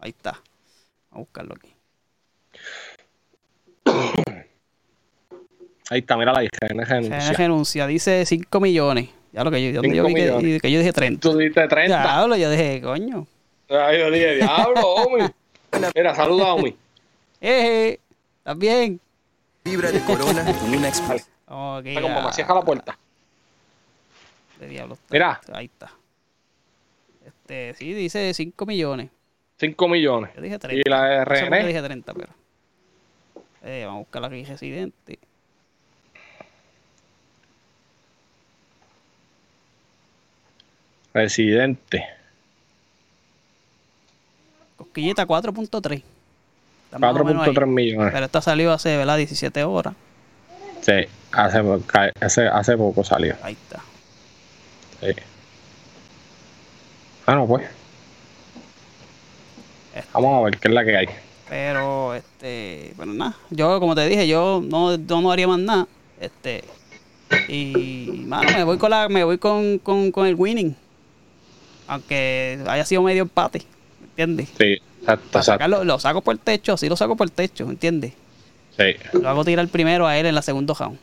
Ahí 0.01 0.11
está. 0.11 0.33
Vamos 0.33 1.13
a 1.13 1.19
buscarlo 1.19 1.55
aquí. 1.55 1.73
Ahí 5.91 6.01
está, 6.01 6.17
mira 6.17 6.33
la 6.33 6.43
hija, 6.43 6.51
Se 6.61 6.67
renuncia. 6.67 7.33
renuncia, 7.35 7.87
dice 7.87 8.27
5 8.27 8.59
millones. 8.61 9.11
Ya 9.33 9.45
lo 9.45 9.53
que 9.53 9.63
yo, 9.63 9.81
yo, 9.81 9.81
vi 9.81 10.15
que, 10.15 10.59
que 10.61 10.73
yo 10.73 10.79
dije 10.81 10.93
30. 10.93 11.21
Tú 11.21 11.37
diste 11.39 11.69
30. 11.69 12.03
Diablo, 12.03 12.35
yo 12.37 12.51
dije, 12.51 12.81
coño. 12.83 13.29
Ay, 13.69 14.01
yo 14.01 14.11
dije, 14.11 14.35
diablo, 14.37 14.81
homie. 14.89 15.31
Mira, 15.95 16.17
saluda, 16.17 16.53
homie. 16.55 16.77
Eh, 17.41 18.01
¿estás 18.39 18.59
bien? 18.59 18.99
Libra 19.65 19.93
de 19.93 20.01
corona 20.01 20.45
con 20.59 20.75
una 20.75 20.89
exp- 20.91 21.25
Ok, 21.47 21.87
Está 21.87 22.01
como 22.01 22.23
me 22.23 22.33
cierra 22.33 22.55
la 22.55 22.63
puerta. 22.63 22.99
De 24.61 24.69
diablo 24.69 24.95
está. 24.95 25.07
Mira. 25.11 25.41
Ahí 25.53 25.67
está. 25.67 25.91
Este, 27.25 27.75
sí, 27.75 27.93
dice 27.93 28.33
5 28.33 28.67
millones. 28.67 29.11
5 29.59 29.89
millones. 29.89 30.31
Yo 30.35 30.43
dije 30.43 30.59
30. 30.59 30.81
Y 30.89 30.91
la 30.91 31.05
de 31.05 31.19
No 31.19 31.25
sé 31.25 31.45
René. 31.51 31.67
dije 31.67 31.83
30, 31.83 32.15
pero. 32.15 32.33
Eh, 33.63 33.85
vamos 33.85 33.97
a 33.97 34.05
buscar 34.05 34.25
aquí 34.25 34.45
residente. 34.45 35.19
Residente. 41.13 42.05
Cosquillita 44.77 45.27
4.3. 45.27 46.03
Está 46.87 46.99
más 46.99 47.15
o 47.17 47.25
menos 47.25 47.47
ahí. 47.47 47.55
4.3 47.55 47.67
millones. 47.67 48.13
Pero 48.13 48.27
esta 48.27 48.41
salió 48.43 48.73
hace, 48.73 48.97
¿verdad? 48.97 49.17
17 49.17 49.63
horas. 49.65 49.95
Sí, 50.85 50.93
hace, 51.33 51.63
hace, 52.21 52.47
hace 52.47 52.77
poco 52.77 53.03
salió. 53.03 53.35
Ahí 53.43 53.55
está. 53.55 53.83
Sí. 55.01 55.15
Bueno, 57.27 57.47
pues. 57.47 57.65
Este, 59.95 60.09
Vamos 60.13 60.41
a 60.41 60.45
ver 60.45 60.59
qué 60.59 60.69
es 60.69 60.75
la 60.75 60.85
que 60.85 60.97
hay. 60.97 61.07
Pero, 61.49 62.15
este, 62.15 62.93
bueno, 62.97 63.15
nada. 63.15 63.37
Yo, 63.51 63.81
como 63.81 63.95
te 63.95 64.07
dije, 64.09 64.27
yo 64.29 64.63
no, 64.63 64.97
yo 64.97 65.21
no 65.21 65.33
haría 65.33 65.49
más 65.49 65.59
nada. 65.59 65.87
Este, 66.21 66.65
y, 67.49 68.25
mano, 68.27 68.51
me 68.51 68.65
voy 68.65 68.77
con 68.77 68.91
la, 68.91 69.09
me 69.09 69.25
voy 69.25 69.39
con, 69.39 69.79
con, 69.79 70.11
con 70.11 70.27
el 70.27 70.35
winning. 70.35 70.77
Aunque 71.87 72.63
haya 72.67 72.85
sido 72.85 73.03
medio 73.03 73.23
empate, 73.23 73.61
¿me 74.01 74.07
entiendes? 74.09 74.49
Sí, 74.59 74.73
exacto, 74.73 75.05
Para 75.05 75.17
exacto. 75.19 75.43
sacarlo, 75.45 75.85
lo 75.85 75.99
saco 75.99 76.21
por 76.23 76.35
el 76.35 76.41
techo, 76.41 76.77
sí 76.77 76.89
lo 76.89 76.97
saco 76.97 77.15
por 77.17 77.27
el 77.27 77.33
techo, 77.33 77.67
¿me 77.67 77.73
entiendes? 77.73 78.13
Sí. 78.77 79.19
Lo 79.21 79.29
hago 79.29 79.45
tirar 79.45 79.67
primero 79.69 80.07
a 80.07 80.17
él 80.19 80.27
en 80.27 80.35
la 80.35 80.43
segunda 80.43 80.75
round. 80.75 80.99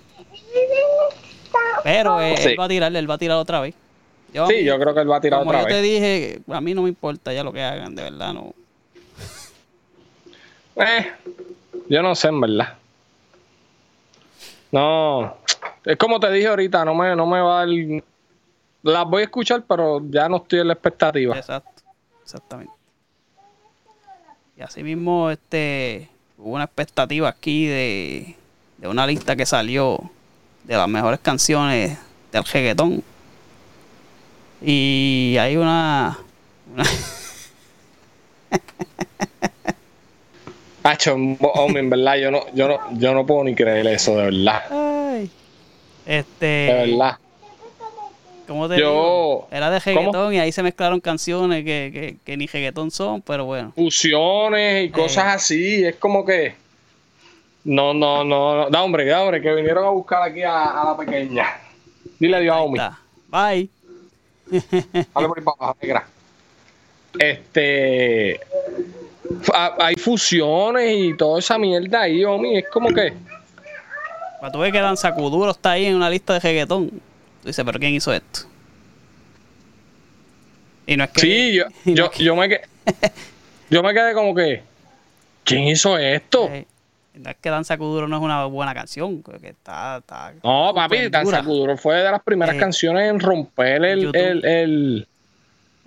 Pero 1.83 2.19
eh, 2.21 2.35
Sí. 2.37 2.49
él 2.49 2.59
va 2.59 2.65
a 2.65 2.69
tirar, 2.69 2.95
él 2.95 3.09
va 3.09 3.13
a 3.15 3.17
tirar 3.17 3.37
otra 3.37 3.59
vez. 3.61 3.73
Yo, 4.33 4.47
Sí, 4.47 4.63
yo 4.63 4.79
creo 4.79 4.93
que 4.93 5.01
él 5.01 5.11
va 5.11 5.17
a 5.17 5.21
tirar 5.21 5.39
como 5.39 5.51
otra 5.51 5.61
yo 5.63 5.67
te 5.67 5.73
vez. 5.73 5.83
dije, 5.83 6.39
a 6.49 6.61
mí 6.61 6.73
no 6.73 6.83
me 6.83 6.89
importa 6.89 7.33
ya 7.33 7.43
lo 7.43 7.51
que 7.51 7.61
hagan, 7.63 7.95
de 7.95 8.03
verdad, 8.03 8.33
no. 8.33 8.53
Eh, 10.75 11.11
yo 11.89 12.01
no 12.01 12.15
sé, 12.15 12.27
en 12.29 12.39
verdad. 12.41 12.75
No. 14.71 15.37
Es 15.83 15.97
como 15.97 16.19
te 16.19 16.31
dije 16.31 16.47
ahorita, 16.47 16.85
no 16.85 16.93
me, 16.95 17.15
no 17.15 17.25
me 17.25 17.41
va 17.41 17.65
dar. 17.65 18.03
Las 18.83 19.05
voy 19.05 19.21
a 19.21 19.25
escuchar, 19.25 19.63
pero 19.67 20.01
ya 20.09 20.29
no 20.29 20.37
estoy 20.37 20.59
en 20.59 20.67
la 20.67 20.73
expectativa. 20.73 21.37
Exacto, 21.37 21.81
exactamente. 22.23 22.73
Y 24.57 24.61
así 24.61 24.81
mismo, 24.83 25.29
este, 25.29 26.09
hubo 26.41 26.55
una 26.55 26.63
expectativa 26.63 27.29
aquí 27.29 27.67
de, 27.67 28.35
de 28.77 28.87
una 28.87 29.05
lista 29.05 29.35
que 29.35 29.45
salió 29.45 29.99
de 30.63 30.75
las 30.75 30.87
mejores 30.87 31.19
canciones 31.19 31.97
del 32.31 32.43
reggaetón. 32.43 33.03
Y 34.61 35.37
hay 35.39 35.57
una, 35.57 36.17
una 36.73 36.83
hombre, 41.53 41.81
en 41.81 41.89
verdad, 41.89 42.15
yo 42.17 42.31
no, 42.31 42.45
yo 42.53 42.67
no, 42.67 42.79
yo 42.93 43.13
no 43.13 43.25
puedo 43.25 43.43
ni 43.43 43.55
creer 43.55 43.87
eso, 43.87 44.15
de 44.17 44.25
verdad. 44.25 44.63
ay, 44.69 45.31
este, 46.05 46.45
De 46.45 46.73
verdad. 46.73 47.17
Era 48.51 49.69
de 49.69 49.81
¿Cómo? 49.81 49.99
reggaetón 49.99 50.33
y 50.33 50.39
ahí 50.39 50.51
se 50.51 50.63
mezclaron 50.63 50.99
canciones 50.99 51.63
que, 51.63 51.91
que, 51.93 52.17
que 52.23 52.37
ni 52.37 52.47
reggaetón 52.47 52.91
son, 52.91 53.21
pero 53.21 53.45
bueno. 53.45 53.71
Fusiones 53.75 54.85
y 54.85 54.89
cosas 54.89 55.35
así, 55.35 55.83
es 55.83 55.95
como 55.95 56.25
que. 56.25 56.55
No, 57.63 57.93
no, 57.93 58.23
no, 58.23 58.55
no. 58.55 58.69
Da, 58.69 58.81
hombre, 58.83 59.05
da, 59.05 59.21
hombre, 59.21 59.41
que 59.41 59.53
vinieron 59.53 59.85
a 59.85 59.89
buscar 59.89 60.23
aquí 60.23 60.41
a, 60.41 60.81
a 60.81 60.85
la 60.85 60.97
pequeña. 60.97 61.45
Dile 62.19 62.37
adiós 62.37 62.55
a 62.55 62.61
Omi. 62.61 62.79
Bye. 63.27 63.69
Dale 65.13 65.27
por 65.27 65.37
ahí 65.37 65.43
para 65.45 65.57
abajo, 65.59 65.77
negra. 65.81 66.07
Este. 67.19 68.39
Hay 69.79 69.95
fusiones 69.95 70.91
y 70.97 71.15
toda 71.15 71.39
esa 71.39 71.57
mierda 71.57 72.01
ahí, 72.01 72.23
Omi. 72.25 72.57
Es 72.57 72.69
como 72.69 72.89
que. 72.89 73.13
Cuando 74.39 74.57
tú 74.57 74.61
ves 74.63 74.71
que 74.71 74.79
Danza 74.79 75.13
Kuduro 75.13 75.51
está 75.51 75.71
ahí 75.71 75.85
en 75.85 75.95
una 75.95 76.09
lista 76.09 76.33
de 76.33 76.39
reggaetón, 76.39 76.91
tú 77.41 77.47
dices, 77.47 77.63
¿pero 77.65 77.79
quién 77.79 77.93
hizo 77.93 78.13
esto? 78.13 78.41
Y 80.87 80.97
no 80.97 81.03
es 81.03 81.09
que. 81.11 81.21
Sí, 81.21 81.53
yo, 81.55 81.65
no 81.85 81.93
yo, 81.95 82.05
es 82.05 82.11
que- 82.11 82.23
yo 82.23 82.35
me 82.35 82.49
quedé. 82.49 82.61
Yo 83.69 83.83
me 83.83 83.93
quedé 83.93 84.13
como 84.13 84.33
que. 84.35 84.63
¿Quién 85.43 85.63
hizo 85.63 85.97
esto? 85.97 86.47
eh, 86.49 86.65
no 87.15 87.29
es 87.29 87.35
que 87.37 87.49
Danza 87.49 87.77
Kuduro 87.77 88.07
no 88.07 88.17
es 88.17 88.21
una 88.23 88.45
buena 88.45 88.73
canción, 88.73 89.21
que 89.23 89.49
está. 89.49 89.97
está 89.97 90.33
No, 90.43 90.71
papi, 90.73 91.09
Danza 91.09 91.37
dura. 91.41 91.43
Kuduro 91.43 91.77
fue 91.77 91.95
de 91.97 92.11
las 92.11 92.21
primeras 92.23 92.55
Eh, 92.55 92.59
canciones 92.59 93.09
en 93.09 93.19
romper 93.19 93.83
el, 93.83 94.01
YouTube. 94.01 94.15
el, 94.21 94.45
el- 94.45 95.07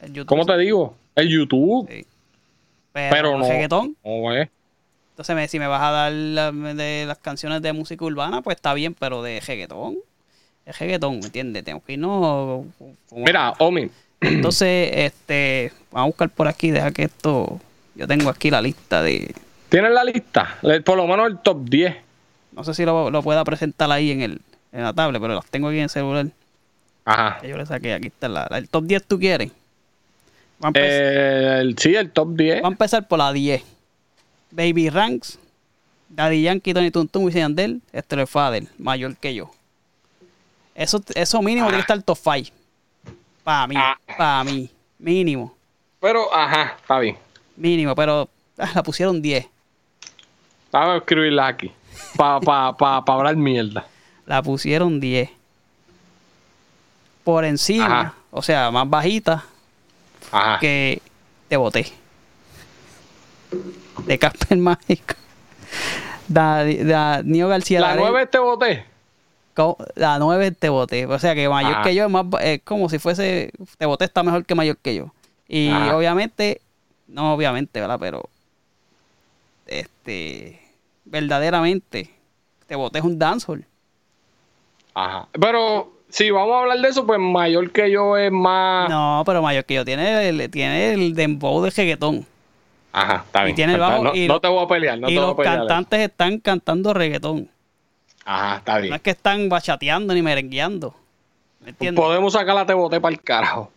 El 0.02 0.12
YouTube, 0.12 0.26
¿Cómo 0.28 0.44
te 0.46 0.56
digo? 0.58 0.96
El 1.14 1.28
YouTube. 1.28 1.88
sí. 1.90 2.06
Pero, 2.92 3.10
Pero 3.16 3.38
no. 3.38 3.48
reggaetón. 3.48 3.96
No, 4.04 4.32
eh. 4.36 4.48
Entonces, 5.10 5.34
me- 5.34 5.48
si 5.48 5.58
me 5.58 5.66
vas 5.66 5.82
a 5.82 5.90
dar 5.90 6.12
la- 6.12 6.52
de 6.52 7.04
las 7.06 7.18
canciones 7.18 7.60
de 7.62 7.72
música 7.72 8.04
urbana, 8.04 8.40
pues 8.42 8.56
está 8.56 8.72
bien, 8.74 8.94
pero 8.94 9.22
de 9.22 9.40
reggaetón. 9.40 9.96
Es 10.66 10.79
reggaetón, 10.79 11.18
¿me 11.20 11.27
entiendes? 11.27 11.64
Tengo 11.64 11.83
que 11.85 11.92
irnos. 11.94 12.64
Mira, 13.12 13.53
Omi. 13.59 13.90
Entonces, 14.20 14.90
este, 14.94 15.72
vamos 15.92 16.05
a 16.05 16.09
buscar 16.09 16.31
por 16.31 16.48
aquí, 16.48 16.70
deja 16.70 16.90
que 16.92 17.03
esto. 17.05 17.61
Yo 17.94 18.07
tengo 18.07 18.31
aquí 18.31 18.50
la 18.50 18.62
lista 18.62 19.03
de. 19.03 19.35
¿Tienes 19.68 19.90
la 19.92 20.05
lista? 20.05 20.57
Por 20.85 20.96
lo 20.96 21.07
menos 21.07 21.27
el 21.29 21.38
top 21.38 21.64
10. 21.68 21.94
No 22.53 22.64
sé 22.64 22.72
si 22.74 22.85
lo, 22.85 23.11
lo 23.11 23.22
pueda 23.22 23.44
presentar 23.44 23.90
ahí 23.90 24.11
en, 24.12 24.22
el, 24.22 24.40
en 24.72 24.83
la 24.83 24.92
tablet, 24.92 25.20
pero 25.20 25.35
las 25.35 25.46
tengo 25.46 25.68
aquí 25.68 25.77
en 25.79 25.85
el 25.85 25.90
celular. 25.90 26.27
Ajá. 27.05 27.38
Que 27.40 27.48
yo 27.48 27.57
le 27.59 27.66
saqué. 27.66 27.92
Aquí 27.92 28.07
está 28.07 28.29
la, 28.29 28.46
la- 28.50 28.59
el 28.59 28.68
top 28.68 28.85
10, 28.85 29.05
¿tú 29.05 29.18
quieres? 29.18 29.50
Va 30.64 30.68
a, 30.68 30.72
Eh, 30.74 31.59
el- 31.61 31.77
sí, 31.79 31.94
el 31.94 32.11
top 32.11 32.35
10. 32.37 32.62
va 32.62 32.68
a 32.68 32.70
empezar 32.70 33.07
por 33.07 33.18
la 33.18 33.33
10. 33.33 33.62
Baby 34.53 34.88
Ranks, 34.88 35.38
Daddy 36.09 36.43
Yankee, 36.43 36.72
Tony 36.72 36.91
Tuntun, 36.91 37.24
Wisin 37.24 37.41
Yandel, 37.41 37.80
Esther 37.93 38.26
Fader, 38.26 38.64
mayor 38.78 39.16
que 39.16 39.34
yo. 39.34 39.51
Eso, 40.75 41.01
eso 41.14 41.41
mínimo 41.43 41.66
tiene 41.68 41.79
que 41.79 41.93
estar 41.93 42.03
top 42.03 42.18
5. 42.18 42.51
Para 43.45 43.66
mí, 43.66 43.75
Ah. 43.79 43.97
para 44.16 44.45
mí. 44.45 44.70
Mínimo, 44.99 45.55
Pero, 46.01 46.35
ajá, 46.35 46.77
está 46.81 46.99
bien. 46.99 47.16
mínimo, 47.57 47.95
pero 47.95 48.29
ah, 48.59 48.70
la 48.75 48.83
pusieron 48.83 49.20
10. 49.20 49.47
Vamos 50.72 50.95
a 50.95 50.97
escribirla 50.99 51.47
aquí. 51.49 51.70
Para 52.16 52.41
pa, 52.41 52.77
pa, 52.77 53.05
pa 53.05 53.12
hablar 53.14 53.37
mierda. 53.37 53.87
La 54.27 54.43
pusieron 54.43 54.99
10. 54.99 55.29
Por 57.22 57.45
encima, 57.45 58.01
Ajá. 58.01 58.14
o 58.31 58.43
sea, 58.43 58.70
más 58.70 58.89
bajita 58.89 59.45
Ajá. 60.33 60.59
que 60.59 61.01
te 61.49 61.57
boté. 61.57 61.87
De 64.07 64.18
Casper 64.18 64.59
Mágico. 64.59 65.14
Da, 66.29 66.64
da, 66.64 67.22
Nio 67.22 67.49
García 67.49 67.81
La 67.81 67.89
Darel, 67.89 68.05
9 68.05 68.27
te 68.27 68.39
voté. 68.39 68.85
La 69.94 70.18
9 70.18 70.50
te 70.52 70.68
boté. 70.68 71.07
O 71.07 71.18
sea 71.18 71.34
que 71.34 71.48
mayor 71.48 71.76
Ah. 71.76 71.82
que 71.82 71.94
yo 71.94 72.05
es 72.05 72.11
más. 72.11 72.24
Es 72.42 72.61
como 72.62 72.88
si 72.88 72.98
fuese. 72.98 73.50
Te 73.78 73.86
boté 73.86 74.05
está 74.05 74.22
mejor 74.22 74.44
que 74.44 74.55
mayor 74.55 74.76
que 74.78 74.94
yo. 74.94 75.12
Y 75.48 75.68
Ah. 75.70 75.96
obviamente. 75.96 76.61
No, 77.07 77.34
obviamente, 77.34 77.80
¿verdad? 77.80 77.98
Pero. 78.00 78.28
Este. 79.66 80.61
Verdaderamente. 81.05 82.11
Te 82.66 82.76
boté 82.76 82.98
es 82.98 83.05
un 83.05 83.18
dancehall. 83.18 83.64
Ajá. 84.94 85.28
Pero 85.38 85.92
si 86.09 86.30
vamos 86.30 86.55
a 86.55 86.61
hablar 86.61 86.78
de 86.78 86.88
eso, 86.88 87.07
pues 87.07 87.18
mayor 87.18 87.70
que 87.72 87.90
yo 87.90 88.16
es 88.16 88.30
más. 88.32 88.88
No, 88.88 89.22
pero 89.26 89.42
mayor 89.42 89.64
que 89.64 89.74
yo. 89.74 89.84
Tiene 89.84 90.28
el, 90.28 90.50
tiene 90.50 90.92
el 90.94 91.14
dembow 91.14 91.62
de 91.62 91.70
reggaetón. 91.70 92.26
Ajá, 92.92 93.24
está 93.26 93.42
Y 93.42 93.44
bien. 93.46 93.57
tiene 93.57 93.72
el 93.74 93.78
Pues, 93.80 93.90
bajo 93.90 94.05
no, 94.05 94.14
y 94.14 94.28
te 94.40 94.48
voy 94.48 94.64
a 94.64 94.68
pelear, 94.68 94.98
no 95.00 95.09
y 95.11 95.14
te 95.14 95.18
voy 95.18 95.26
los 95.26 95.32
a 95.32 95.36
pelear. 95.36 95.59
cantantes 95.59 96.00
están 96.00 96.38
cantando 96.38 96.94
reggaetón. 96.94 97.48
Ajá, 98.25 98.57
está 98.59 98.75
No 98.77 98.81
bien. 98.83 98.95
es 98.95 99.03
que 99.03 99.11
están 99.11 99.49
bachateando 99.49 100.14
ni 100.14 100.22
merengueando. 100.22 100.95
¿Me 101.61 101.70
entiendes? 101.70 102.03
Podemos 102.03 102.33
sacar 102.33 102.55
la 102.55 102.66
te 102.66 102.75
voté 102.75 103.01
para 103.01 103.14
el 103.14 103.22
carajo. 103.22 103.70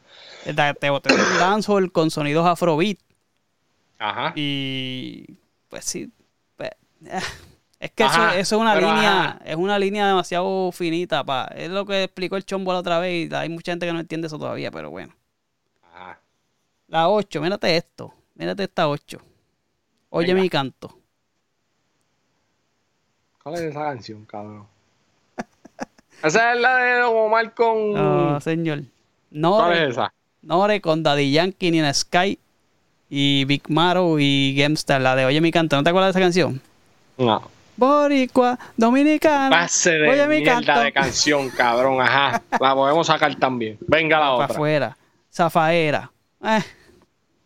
Te 0.44 0.54
te 0.54 0.90
boté 0.90 1.14
es 1.14 1.20
un 1.20 1.38
dancehall 1.38 1.92
con 1.92 2.10
sonidos 2.10 2.46
afrobeat. 2.46 2.98
Ajá. 4.00 4.32
Y 4.36 5.26
pues 5.70 5.86
sí. 5.86 6.12
pues, 6.56 6.72
eh, 7.06 7.20
es 7.80 7.92
que 7.92 8.06
eso, 8.06 8.22
Ajá, 8.22 8.38
eso 8.38 8.56
es 8.56 8.62
una 8.62 8.76
línea, 8.76 9.30
ajá. 9.32 9.40
es 9.46 9.56
una 9.56 9.78
línea 9.80 10.08
demasiado 10.08 10.72
finita, 10.72 11.24
pa. 11.24 11.46
Es 11.56 11.70
lo 11.70 11.86
que 11.86 12.04
explicó 12.04 12.36
el 12.38 12.46
chombo 12.46 12.74
la 12.74 12.80
otra 12.80 13.00
vez 13.00 13.30
y 13.32 13.34
hay 13.36 13.50
mucha 13.50 13.72
gente 13.72 13.86
que 13.86 13.94
no 13.94 14.00
entiende 14.00 14.28
eso 14.28 14.40
todavía, 14.40 14.72
pero 14.72 14.90
bueno. 14.90 15.14
Ajá. 15.82 16.20
La 16.88 17.10
8, 17.10 17.42
mírate 17.42 17.76
esto. 17.78 18.14
Mírate 18.36 18.64
esta 18.64 18.88
8. 18.90 19.20
Oye 20.10 20.34
Venga. 20.34 20.42
mi 20.44 20.50
canto. 20.50 21.00
¿Cuál 23.48 23.62
es 23.62 23.70
esa 23.72 23.80
canción, 23.84 24.26
cabrón? 24.26 24.66
esa 26.24 26.54
es 26.54 26.60
la 26.60 26.76
de 26.78 27.04
Omar 27.04 27.54
con. 27.54 27.94
No, 27.94 28.42
señor. 28.42 28.82
¿Cuál 29.32 29.74
es 29.78 29.90
esa? 29.92 30.12
Nore 30.42 30.82
con 30.82 31.02
Daddy 31.02 31.32
Yankee, 31.32 31.72
Nina 31.72 31.94
Sky 31.94 32.38
y 33.10 33.46
Big 33.46 33.70
Maro 33.70 34.18
y 34.20 34.54
Gamestar, 34.58 35.00
la 35.00 35.16
de 35.16 35.24
Oye 35.26 35.40
mi 35.40 35.52
canto. 35.52 35.78
¿No 35.78 35.84
te 35.84 35.90
acuerdas 35.92 36.14
de 36.14 36.20
esa 36.20 36.26
canción? 36.26 36.62
No. 37.18 37.42
Boricua, 37.78 38.60
Dominicano. 38.76 39.52
Pase 39.56 39.92
de 39.92 40.10
Oye 40.10 40.28
mi 40.28 40.42
mierda 40.42 40.62
canto. 40.66 40.82
de 40.82 40.92
canción, 40.92 41.50
cabrón. 41.50 42.02
Ajá. 42.02 42.42
La 42.60 42.74
podemos 42.76 43.08
sacar 43.08 43.34
también. 43.36 43.78
Venga 43.88 44.18
la 44.20 44.26
para 44.26 44.34
otra. 44.36 44.46
afuera. 44.48 44.98
Zafaera. 45.34 46.12
Eh, 46.44 46.60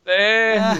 Eh, 0.08 0.58
Ah. 0.60 0.78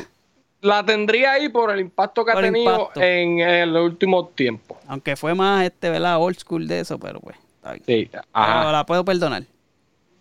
La 0.62 0.86
tendría 0.86 1.34
ahí 1.34 1.50
por 1.50 1.72
el 1.72 1.80
impacto 1.80 2.24
que 2.24 2.34
Por 2.34 2.44
ha 2.44 2.46
tenido 2.48 2.72
impacto. 2.80 3.02
en 3.02 3.40
el 3.40 3.76
último 3.76 4.28
tiempo. 4.28 4.78
aunque 4.88 5.16
fue 5.16 5.34
más 5.34 5.66
este, 5.66 5.90
¿verdad? 5.90 6.18
Old 6.22 6.38
school 6.40 6.68
de 6.68 6.82
eso, 6.82 7.00
pero 7.00 7.20
pues, 7.20 7.36
está 7.56 7.72
bien. 7.74 7.84
Sí. 7.86 8.10
Pero 8.12 8.24
Ajá. 8.32 8.72
la 8.72 8.86
puedo 8.86 9.04
perdonar. 9.04 9.44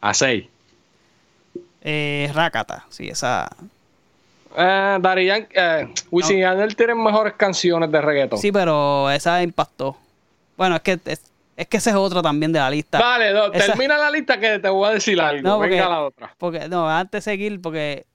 A 0.01 0.15
seis. 0.15 0.47
Eh, 1.83 2.31
Rakata, 2.35 2.85
sí, 2.89 3.09
esa. 3.09 3.51
Eh, 4.57 4.99
Daddy 5.01 5.27
Yankee, 5.27 5.55
eh, 5.57 5.89
Wisin 6.11 6.43
tienen 6.77 7.03
mejores 7.03 7.35
canciones 7.35 7.91
de 7.91 8.01
reggaeton. 8.01 8.39
Sí, 8.39 8.51
pero 8.53 9.11
esa 9.11 9.43
impactó. 9.43 9.97
Bueno, 10.57 10.77
es 10.77 10.83
que 10.83 10.99
es, 11.05 11.23
es 11.57 11.67
que 11.69 11.77
ese 11.77 11.91
es 11.91 11.97
otro 11.97 12.21
también 12.23 12.53
de 12.53 12.59
la 12.59 12.71
lista. 12.71 12.99
Dale, 12.99 13.33
no, 13.33 13.53
Esa- 13.53 13.67
termina 13.67 13.97
la 13.97 14.11
lista 14.11 14.39
que 14.41 14.59
te 14.59 14.69
voy 14.69 14.89
a 14.89 14.93
decir 14.93 15.21
algo. 15.21 15.43
No, 15.49 15.57
porque- 15.59 15.71
Venga 15.77 15.89
la 15.89 16.03
otra. 16.03 16.35
Porque, 16.39 16.69
no, 16.69 16.89
antes 16.89 17.25
de 17.25 17.31
seguir, 17.31 17.61
porque. 17.61 18.07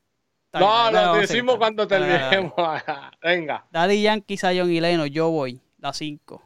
No, 0.59 0.91
lo 0.91 1.15
decimos 1.15 1.57
cuando 1.57 1.85
Dale, 1.85 2.07
dale, 2.07 2.19
dale. 2.19 2.29
terminemos. 2.29 2.81
Venga. 3.21 3.65
Daddy 3.71 4.01
Yankee, 4.01 4.37
Zion 4.37 4.71
y 4.71 4.79
Leno, 4.79 5.05
yo 5.05 5.29
voy, 5.29 5.59
la 5.79 5.93
5. 5.93 6.41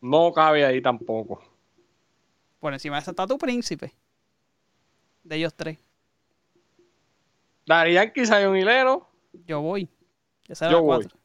No 0.00 0.32
cabe 0.32 0.64
ahí 0.64 0.80
tampoco. 0.80 1.42
Por 2.60 2.72
encima 2.72 2.96
de 2.96 3.02
esa 3.02 3.10
está 3.12 3.26
tu 3.26 3.38
príncipe. 3.38 3.92
De 5.24 5.36
ellos 5.36 5.54
tres. 5.54 5.78
Daddy 7.66 7.94
Yankee, 7.94 8.26
Zion 8.26 8.56
y 8.56 8.64
Leno. 8.64 9.08
Yo 9.46 9.60
voy. 9.60 9.88
Esa 10.48 10.66
es 10.66 10.72
Yo 10.72 10.78
la 10.78 10.82
voy. 10.82 10.96
4. 11.04 11.18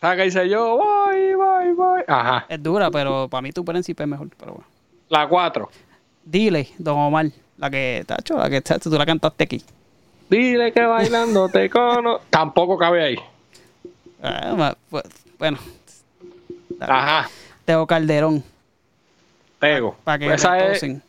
¿Sabes 0.00 0.18
qué 0.18 0.24
dice 0.24 0.48
yo? 0.48 0.76
Voy, 0.76 1.34
voy, 1.34 1.72
voy. 1.72 2.02
Ajá. 2.06 2.46
Es 2.48 2.62
dura, 2.62 2.90
pero 2.90 3.28
para 3.28 3.42
mí 3.42 3.52
tu 3.52 3.64
príncipe 3.64 4.02
es 4.02 4.08
mejor. 4.08 4.28
Pero 4.36 4.52
bueno. 4.54 4.66
La 5.08 5.28
4. 5.28 5.70
Dile, 6.24 6.68
Don 6.78 6.98
Omar, 6.98 7.26
la 7.56 7.70
que, 7.70 8.04
tacho, 8.06 8.36
la 8.36 8.50
que 8.50 8.60
tú 8.60 8.90
la 8.90 9.06
cantaste 9.06 9.44
aquí. 9.44 9.62
Dile 10.34 10.72
que 10.72 10.80
bailando 10.84 11.48
te 11.48 11.70
cono. 11.70 12.18
Tampoco 12.28 12.76
cabe 12.76 13.04
ahí. 13.04 13.16
Ah, 14.20 14.74
pues, 14.90 15.04
bueno, 15.38 15.58
Ajá. 16.80 17.28
Teo 17.64 17.86
Calderón, 17.86 18.42
Tego. 19.60 19.96
para 20.02 20.18
que 20.18 20.34
Esa 20.34 20.58
es. 20.58 20.64
retosen, 20.64 21.02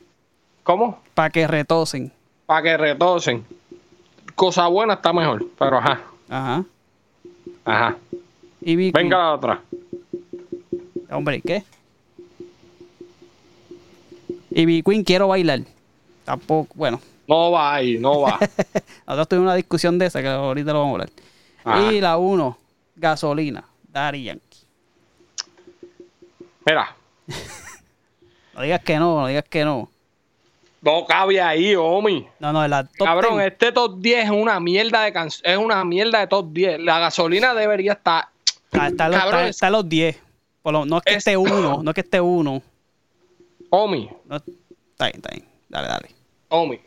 ¿Cómo? 0.62 1.00
para 1.16 1.32
que 1.32 1.48
retosen. 1.48 2.12
Para 2.46 2.62
que 2.62 2.78
retosen. 2.78 3.44
Cosa 4.36 4.68
buena 4.68 4.94
está 4.94 5.12
mejor. 5.12 5.44
Pero 5.58 5.78
ajá. 5.80 6.02
Ajá. 6.30 6.64
Ajá. 7.66 7.98
Y 8.62 8.92
Venga 8.92 9.18
la 9.18 9.34
otra. 9.34 9.62
Hombre, 11.10 11.42
¿qué? 11.42 11.64
Y 14.52 14.66
mi 14.68 14.84
Queen 14.84 15.04
quiero 15.04 15.30
bailar. 15.30 15.62
Tampoco, 16.26 16.68
bueno, 16.76 17.00
No 17.28 17.52
va 17.52 17.76
ahí, 17.76 17.98
no 17.98 18.22
va. 18.22 18.40
nosotros 19.08 19.28
tuvimos 19.28 19.46
una 19.48 19.56
discusión 19.56 19.98
de 19.98 20.06
esa 20.08 20.22
que 20.22 20.28
ahorita 20.28 20.74
lo 20.74 20.80
vamos 20.80 20.92
a 20.92 20.94
hablar. 21.04 21.10
Ajá. 21.64 21.94
Y 21.94 22.02
la 22.02 22.18
1, 22.18 22.58
gasolina, 22.96 23.66
Daddy 23.90 24.24
Yankee. 24.26 24.60
Mira. 26.66 26.96
No 28.56 28.62
digas 28.62 28.80
que 28.86 28.98
no, 28.98 29.20
no 29.20 29.28
digas 29.28 29.44
que 29.50 29.66
no. 29.66 29.90
No 30.82 31.06
cabe 31.06 31.42
ahí, 31.42 31.76
Omi. 31.76 32.26
No, 32.40 32.54
no, 32.54 32.66
la 32.70 32.86
top 32.86 33.06
Cabrón, 33.06 33.34
10. 33.40 33.52
este 33.52 33.72
top 33.74 33.98
10 34.00 34.24
es 34.24 34.30
una 34.30 34.62
mierda 34.62 35.02
de 35.02 35.12
can- 35.12 35.28
es 35.44 35.58
una 35.58 35.84
mierda 35.84 36.20
de 36.20 36.28
top 36.28 36.54
10. 36.54 36.80
La 36.80 37.00
gasolina 37.00 37.54
debería 37.54 37.92
estar. 37.94 38.30
Ah, 38.72 38.88
está, 38.88 39.10
los, 39.10 39.18
cabrón, 39.20 39.40
está- 39.42 39.44
es- 39.50 39.56
está 39.58 39.70
los 39.70 39.90
10. 39.90 40.18
Por 40.62 40.72
lo- 40.72 40.86
no 40.86 41.00
es 41.00 41.04
que 41.04 41.12
Es- 41.12 41.18
esté 41.18 41.36
uno, 41.36 41.84
no 41.84 41.92
es 41.92 41.96
que 41.96 42.00
esté 42.00 42.22
uno. 42.22 42.62
Omi, 43.72 44.10
No- 44.24 44.38
está 44.38 45.08
bien, 45.08 45.16
está 45.18 45.30
bien. 45.34 45.46
Dale, 45.68 45.88
dale. 45.90 46.10
Omi. 46.48 46.80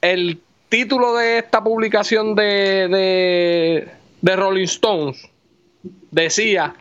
El 0.00 0.40
título 0.68 1.14
de 1.16 1.38
esta 1.38 1.62
publicación 1.62 2.34
de, 2.34 2.88
de, 2.88 3.88
de 4.20 4.36
Rolling 4.36 4.64
Stones 4.64 5.28
decía 6.10 6.74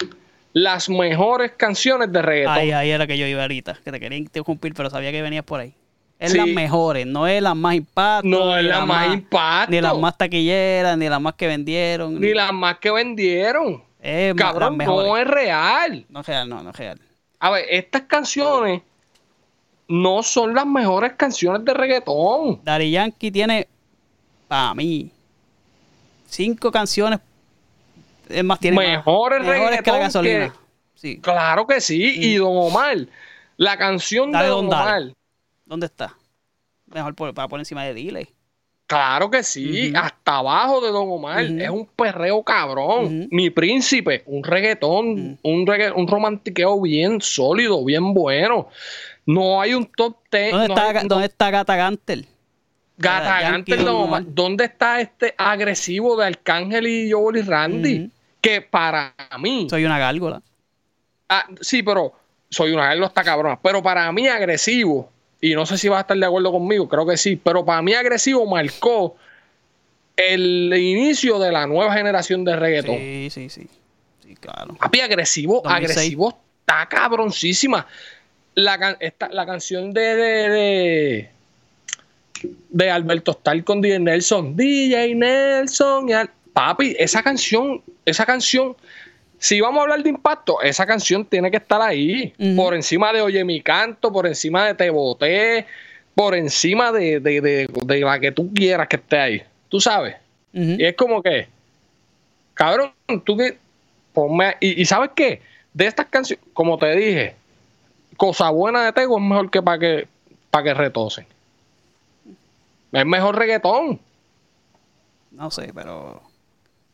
las 0.53 0.89
mejores 0.89 1.51
canciones 1.57 2.11
de 2.11 2.21
reggaetón. 2.21 2.53
Ahí, 2.53 2.71
ahí 2.71 2.89
era 2.91 3.05
que 3.07 3.17
yo 3.17 3.25
iba 3.27 3.41
ahorita, 3.41 3.77
que 3.83 3.91
te 3.91 3.99
quería 3.99 4.17
interrumpir, 4.17 4.73
pero 4.73 4.89
sabía 4.89 5.11
que 5.11 5.21
venías 5.21 5.43
por 5.43 5.59
ahí. 5.59 5.73
Es 6.19 6.31
Sí. 6.31 6.37
las 6.37 6.47
mejores, 6.47 7.05
no 7.05 7.27
es 7.27 7.41
las 7.43 7.55
más 7.55 7.75
impacto. 7.75 8.27
no 8.27 8.57
es 8.57 8.63
ni 8.63 8.69
la 8.69 8.85
más 8.85 9.13
impacto. 9.13 9.71
Ni 9.71 9.81
las 9.81 9.95
más 9.97 10.17
taquilleras, 10.17 10.97
ni 10.97 11.07
las 11.09 11.21
más 11.21 11.35
que 11.35 11.45
vendieron. 11.45 12.19
ni 12.19 12.33
las 12.33 12.51
más 12.53 12.79
que 12.79 12.89
vendieron. 12.91 13.83
es 14.01 14.33
Cabrón, 14.33 14.77
no 14.77 15.15
es 15.17 15.27
real. 15.27 16.05
No 16.09 16.21
es 16.21 16.25
real, 16.27 16.49
no, 16.49 16.63
no 16.63 16.71
es 16.71 16.75
real. 16.75 16.99
A 17.39 17.51
ver, 17.51 17.65
estas 17.69 18.03
canciones 18.03 18.81
no 19.87 20.21
son 20.23 20.53
las 20.53 20.65
mejores 20.65 21.13
canciones 21.13 21.63
de 21.65 21.73
reggaetón. 21.73 22.59
Daddy 22.63 22.91
Yankee 22.91 23.31
tiene, 23.31 23.67
para 24.47 24.73
mí, 24.73 25.09
cinco 26.27 26.71
canciones. 26.71 27.19
Es 28.29 28.43
más, 28.43 28.59
tiene 28.59 28.75
más- 28.75 28.85
Mejores 28.87 29.39
mejores 29.45 29.81
que 29.81 29.91
la 29.91 29.97
gasolina. 29.99 30.49
que- 30.49 30.67
Sí. 30.95 31.19
Claro 31.19 31.67
que 31.67 31.79
sí. 31.79 32.13
Y 32.15 32.35
Don 32.37 32.57
Omar, 32.57 32.97
la 33.55 33.77
canción 33.77 34.31
Dale, 34.31 34.45
de 34.45 34.49
Don. 34.51 34.65
Omar, 34.65 35.03
¿Dónde 35.65 35.85
está? 35.85 36.15
Mejor 36.87 37.13
por- 37.13 37.33
para 37.33 37.47
poner 37.47 37.61
encima 37.61 37.83
de 37.83 37.93
Dile. 37.93 38.27
claro 38.87 39.29
que 39.29 39.43
sí. 39.43 39.91
Hasta 39.95 40.37
abajo 40.37 40.81
de 40.81 40.91
Don 40.91 41.09
Omar. 41.11 41.43
Es 41.43 41.69
un 41.69 41.85
perreo 41.85 42.41
cabrón. 42.41 43.27
Mi 43.31 43.49
príncipe, 43.49 44.23
un 44.25 44.43
reggaetón, 44.43 45.37
un, 45.43 45.67
regga- 45.67 45.93
un 45.95 46.07
romantiqueo 46.07 46.81
bien 46.81 47.21
sólido, 47.21 47.83
bien 47.85 48.13
bueno. 48.13 48.69
No 49.27 49.61
hay 49.61 49.73
un 49.73 49.85
top 49.85 50.17
10. 50.31 50.51
¿Dónde, 50.51 50.67
no 50.69 50.73
está, 50.73 50.89
hay 50.89 50.97
un 51.03 51.07
¿Dónde 51.09 51.25
está 51.25 51.51
Gata 51.51 51.75
Gantel? 51.75 52.27
Gata 52.97 53.41
Gantel. 53.41 53.87
Omar. 53.87 54.23
¿Dónde 54.25 54.65
está 54.65 55.01
este 55.01 55.35
agresivo 55.37 56.17
de 56.17 56.27
Arcángel 56.27 56.87
y 56.87 57.11
Joel 57.11 57.37
y 57.37 57.41
Randy? 57.41 58.11
Que 58.41 58.61
para 58.61 59.13
mí. 59.39 59.67
Soy 59.69 59.83
una 59.83 59.99
gárgola. 59.99 60.41
Ah, 61.27 61.45
sí, 61.59 61.83
pero 61.83 62.13
soy 62.49 62.71
una 62.71 62.95
no 62.95 63.05
está 63.05 63.23
cabrona. 63.23 63.59
Pero 63.61 63.83
para 63.83 64.09
mí 64.13 64.27
agresivo, 64.29 65.11
y 65.41 65.53
no 65.53 65.65
sé 65.65 65.77
si 65.77 65.89
vas 65.89 65.97
a 65.97 66.01
estar 66.01 66.17
de 66.17 66.25
acuerdo 66.25 66.51
conmigo, 66.53 66.87
creo 66.87 67.05
que 67.05 67.17
sí, 67.17 67.35
pero 67.35 67.65
para 67.65 67.81
mí 67.81 67.93
agresivo 67.93 68.45
marcó 68.45 69.17
el 70.15 70.73
inicio 70.73 71.37
de 71.37 71.51
la 71.51 71.67
nueva 71.67 71.93
generación 71.93 72.45
de 72.45 72.55
reggaetón. 72.55 72.95
Sí, 72.95 73.27
sí, 73.29 73.49
sí. 73.49 73.67
Sí, 74.25 74.35
claro. 74.35 74.75
Papi, 74.75 75.01
agresivo, 75.01 75.61
2006. 75.65 75.91
agresivo 75.91 76.39
está 76.61 76.87
cabroncísima. 76.87 77.85
La, 78.57 78.97
esta- 78.99 79.29
la 79.29 79.45
canción 79.45 79.93
de, 79.93 80.01
de, 80.15 80.49
de, 80.49 81.29
de 82.69 82.89
Alberto 82.89 83.33
Stal 83.33 83.63
con 83.63 83.81
DJ 83.81 83.99
Nelson. 83.99 84.55
DJ 84.55 85.13
Nelson. 85.13 86.09
y 86.09 86.13
Al- 86.13 86.31
Papi, 86.53 86.95
esa 86.97 87.21
canción, 87.21 87.83
esa 88.03 88.25
canción 88.25 88.75
si 89.37 89.61
vamos 89.61 89.77
a 89.79 89.83
hablar 89.83 90.01
de 90.01 90.09
impacto, 90.09 90.59
esa 90.63 90.87
canción 90.87 91.23
tiene 91.23 91.51
que 91.51 91.57
estar 91.57 91.79
ahí. 91.79 92.33
Por 92.55 92.73
encima 92.73 93.13
de 93.13 93.21
Oye 93.21 93.43
mi 93.43 93.61
canto, 93.61 94.11
por 94.11 94.25
encima 94.25 94.65
de 94.65 94.73
Te 94.73 94.89
Boté, 94.89 95.67
por 96.15 96.33
encima 96.33 96.91
de, 96.91 97.19
de, 97.19 97.41
de- 97.41 97.67
de 97.85 97.99
la 97.99 98.19
que 98.19 98.31
tú 98.31 98.51
quieras 98.51 98.87
que 98.87 98.95
esté 98.95 99.19
ahí. 99.19 99.43
Tú 99.69 99.79
sabes. 99.79 100.15
Y 100.79 100.83
es 100.83 100.95
como 100.95 101.21
que, 101.21 101.47
cabrón, 102.55 102.91
tú 103.23 103.37
que. 103.37 103.59
ponme- 104.15 104.57
y, 104.59 104.81
y 104.81 104.85
sabes 104.85 105.11
qué? 105.15 105.41
De 105.75 105.85
estas 105.85 106.07
canciones, 106.07 106.43
como 106.53 106.79
te 106.79 106.95
dije, 106.95 107.35
Cosa 108.17 108.49
Buena 108.49 108.83
de 108.85 108.93
Tego 108.93 109.17
es 109.17 109.23
mejor 109.23 109.49
que 109.51 109.61
para 109.61 109.79
que, 109.79 110.07
para 110.51 110.63
que 110.63 110.73
retosen. 110.73 111.25
Es 112.91 113.05
mejor 113.05 113.35
reggaetón. 113.37 113.99
No 115.31 115.51
sé, 115.51 115.71
pero. 115.73 116.21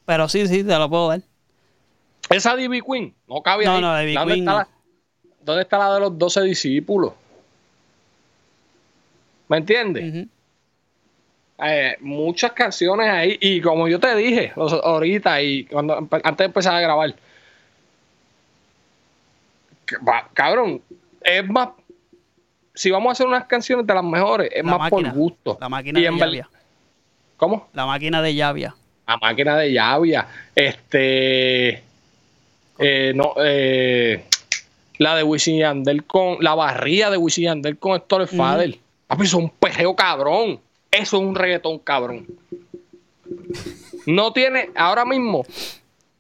Pero 0.05 0.28
sí, 0.28 0.45
sí, 0.47 0.63
te 0.63 0.78
lo 0.78 0.89
puedo 0.89 1.07
dar. 1.09 1.21
Esa 2.30 2.55
Divi 2.55 2.82
Queen 2.82 3.13
no 3.28 3.41
cabe 3.41 3.65
No, 3.65 3.76
ahí. 3.76 3.82
no, 3.82 4.01
Ivy 4.03 4.13
¿Dónde, 4.15 4.34
Queen 4.34 4.43
está 4.47 4.51
no. 4.51 4.57
la, 4.59 4.67
¿Dónde 5.41 5.61
está 5.61 5.78
la 5.78 5.93
de 5.93 5.99
los 6.01 6.17
12 6.17 6.41
discípulos? 6.41 7.13
¿Me 9.47 9.57
entiendes? 9.57 10.28
Eh, 11.59 11.95
muchas 12.01 12.51
canciones 12.53 13.09
ahí. 13.09 13.38
Y 13.39 13.61
como 13.61 13.88
yo 13.88 13.99
te 13.99 14.13
dije 14.15 14.51
los- 14.55 14.74
ahorita 14.74 15.41
y 15.41 15.65
cuando 15.65 15.95
antes 15.97 16.38
de 16.38 16.45
empezar 16.45 16.76
a 16.76 16.80
grabar. 16.82 17.13
Cabrón, 20.34 20.82
es 21.24 21.47
más. 21.49 21.69
Si 22.76 22.89
vamos 22.89 23.09
a 23.09 23.11
hacer 23.13 23.28
unas 23.28 23.45
canciones 23.45 23.86
de 23.86 23.93
las 23.93 24.03
mejores, 24.03 24.49
es 24.51 24.63
La 24.65 24.78
más 24.78 24.91
máquina, 24.91 25.09
por 25.11 25.19
gusto. 25.19 25.57
La 25.61 25.69
máquina 25.69 25.99
Y 25.99 26.03
de 26.03 26.11
llavia. 26.17 26.49
¿Cómo? 27.38 27.67
La 27.74 27.86
máquina 27.86 28.21
de 28.21 28.34
llavia. 28.34 28.76
La 29.07 29.17
máquina 29.17 29.57
de 29.57 29.71
llavia. 29.71 30.28
Este. 30.55 31.84
eh, 32.80 33.11
no, 33.15 33.34
eh, 33.43 34.24
la 34.97 35.15
de 35.15 35.24
Wisin 35.24 35.59
Yandel 35.59 36.05
con. 36.05 36.38
La 36.39 36.55
barría 36.55 37.09
de 37.09 37.17
Wisin 37.17 37.43
Yandel 37.45 37.78
con 37.78 37.95
Héctor 37.95 38.24
Ujú. 38.24 38.38
Fader. 38.38 38.78
Papi, 39.07 39.24
eso 39.24 39.38
es 39.38 39.43
un 39.43 39.49
pejeo 39.49 39.95
cabrón. 39.95 40.59
Eso 40.89 41.17
es 41.17 41.24
un 41.24 41.36
reggaetón 41.36 41.80
cabrón. 41.80 42.26
No 44.05 44.34
tiene. 44.34 44.69
Ahora 44.76 45.05
mismo, 45.05 45.45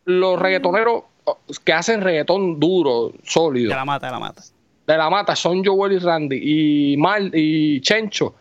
los 0.05 0.39
reggaetoneros 0.39 1.03
oh, 1.25 1.37
que 1.63 1.73
hacen 1.73 2.01
reggaetón 2.01 2.59
duro, 2.59 3.11
sólido, 3.23 3.69
Te 3.69 3.75
la 3.75 3.85
mata, 3.85 4.07
te 4.07 4.11
la 4.11 4.19
mata. 4.19 4.43
De 4.85 4.97
la 4.97 5.09
mata 5.09 5.35
son 5.35 5.63
Joel 5.63 5.93
y 5.93 5.97
Randy 5.99 6.91
y 6.93 6.97
Mal 6.97 7.31
y 7.33 7.79
Chencho. 7.81 8.35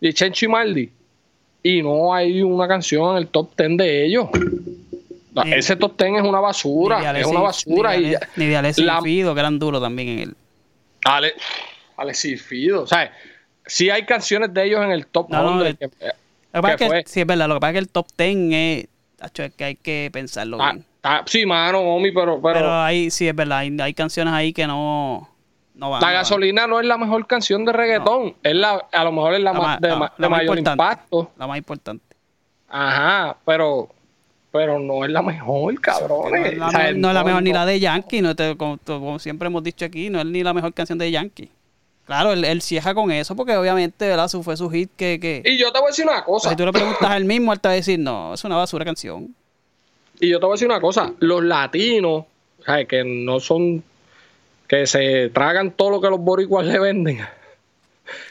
Y 0.00 0.12
Chencho 0.12 0.46
y 0.46 0.48
Maldi. 0.48 0.90
Y 1.62 1.82
no 1.82 2.12
hay 2.12 2.42
una 2.42 2.68
canción 2.68 3.12
en 3.12 3.18
el 3.18 3.28
top 3.28 3.56
10 3.56 3.76
de 3.78 4.06
ellos. 4.06 4.28
Ese 5.46 5.76
top 5.76 5.96
10 5.98 6.16
es 6.16 6.22
una 6.22 6.40
basura. 6.40 7.18
Es 7.18 7.26
una 7.26 7.40
basura. 7.40 7.96
Ni 7.96 8.10
de, 8.10 8.18
y 8.36 8.40
ni 8.40 8.46
de 8.46 8.62
la- 8.62 8.98
y 9.00 9.02
Fido, 9.02 9.34
que 9.34 9.40
eran 9.40 9.58
duros 9.58 9.80
también 9.80 10.08
en 10.10 10.18
el. 10.20 10.36
Ale, 11.04 11.34
Alexis 11.96 12.42
Fido. 12.42 12.82
O 12.82 12.86
sea, 12.86 13.12
sí 13.66 13.90
hay 13.90 14.04
canciones 14.04 14.52
de 14.54 14.64
ellos 14.64 14.82
en 14.84 14.90
el 14.92 15.06
top 15.06 15.30
No, 15.30 15.42
no, 15.42 15.62
100 15.62 15.66
el- 15.66 15.78
que- 15.78 15.84
eh, 16.06 16.12
Lo 16.52 16.60
que 16.60 16.62
pasa 16.62 16.76
¿Qué 16.76 16.84
es 16.84 16.90
fue? 16.90 17.04
que, 17.04 17.10
sí, 17.10 17.20
es 17.20 17.26
verdad, 17.26 17.48
lo 17.48 17.54
que 17.54 17.60
pasa 17.60 17.70
es 17.70 17.74
que 17.74 17.78
el 17.80 17.88
top 17.88 18.06
10 18.16 18.52
es. 18.52 18.88
es 19.38 19.52
que 19.54 19.64
hay 19.64 19.74
que 19.76 20.10
pensarlo 20.12 20.58
ah, 20.60 20.72
bien. 20.72 20.84
ah, 21.02 21.22
sí, 21.26 21.44
mano, 21.46 21.80
Omi, 21.80 22.12
pero, 22.12 22.40
pero, 22.40 22.54
Pero 22.54 22.82
ahí 22.82 23.10
sí 23.10 23.26
es 23.26 23.34
verdad, 23.34 23.58
hay, 23.58 23.76
hay 23.80 23.94
canciones 23.94 24.32
ahí 24.34 24.52
que 24.52 24.66
no, 24.66 25.28
no 25.74 25.90
la 25.90 26.00
no 26.00 26.12
gasolina 26.12 26.66
no 26.66 26.80
es 26.80 26.86
la 26.86 26.96
mejor 26.98 27.26
canción 27.26 27.64
de 27.64 27.72
reggaetón. 27.72 28.34
Es 28.42 28.54
la, 28.54 28.86
a 28.92 29.04
lo 29.04 29.12
mejor 29.12 29.34
es 29.34 29.40
la, 29.40 29.52
La 29.52 29.58
más, 29.60 29.80
de, 29.80 29.88
la- 29.88 30.12
de 30.16 30.28
más 30.28 30.38
mayor 30.38 30.58
impacto. 30.58 31.30
La 31.36 31.46
más 31.46 31.58
importante. 31.58 32.04
Ajá, 32.68 33.36
pero, 33.44 33.88
pero 34.52 34.78
no 34.78 35.04
es 35.04 35.10
la 35.10 35.22
mejor, 35.22 35.80
cabrón. 35.80 36.30
No 36.30 36.36
es 36.36 36.56
la, 36.56 36.66
O 36.68 36.70
sea, 36.70 36.92
mejor- 36.92 37.36
es 37.38 37.42
ni 37.42 37.52
la 37.52 37.66
de 37.66 37.80
Yankee, 37.80 38.22
no 38.22 38.34
te- 38.34 38.56
como, 38.56 38.78
como 38.84 39.18
siempre 39.18 39.46
hemos 39.46 39.62
dicho 39.62 39.84
aquí, 39.84 40.10
no 40.10 40.20
es 40.20 40.26
ni 40.26 40.42
la 40.42 40.52
mejor 40.54 40.72
canción 40.72 40.98
de 40.98 41.10
Yankee. 41.10 41.50
Claro, 42.06 42.32
él, 42.32 42.44
él 42.44 42.60
cierra 42.60 42.94
con 42.94 43.10
eso 43.10 43.34
porque 43.34 43.56
obviamente 43.56 44.06
¿verdad? 44.06 44.28
Su, 44.28 44.42
fue 44.42 44.56
su 44.58 44.68
hit 44.68 44.90
que... 44.94 45.18
que 45.18 45.42
Y 45.44 45.56
yo 45.56 45.72
te 45.72 45.78
voy 45.78 45.86
a 45.86 45.90
decir 45.90 46.04
una 46.04 46.16
pues, 46.24 46.42
cosa. 46.42 46.50
si 46.50 46.56
tú 46.56 46.66
le 46.66 46.72
preguntas 46.72 47.10
a 47.10 47.16
él 47.16 47.24
mismo, 47.24 47.50
él 47.52 47.60
te 47.60 47.68
va 47.68 47.72
a 47.72 47.76
decir, 47.76 47.98
no, 47.98 48.34
es 48.34 48.44
una 48.44 48.56
basura 48.56 48.84
canción. 48.84 49.34
Y 50.20 50.28
yo 50.28 50.38
te 50.38 50.44
voy 50.44 50.52
a 50.52 50.56
decir 50.56 50.68
una 50.68 50.80
cosa. 50.80 51.12
Los 51.20 51.42
latinos, 51.42 52.24
o 52.60 52.62
sea, 52.64 52.84
que 52.84 53.02
no 53.04 53.40
son. 53.40 53.82
Que 54.74 54.86
se 54.86 55.30
tragan 55.30 55.70
todo 55.70 55.90
lo 55.90 56.00
que 56.00 56.10
los 56.10 56.18
boricuas 56.20 56.66
le 56.66 56.78
venden. 56.78 57.20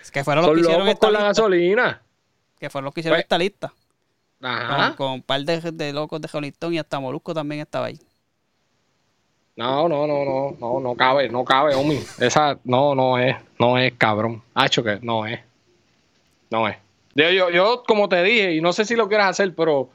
Es 0.02 0.12
que 0.12 0.24
fueron 0.24 0.44
los 0.44 0.50
Son 0.50 0.56
que 0.56 0.62
hicieron 0.62 0.80
locos 0.86 0.94
esta 0.94 1.08
con 1.08 1.14
la 1.14 1.20
lista. 1.20 1.28
gasolina. 1.42 2.02
Que 2.60 2.70
fueron 2.70 2.86
los 2.86 2.94
que 2.94 3.00
hicieron 3.00 3.16
Pues, 3.16 3.24
esta 3.24 3.38
lista. 3.38 3.74
Ajá. 4.42 4.88
Con, 4.96 5.08
con 5.08 5.12
un 5.14 5.22
par 5.22 5.42
de, 5.42 5.62
de 5.72 5.94
locos 5.94 6.20
de 6.22 6.28
Rolling 6.28 6.52
Stone 6.52 6.76
y 6.76 6.80
hasta 6.80 7.00
Molusco 7.00 7.34
también 7.34 7.62
estaba 7.62 7.88
ahí. 7.88 8.00
No, 9.56 9.88
no, 9.88 10.08
no, 10.08 10.26
no, 10.26 10.58
no, 10.60 10.80
no 10.80 10.96
cabe, 10.96 11.30
no 11.30 11.46
cabe, 11.46 11.76
Omi. 11.76 12.00
Esa, 12.20 12.58
no, 12.64 12.96
no 12.96 13.20
es, 13.20 13.36
no 13.60 13.78
es, 13.78 13.94
cabrón. 13.98 14.42
Hacho 14.54 14.84
que 14.84 15.00
no 15.02 15.26
es. 15.28 15.40
No 16.50 16.68
es. 16.68 16.76
Yo, 17.16 17.30
yo, 17.30 17.50
yo, 17.52 17.84
como 17.88 18.10
te 18.10 18.22
dije, 18.24 18.54
y 18.56 18.62
no 18.62 18.74
sé 18.74 18.84
si 18.86 18.96
lo 18.96 19.08
quieras 19.08 19.30
hacer, 19.30 19.54
pero 19.56 19.90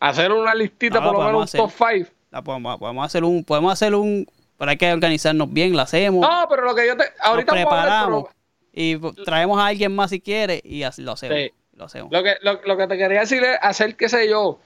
hacer 0.00 0.32
una 0.32 0.54
listita, 0.54 0.98
No, 1.00 1.12
por 1.12 1.18
lo 1.20 1.24
menos 1.26 1.54
un 1.54 1.60
top 1.60 1.70
5. 1.70 2.10
La 2.30 2.42
podemos, 2.42 2.78
podemos 2.78 3.04
hacer 3.04 3.22
un, 3.24 3.44
podemos 3.44 3.72
hacer 3.72 3.94
un, 3.94 4.26
pero 4.58 4.70
hay 4.70 4.76
que 4.76 4.92
organizarnos 4.92 5.52
bien, 5.52 5.76
la 5.76 5.82
hacemos, 5.82 6.20
No, 6.28 6.46
pero 6.48 6.64
lo 6.64 6.74
que 6.74 6.86
yo 6.86 6.96
te. 6.96 7.04
nos 7.04 7.12
Ahorita 7.20 7.52
hablar, 7.52 7.66
preparamos 7.66 8.24
y 8.72 8.96
traemos 9.24 9.58
a 9.58 9.66
alguien 9.66 9.94
más 9.94 10.10
si 10.10 10.20
quiere 10.20 10.60
y 10.64 10.82
así 10.82 11.02
lo 11.02 11.12
hacemos. 11.12 11.36
Sí. 11.38 11.50
Lo 11.76 11.84
hacemos. 11.84 12.10
Lo 12.10 12.22
que, 12.22 12.34
lo, 12.40 12.60
lo 12.64 12.76
que 12.78 12.86
te 12.86 12.96
quería 12.96 13.20
decir 13.20 13.42
es 13.44 13.58
hacer, 13.60 13.96
qué 13.96 14.08
sé 14.08 14.28
yo, 14.30 14.58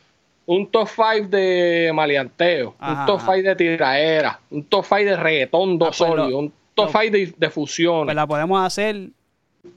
un 0.47 0.70
top 0.70 0.88
5 0.88 1.28
de 1.28 1.91
maleanteo, 1.93 2.74
Ajá, 2.78 3.01
un 3.01 3.07
top 3.07 3.20
ajá. 3.20 3.32
5 3.34 3.49
de 3.49 3.57
tiraera, 3.57 4.41
un 4.51 4.64
top 4.64 4.84
5 4.84 4.97
de 5.11 5.16
reggaetón 5.16 5.78
dos 5.78 5.88
Ah, 5.88 5.95
pues 6.07 6.11
lo- 6.11 6.16
sólido, 6.22 6.38
un 6.38 6.53
top 6.74 6.86
lo- 6.95 7.01
5 7.01 7.12
de, 7.12 7.34
de 7.36 7.51
fusiones. 7.51 8.05
Pues 8.07 8.14
la 8.16 8.26
podemos 8.28 8.64
hacer 8.64 9.09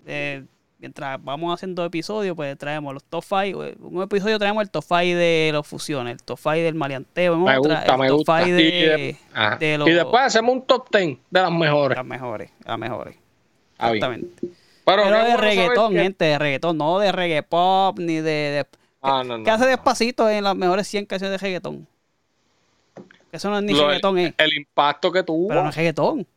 eh, 0.05 0.43
mientras 0.83 1.23
vamos 1.23 1.53
haciendo 1.53 1.85
episodios, 1.85 2.35
pues 2.35 2.57
traemos 2.57 2.93
los 2.93 3.03
top 3.05 3.23
5. 3.23 3.65
Un 3.79 4.03
episodio 4.03 4.37
traemos 4.37 4.61
el 4.63 4.69
top 4.69 4.83
5 4.85 4.99
de 5.17 5.49
los 5.53 5.65
fusiones, 5.65 6.11
el 6.15 6.23
top 6.23 6.37
5 6.37 6.51
del 6.55 6.75
maleanteo, 6.75 7.35
en 7.35 7.43
me 7.43 7.57
otra, 7.57 7.75
gusta, 7.77 7.93
el 7.93 7.99
me 7.99 8.07
top 8.09 8.17
gusta. 8.17 8.43
5 8.43 8.49
Y, 8.49 8.51
de, 9.59 9.77
los, 9.77 9.87
y 9.87 9.91
después 9.93 10.23
hacemos 10.23 10.53
un 10.55 10.61
top 10.63 10.87
10 10.91 11.17
de 11.29 11.41
las 11.41 11.51
mejores. 11.51 11.95
las 11.97 12.05
mejores, 12.05 12.51
las 12.65 12.77
mejores. 12.77 13.15
Exactamente. 13.79 14.47
Pero, 14.85 15.05
de 15.09 15.37
reggaetón, 15.37 15.93
gente, 15.93 16.25
de 16.25 16.37
reggaetón, 16.39 16.77
no 16.77 16.99
de 16.99 17.11
reggae 17.13 17.43
pop, 17.43 17.97
ni 17.99 18.15
de... 18.15 18.21
de 18.21 18.65
Ah, 19.01 19.23
no, 19.25 19.37
no, 19.37 19.43
¿Qué 19.45 19.51
hace 19.51 19.65
despacito 19.65 20.29
en 20.29 20.43
las 20.43 20.55
mejores 20.55 20.87
100 20.87 21.05
canciones 21.05 21.39
de 21.39 21.45
reggaetón? 21.45 21.87
Eso 23.31 23.49
no 23.49 23.57
es 23.59 23.63
ni 23.63 23.73
Lo- 23.73 23.87
reggaetón, 23.87 24.17
el, 24.19 24.27
eh. 24.27 24.33
el 24.37 24.53
impacto 24.53 25.11
que 25.11 25.23
tuvo. 25.23 25.47
Pero 25.47 25.63
no 25.63 25.69
es 25.69 25.75
reggaetón. 25.75 26.27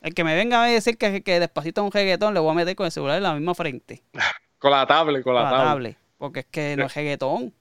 El 0.00 0.14
que 0.14 0.24
me 0.24 0.34
venga 0.36 0.62
a 0.62 0.66
decir 0.66 0.96
que, 0.96 1.22
que 1.22 1.40
despacito 1.40 1.80
es 1.80 1.84
un 1.86 1.92
reggaetón, 1.92 2.34
le 2.34 2.40
voy 2.40 2.50
a 2.52 2.54
meter 2.54 2.76
con 2.76 2.86
el 2.86 2.92
celular 2.92 3.16
en 3.16 3.22
la 3.24 3.34
misma 3.34 3.54
frente. 3.54 4.02
Con 4.58 4.72
la 4.72 4.84
tablet, 4.86 5.22
con 5.22 5.34
Con 5.34 5.42
la, 5.42 5.42
la 5.42 5.50
tablet. 5.56 5.68
tablet. 5.68 5.96
Porque 6.18 6.40
es 6.40 6.46
que 6.46 6.76
no 6.76 6.86
es 6.86 6.94
reggaetón. 6.94 7.52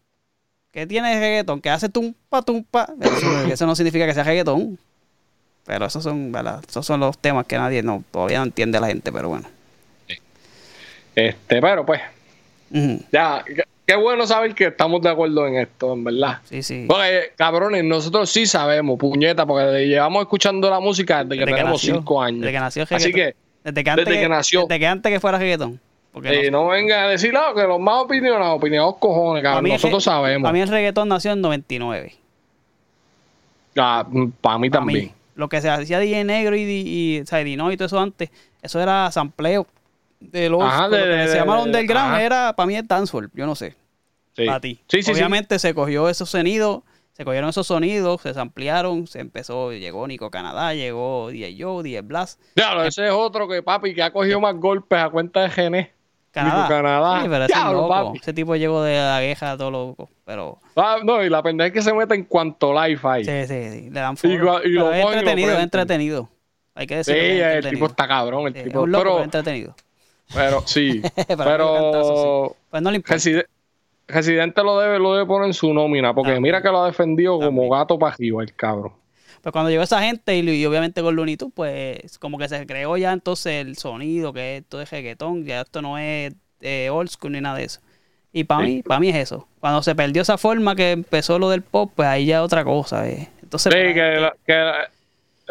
¿Qué 0.72 0.88
tiene 0.88 1.14
de 1.14 1.20
reggaetón? 1.20 1.62
Que 1.62 1.70
hace 1.70 1.90
tumpa, 1.90 2.42
tumpa. 2.42 2.88
Eso, 3.00 3.42
eso 3.54 3.66
no 3.68 3.76
significa 3.76 4.08
que 4.08 4.16
sea 4.16 4.24
reggaetón. 4.24 4.80
Pero 5.64 5.86
esos 5.86 6.04
son, 6.04 6.32
¿verdad? 6.32 6.64
Esos 6.68 6.84
son 6.86 7.00
los 7.00 7.18
temas 7.20 7.46
que 7.46 7.56
nadie 7.58 7.84
no, 7.84 8.04
todavía 8.10 8.40
no 8.40 8.46
entiende 8.46 8.80
la 8.80 8.88
gente, 8.88 9.12
pero 9.12 9.30
bueno. 9.30 9.48
Este, 11.14 11.62
pero 11.62 11.86
pues, 11.86 12.02
ya, 13.12 13.44
qué, 13.88 13.96
bueno 13.96 14.28
saber 14.28 14.54
que 14.54 14.66
estamos 14.68 15.02
de 15.02 15.10
acuerdo 15.10 15.48
en 15.48 15.56
esto, 15.56 15.94
en 15.94 16.04
verdad. 16.04 16.40
Sí, 16.44 16.62
sí. 16.62 16.86
Porque, 16.88 17.32
cabrones, 17.36 17.84
nosotros 17.84 18.30
sí 18.30 18.46
sabemos, 18.46 19.00
puñeta, 19.00 19.46
porque 19.46 19.88
llevamos 19.88 20.22
escuchando 20.24 20.70
la 20.70 20.80
música 20.80 21.24
desde 21.24 21.30
que 21.30 21.40
Desde 21.40 21.46
que 21.46 21.52
tenemos 21.58 21.82
nació, 21.82 21.96
cinco 21.96 22.22
años. 22.22 22.42
desde 22.42 22.52
que 22.54 22.60
nació 22.60 22.84
Así 22.92 23.12
que, 23.14 23.36
Desde 23.64 23.84
que 23.84 23.90
antes, 23.90 24.06
desde 24.06 24.20
que 24.22 24.30
nació. 24.30 24.62
Desde 24.68 24.80
que 24.80 24.88
antes 24.88 25.12
que 25.12 25.20
fuera 25.20 25.38
reggaetón. 25.38 25.80
Eh, 26.24 26.50
no- 26.52 26.64
no 26.64 26.70
venga 26.70 27.04
a 27.04 27.08
decir, 27.10 27.32
no, 27.34 27.54
que 27.54 27.62
los 27.64 27.80
más 27.80 28.04
opinionados, 28.04 28.58
opinionados 28.58 28.96
cojones, 28.98 29.44
cabrón. 29.44 29.70
Nosotros 29.70 30.04
sabemos. 30.04 30.44
Para 30.44 30.54
mí 30.54 30.62
el 30.62 30.68
reggaetón 30.68 31.08
nació 31.10 31.32
en 31.34 31.42
99. 31.42 32.14
para 33.74 34.04
mí 34.10 34.32
Para 34.42 34.58
mí. 34.58 34.70
también. 34.70 35.12
Lo 35.36 35.50
que 35.50 35.62
se 35.62 35.70
hacía 35.70 36.00
DJ 36.00 36.24
Negro 36.24 36.56
y, 36.56 36.62
y, 36.64 37.20
o 37.22 37.26
sea, 37.28 37.40
Dino 37.44 37.72
y 37.72 37.78
todo 37.78 37.86
eso 37.86 38.00
antes, 38.00 38.32
eso 38.64 38.82
era 38.82 39.12
sampleo 39.12 39.68
de 40.20 40.50
los 40.50 40.62
Ajá, 40.64 40.90
de, 40.90 40.98
de- 40.98 41.06
lo 41.18 41.24
que 41.24 41.28
se 41.30 41.36
llama 41.38 41.58
de- 41.58 41.64
underground 41.64 42.14
ajá. 42.14 42.24
era 42.24 42.54
para 42.56 42.68
mí 42.68 42.76
el 42.76 42.88
dancehall, 42.88 43.30
yo 43.34 43.46
no 43.46 43.56
sé, 43.56 43.76
Sí. 44.36 44.46
para 44.46 44.60
ti. 44.60 44.80
Sí, 44.88 45.02
sí. 45.04 45.12
Obviamente 45.12 45.58
se 45.60 45.74
cogió 45.74 46.10
esos 46.10 46.30
sonidos, 46.30 46.82
se 47.14 47.26
cogieron 47.26 47.50
esos 47.50 47.66
sonidos, 47.68 48.22
se 48.22 48.40
ampliaron, 48.40 49.08
se 49.08 49.20
empezó, 49.20 49.72
llegó 49.74 50.08
Nico 50.08 50.30
Canadá, 50.30 50.74
llegó 50.74 51.30
DJ 51.30 51.56
Joe, 51.60 51.84
DJ 51.84 52.02
Blast, 52.02 52.40
Diablo, 52.56 52.84
ese 52.84 53.06
es 53.08 53.12
otro 53.12 53.48
que, 53.48 53.64
papi, 53.64 53.94
que 53.96 54.04
ha 54.04 54.12
cogido 54.12 54.40
más 54.40 54.56
golpes 54.56 55.00
a 55.00 55.10
cuenta 55.10 55.42
de 55.42 55.50
Gené. 55.50 55.94
Canadá. 56.32 56.58
Nico 56.58 56.70
Canadá. 56.70 57.22
Sí, 57.22 57.28
pero 57.30 57.44
ese 57.46 57.54
es 57.54 57.60
Diablo, 57.60 57.82
loco. 57.82 57.90
papi. 57.90 58.20
Ese 58.20 58.34
tipo 58.34 58.56
llegó 58.56 58.84
de 58.84 58.96
la 58.98 59.22
gueja 59.22 59.58
todo 59.58 59.72
loco, 59.72 60.10
pero 60.24 60.60
Ah, 60.76 60.98
no, 61.04 61.24
y 61.24 61.30
la 61.32 61.42
pendeja 61.42 61.68
es 61.68 61.74
que 61.74 61.82
se 61.82 61.92
mete 61.94 62.14
en 62.14 62.26
cuanto 62.26 62.72
live 62.74 63.00
hay. 63.04 63.26
Sí, 63.26 63.48
sí, 63.48 63.90
le 63.90 64.00
dan 64.00 64.16
lo 64.22 64.60
es 64.94 65.04
entretenido, 65.06 65.50
es 65.50 65.56
prenden. 65.56 65.60
entretenido. 65.62 66.30
Hay 66.76 66.86
que 66.86 66.98
decirlo. 66.98 67.20
que 67.20 67.58
es 67.58 67.66
el 67.66 67.72
tipo 67.72 67.88
está 67.88 68.08
cabrón, 68.08 68.46
el 68.48 68.54
Sí, 68.54 68.60
es 68.60 68.66
tipo. 68.66 68.82
un 68.82 68.92
loco, 68.92 69.02
pero 69.04 69.14
pero, 69.16 69.20
es 69.22 69.24
entretenido. 69.26 69.76
Pero 70.34 70.62
sí. 70.66 71.02
Eso, 71.16 71.44
pero 71.44 72.56
Pues 72.70 72.82
no 72.84 72.92
le 72.92 72.98
importa. 72.98 73.16
Reside- 73.16 73.46
Residente 74.08 74.64
lo 74.64 74.80
debe, 74.80 75.00
lo 75.00 75.14
debe 75.14 75.26
poner 75.26 75.48
en 75.48 75.54
su 75.54 75.74
nómina, 75.74 76.14
porque 76.14 76.28
También. 76.32 76.44
mira 76.44 76.62
que 76.62 76.70
lo 76.70 76.82
ha 76.82 76.88
defendido 76.88 77.40
como 77.40 77.70
gato 77.70 78.00
para 78.00 78.14
arriba 78.14 78.42
el 78.42 78.54
cabrón. 78.54 78.94
Pero 79.42 79.52
cuando 79.52 79.70
llegó 79.70 79.84
esa 79.84 80.02
gente 80.02 80.36
y, 80.38 80.50
y 80.50 80.66
obviamente 80.66 81.02
con 81.02 81.14
Looney 81.16 81.36
Tunes, 81.36 81.54
pues 81.54 82.18
como 82.18 82.38
que 82.38 82.48
se 82.48 82.66
creó 82.66 82.96
ya 82.98 83.12
entonces 83.12 83.66
el 83.66 83.78
sonido, 83.78 84.32
que 84.32 84.58
esto 84.58 84.82
es 84.82 84.90
reggaetón, 84.90 85.44
ya 85.46 85.62
esto 85.62 85.82
no 85.82 85.98
es 85.98 86.34
eh, 86.62 86.90
old 86.90 87.10
school 87.10 87.34
ni 87.34 87.42
nada 87.42 87.58
de 87.58 87.66
eso. 87.66 87.82
Y 88.32 88.46
para 88.46 88.62
mí, 88.64 88.82
para 88.82 89.00
mí 89.02 89.10
es 89.10 89.16
eso. 89.16 89.48
Cuando 89.60 89.82
se 89.84 89.94
perdió 89.94 90.22
esa 90.22 90.38
forma 90.38 90.76
que 90.76 90.92
empezó 90.92 91.38
lo 91.40 91.50
del 91.50 91.62
pop, 91.62 91.92
pues 91.96 92.08
ahí 92.08 92.28
ya 92.28 92.38
es 92.38 92.44
otra 92.44 92.64
cosa. 92.64 93.08
eh. 93.10 93.30
Entonces, 93.44 93.74
Sí, 93.74 93.80
pues, 93.80 93.94
que, 93.94 94.20
la- 94.22 94.36
que 94.46 94.54
la- 94.54 94.84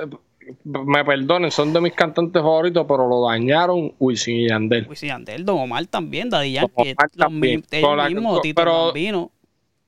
eh, 0.05 0.16
me 0.64 1.05
perdonen, 1.05 1.51
son 1.51 1.72
de 1.72 1.80
mis 1.80 1.92
cantantes 1.92 2.40
favoritos, 2.42 2.84
pero 2.88 3.09
lo 3.09 3.26
dañaron 3.28 3.92
Wisin 3.99 4.36
y 4.36 4.49
Yandel. 4.49 4.86
Wisin 4.88 5.07
y 5.09 5.11
Yandel, 5.11 5.44
Don 5.44 5.59
Omar 5.59 5.86
también, 5.86 6.28
Daddy 6.30 6.53
Yankee, 6.53 6.94
los 7.16 7.32
mismos, 7.32 8.32
con- 8.34 8.42
Tito 8.42 8.61
pero- 8.62 8.84
Bambino. 8.86 9.30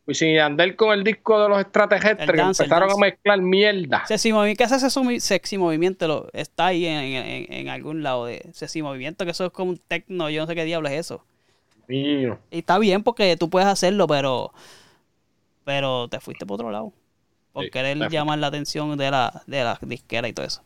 Wisin 0.06 0.28
y 0.30 0.34
Yandel 0.36 0.74
con 0.74 0.92
el 0.92 1.04
disco 1.04 1.38
de 1.42 1.48
los 1.50 1.60
extraterrestres, 1.60 2.30
que 2.30 2.40
empezaron 2.40 2.90
a 2.90 2.96
mezclar 2.96 3.40
mierda. 3.42 4.06
Sexy 4.06 4.32
Movimiento, 4.32 4.58
¿qué 4.58 4.64
hace 4.74 4.86
ese 4.86 5.20
sexy 5.20 5.58
movimiento? 5.58 6.08
Lo, 6.08 6.28
está 6.32 6.66
ahí 6.66 6.86
en, 6.86 6.96
en- 6.98 7.52
en 7.52 7.68
algún 7.68 8.02
lado 8.02 8.24
de 8.24 8.46
sexy 8.52 8.80
movimiento, 8.80 9.24
que 9.26 9.32
eso 9.32 9.44
es 9.44 9.52
como 9.52 9.72
un 9.72 9.76
tecno, 9.76 10.30
yo 10.30 10.40
no 10.40 10.46
sé 10.46 10.54
qué 10.54 10.64
diablo 10.64 10.88
es 10.88 10.94
eso. 10.98 11.22
Mío. 11.88 12.38
Y 12.50 12.58
está 12.58 12.78
bien 12.78 13.02
porque 13.02 13.36
tú 13.36 13.50
puedes 13.50 13.68
hacerlo, 13.68 14.06
pero 14.06 14.52
pero 15.64 16.08
te 16.08 16.20
fuiste 16.20 16.46
por 16.46 16.54
otro 16.54 16.70
lado. 16.70 16.92
Por 17.58 17.64
Sí, 17.64 17.70
querer 17.70 18.08
llamar 18.10 18.38
la 18.38 18.46
atención 18.48 18.96
de 18.96 19.10
la, 19.10 19.42
de 19.46 19.64
la 19.64 19.78
disquera 19.82 20.26
y 20.28 20.32
todo 20.32 20.46
eso. 20.46 20.62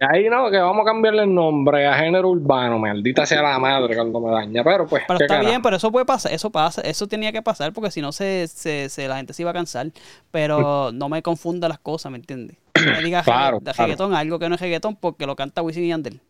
Ahí 0.00 0.28
no, 0.28 0.50
que 0.50 0.58
vamos 0.58 0.82
a 0.82 0.86
cambiarle 0.86 1.22
el 1.22 1.32
nombre 1.32 1.86
a 1.86 1.94
género 1.94 2.28
urbano, 2.30 2.76
maldita 2.76 3.24
sea 3.24 3.40
la 3.40 3.56
madre 3.60 3.94
cuando 3.94 4.18
me 4.20 4.32
daña. 4.32 4.64
Pero 4.64 4.84
pues, 4.88 5.04
Pero 5.06 5.18
¿qué 5.18 5.24
está 5.26 5.38
bien, 5.40 5.62
pero 5.62 5.76
eso 5.76 5.92
puede 5.92 6.04
pasar, 6.04 6.32
eso 6.32 6.50
pasa, 6.50 6.80
eso 6.82 7.06
tenía 7.06 7.30
que 7.30 7.40
pasar 7.40 7.72
porque 7.72 7.92
si 7.92 8.00
no 8.00 8.10
se, 8.10 8.48
se, 8.48 8.88
se- 8.88 9.06
la 9.06 9.16
gente 9.18 9.32
se 9.32 9.42
iba 9.42 9.52
a 9.52 9.54
cansar. 9.54 9.86
Pero 10.32 10.90
no 10.92 11.08
me 11.08 11.22
confunda 11.22 11.68
las 11.68 11.78
cosas, 11.78 12.10
¿me 12.10 12.18
entiendes? 12.18 12.56
No 12.84 12.92
me 12.96 13.02
digas 13.04 13.24
Claro, 13.24 13.58
regga- 13.60 13.72
claro. 13.74 13.82
reggaetón, 13.86 14.14
algo 14.14 14.38
que 14.40 14.48
no 14.48 14.56
es 14.56 14.60
reggaetón 14.60 14.96
porque 14.96 15.24
lo 15.24 15.36
canta 15.36 15.62
Wisin 15.62 15.84
y 15.84 15.88
Yandel. 15.90 16.20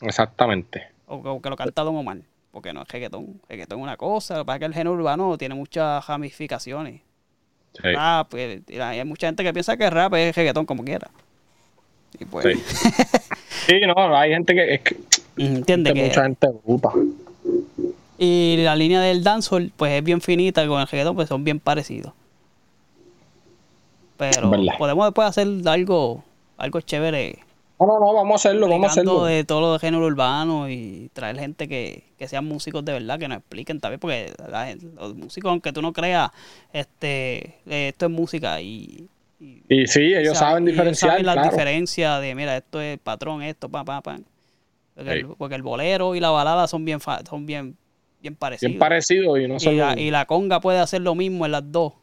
Exactamente. 0.00 0.88
O, 1.06 1.16
o 1.16 1.40
que 1.40 1.48
lo 1.50 1.56
canta 1.56 1.82
Don 1.82 1.96
Omar. 1.96 2.18
Porque 2.50 2.72
no 2.72 2.82
es 2.82 2.88
reggaetón. 2.88 3.40
Reggaetón 3.48 3.78
es 3.78 3.82
una 3.84 3.96
cosa. 3.96 4.34
Lo 4.34 4.40
que 4.40 4.46
pasa 4.46 4.56
es 4.56 4.60
que 4.60 4.66
el 4.66 4.74
género 4.74 4.92
urbano 4.94 5.38
tiene 5.38 5.54
muchas 5.54 6.06
ramificaciones. 6.06 7.00
Sí. 7.74 7.92
Rap, 7.94 8.34
eh, 8.34 8.62
y 8.68 8.78
hay 8.78 9.04
mucha 9.04 9.26
gente 9.26 9.42
que 9.42 9.52
piensa 9.52 9.76
que 9.76 9.88
rap 9.88 10.14
es 10.14 10.36
reggaetón 10.36 10.66
como 10.66 10.84
quiera. 10.84 11.10
Y 12.18 12.24
pues, 12.24 12.58
Sí. 12.58 12.62
Sí, 13.66 13.80
no, 13.86 14.16
hay 14.16 14.32
gente 14.32 14.54
que 14.54 14.74
es 14.74 14.80
que, 14.80 14.96
entiende 15.36 15.94
que 15.94 16.02
mucha 16.04 16.22
gente 16.24 16.48
bruta. 16.64 16.90
Y 18.18 18.56
la 18.58 18.74
línea 18.74 19.00
del 19.00 19.22
dancehall, 19.22 19.72
pues 19.76 19.92
es 19.92 20.02
bien 20.02 20.20
finita 20.20 20.66
con 20.66 20.80
el 20.80 20.86
reggaetón, 20.88 21.14
pues 21.14 21.28
son 21.28 21.44
bien 21.44 21.60
parecidos. 21.60 22.12
Pero 24.16 24.50
Verdad. 24.50 24.74
podemos 24.78 25.06
después 25.06 25.28
hacer 25.28 25.48
algo, 25.66 26.24
algo 26.56 26.80
chévere. 26.80 27.38
No, 27.86 27.98
no, 27.98 28.00
no, 28.00 28.14
vamos 28.14 28.32
a 28.32 28.48
hacerlo, 28.48 28.68
vamos 28.68 28.88
a 28.88 28.92
hacerlo. 28.92 29.24
de 29.24 29.44
todo 29.44 29.60
lo 29.60 29.72
de 29.72 29.78
género 29.80 30.06
urbano 30.06 30.68
y 30.70 31.10
traer 31.12 31.38
gente 31.38 31.66
que, 31.68 32.04
que 32.18 32.28
sean 32.28 32.44
músicos 32.44 32.84
de 32.84 32.92
verdad, 32.92 33.18
que 33.18 33.28
nos 33.28 33.38
expliquen 33.38 33.80
también, 33.80 33.98
porque 34.00 34.32
la 34.48 34.74
los 34.94 35.14
músicos, 35.14 35.50
aunque 35.50 35.72
tú 35.72 35.82
no 35.82 35.92
creas, 35.92 36.30
este 36.72 37.56
eh, 37.66 37.88
esto 37.88 38.06
es 38.06 38.10
música 38.12 38.60
y, 38.60 39.08
y- 39.40 39.62
Y 39.68 39.86
sí, 39.86 40.00
ellos 40.14 40.38
sea, 40.38 40.48
saben 40.48 40.64
y 40.64 40.70
ellos 40.70 40.76
diferenciar, 40.76 41.10
saben 41.12 41.26
las 41.26 41.34
claro. 41.34 41.50
diferencias 41.50 42.20
de, 42.20 42.34
mira, 42.34 42.56
esto 42.56 42.80
es 42.80 42.98
patrón, 42.98 43.42
esto, 43.42 43.68
pa, 43.68 43.84
pa, 43.84 44.00
pa. 44.00 44.18
Porque, 44.94 45.10
Sí. 45.12 45.18
el, 45.20 45.26
porque 45.36 45.54
el 45.54 45.62
bolero 45.62 46.14
y 46.14 46.20
la 46.20 46.30
balada 46.30 46.66
son 46.68 46.84
bien, 46.84 47.00
son 47.00 47.46
bien, 47.46 47.76
bien 48.20 48.36
parecidos. 48.36 48.70
Bien 48.72 48.78
parecido 48.78 49.38
y 49.38 49.48
no 49.48 49.56
y, 49.56 49.60
son 49.60 49.76
la, 49.78 49.98
y 49.98 50.10
la 50.10 50.26
conga 50.26 50.60
puede 50.60 50.78
hacer 50.78 51.00
lo 51.00 51.14
mismo 51.14 51.46
en 51.46 51.52
las 51.52 51.72
dos. 51.72 51.94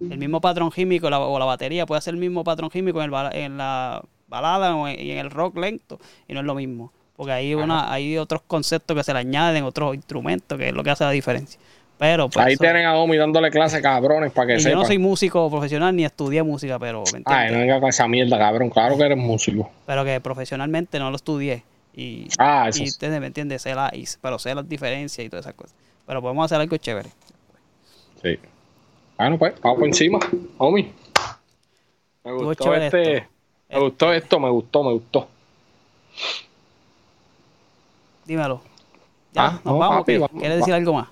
El 0.00 0.18
mismo 0.18 0.40
patrón 0.42 0.70
químico 0.70 1.08
la- 1.08 1.18
o 1.20 1.38
la 1.38 1.46
batería 1.46 1.86
puede 1.86 1.98
hacer 1.98 2.12
el 2.14 2.20
mismo 2.20 2.44
patrón 2.44 2.68
químico 2.68 2.98
en, 2.98 3.06
el 3.06 3.10
bala- 3.10 3.30
en 3.32 3.56
la 3.56 4.02
balada 4.30 4.74
o 4.74 4.88
en, 4.88 4.98
y 4.98 5.10
en 5.10 5.18
el 5.18 5.30
rock 5.30 5.58
lento 5.58 5.98
y 6.26 6.32
no 6.32 6.40
es 6.40 6.46
lo 6.46 6.54
mismo. 6.54 6.90
Porque 7.16 7.32
hay, 7.32 7.54
una, 7.54 7.92
hay 7.92 8.16
otros 8.16 8.40
conceptos 8.46 8.96
que 8.96 9.04
se 9.04 9.12
le 9.12 9.18
añaden, 9.18 9.64
otros 9.64 9.94
instrumentos, 9.94 10.56
que 10.56 10.68
es 10.70 10.74
lo 10.74 10.82
que 10.82 10.88
hace 10.88 11.04
la 11.04 11.10
diferencia. 11.10 11.60
Pero 11.98 12.30
pues, 12.30 12.46
Ahí 12.46 12.54
eso- 12.54 12.62
tienen 12.62 12.86
a 12.86 12.96
Omi 12.96 13.18
dándole 13.18 13.50
clase 13.50 13.82
cabrones 13.82 14.32
para 14.32 14.46
que 14.46 14.52
y 14.54 14.56
yo 14.56 14.62
sepan. 14.62 14.78
no 14.78 14.84
soy 14.86 14.96
músico 14.96 15.50
profesional 15.50 15.94
ni 15.94 16.06
estudié 16.06 16.42
música, 16.42 16.78
pero 16.78 17.02
¿me 17.12 17.18
Ay, 17.26 17.48
entiendes? 17.48 17.52
no 17.52 17.58
venga 17.58 17.80
con 17.80 17.88
esa 17.90 18.08
mierda, 18.08 18.38
cabrón. 18.38 18.70
Claro 18.70 18.96
que 18.96 19.02
eres 19.04 19.18
músico. 19.18 19.70
pero 19.84 20.02
que 20.02 20.18
profesionalmente 20.22 20.98
no 20.98 21.10
lo 21.10 21.16
estudié. 21.16 21.62
Y, 21.94 22.28
Ah, 22.38 22.66
eso 22.70 22.82
y 22.84 22.86
sí. 22.86 23.06
me 23.06 23.26
entienden, 23.26 23.58
sé 23.58 23.74
la, 23.74 23.90
y- 23.92 24.06
pero 24.22 24.38
sé 24.38 24.54
las 24.54 24.66
diferencias 24.66 25.26
y 25.26 25.28
todas 25.28 25.44
esas 25.44 25.54
cosas. 25.54 25.74
Pero 26.06 26.22
podemos 26.22 26.46
hacer 26.46 26.58
algo 26.58 26.74
chévere. 26.78 27.10
Sí. 28.22 28.38
Bueno, 29.18 29.36
pues, 29.38 29.60
vamos 29.60 29.78
por 29.80 29.88
encima. 29.88 30.18
Omi. 30.56 30.90
Me 32.24 32.32
gustó 32.32 32.74
este. 32.74 33.16
esto. 33.18 33.29
Me 33.70 33.78
gustó 33.78 34.12
esto, 34.12 34.40
me 34.40 34.50
gustó, 34.50 34.82
me 34.82 34.92
gustó. 34.92 35.28
Dímelo. 38.24 38.60
Ya, 39.32 39.46
Ah, 39.46 39.50
nos 39.52 39.64
no, 39.64 39.78
vamos. 39.78 39.98
papi, 40.00 40.18
vamos, 40.18 40.40
¿Quieres 40.40 40.58
decir 40.58 40.72
va- 40.72 40.76
algo 40.76 40.92
más? 40.94 41.08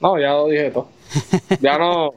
No, 0.00 0.18
ya 0.18 0.30
lo 0.32 0.46
dije 0.48 0.70
todo. 0.70 0.88
Ya 1.60 1.78
no. 1.78 2.14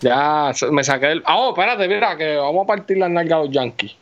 Ya 0.00 0.52
me 0.72 0.82
saqué 0.82 1.12
el. 1.12 1.22
Ah, 1.24 1.36
oh, 1.38 1.50
espérate, 1.50 1.86
mira, 1.86 2.16
que 2.16 2.36
vamos 2.36 2.64
a 2.64 2.66
partir 2.66 2.98
las 2.98 3.10
nalgas 3.10 3.38
a 3.38 3.42
los 3.42 3.50
Yankees. 3.50 3.94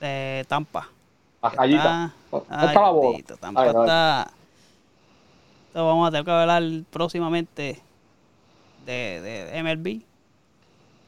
De 0.00 0.44
Tampa. 0.48 0.88
La 1.42 1.50
rayita. 1.50 2.12
está- 2.32 2.38
¿Dónde 2.56 2.66
está 2.66 2.80
la 2.80 2.90
bola? 2.90 3.18
Tampa 3.40 3.62
Ay, 3.62 3.68
está. 3.68 4.30
Esto 5.68 5.86
vamos 5.86 6.08
a 6.08 6.10
tener 6.10 6.24
que 6.24 6.30
hablar 6.30 6.62
próximamente 6.90 7.80
de, 8.86 9.20
de 9.52 9.62
MLB. 9.62 10.02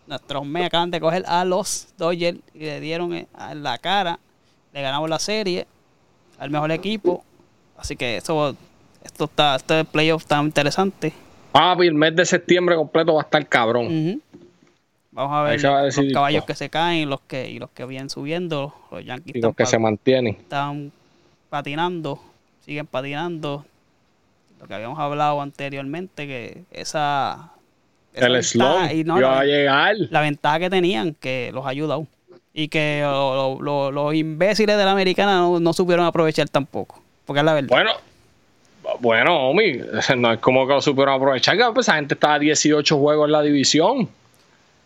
Nuestros 0.07 0.47
me 0.47 0.65
acaban 0.65 0.91
de 0.91 1.01
coger 1.01 1.25
a 1.27 1.45
los 1.45 1.89
Dodgers 1.99 2.39
y 2.55 2.59
le 2.61 2.81
dieron 2.81 3.13
en 3.13 3.27
en 3.39 3.63
la 3.63 3.79
cara. 3.79 4.19
Le 4.73 4.83
ganamos 4.83 5.09
la 5.09 5.19
serie 5.19 5.67
al 6.39 6.51
mejor 6.51 6.71
equipo. 6.71 7.25
Así 7.77 7.97
que 7.97 8.19
eso, 8.19 8.57
esto 9.05 9.25
está, 9.25 9.57
este 9.57 9.85
playoff 9.85 10.23
está 10.23 10.41
interesante. 10.41 11.13
Papi, 11.53 11.87
el 11.87 11.95
mes 11.95 12.15
de 12.15 12.25
septiembre 12.25 12.77
completo 12.77 13.15
va 13.15 13.23
a 13.23 13.25
estar 13.25 13.47
cabrón. 13.49 14.23
Vamos 15.13 15.33
a 15.35 15.43
ver 15.43 15.59
se 15.59 15.69
va 15.69 15.81
a 15.81 15.85
los 15.85 15.97
caballos 16.13 16.45
que 16.45 16.55
se 16.55 16.69
caen 16.69 16.99
y 16.99 17.07
los 17.07 17.21
que, 17.23 17.49
y 17.49 17.59
los 17.59 17.71
que 17.71 17.87
vienen 17.87 18.11
subiendo. 18.11 18.75
Los 18.91 19.05
Yankees 19.05 19.35
Y 19.35 19.41
los 19.41 19.57
que 19.57 19.65
se 19.65 19.79
mantienen. 19.79 20.35
están 20.35 20.93
patinando, 21.49 22.21
siguen 22.65 22.87
patinando. 22.87 23.65
Lo 24.61 24.67
que 24.67 24.75
habíamos 24.75 24.99
hablado 24.99 25.41
anteriormente, 25.41 26.27
que 26.27 26.65
esa. 26.71 27.53
El 28.17 28.43
slump 28.43 28.93
y 28.93 29.05
no, 29.05 29.21
la, 29.21 29.41
a 29.41 29.45
llegar. 29.45 29.95
la 30.11 30.21
ventaja 30.23 30.59
que 30.59 30.71
tenían, 30.71 31.15
que 31.15 31.51
los 31.53 31.65
ha 31.67 31.69
ayudado. 31.71 32.07
Y 32.55 32.69
que 32.69 33.01
lo- 33.03 33.59
lo- 33.61 33.91
los 33.93 34.15
imbéciles 34.15 34.77
de 34.79 34.85
la 34.85 34.93
americana 34.93 35.37
no, 35.39 35.61
no 35.61 35.73
supieron 35.75 36.07
aprovechar 36.07 36.49
tampoco. 36.49 37.03
Porque 37.27 37.41
es 37.41 37.45
la 37.45 37.53
verdad. 37.55 37.69
Bueno, 37.69 37.91
bueno, 39.01 39.51
Omi, 39.51 39.81
no 40.17 40.33
es 40.33 40.39
como 40.39 40.67
que 40.67 40.73
lo 40.75 40.81
supieron 40.81 41.15
aprovechar, 41.15 41.57
que 41.57 41.65
pues, 41.75 41.87
esa 41.87 41.97
gente 41.97 42.15
estaba 42.15 42.35
a 42.35 42.39
18 42.39 42.97
juegos 42.99 43.27
en 43.27 43.33
la 43.33 43.43
división 43.43 44.09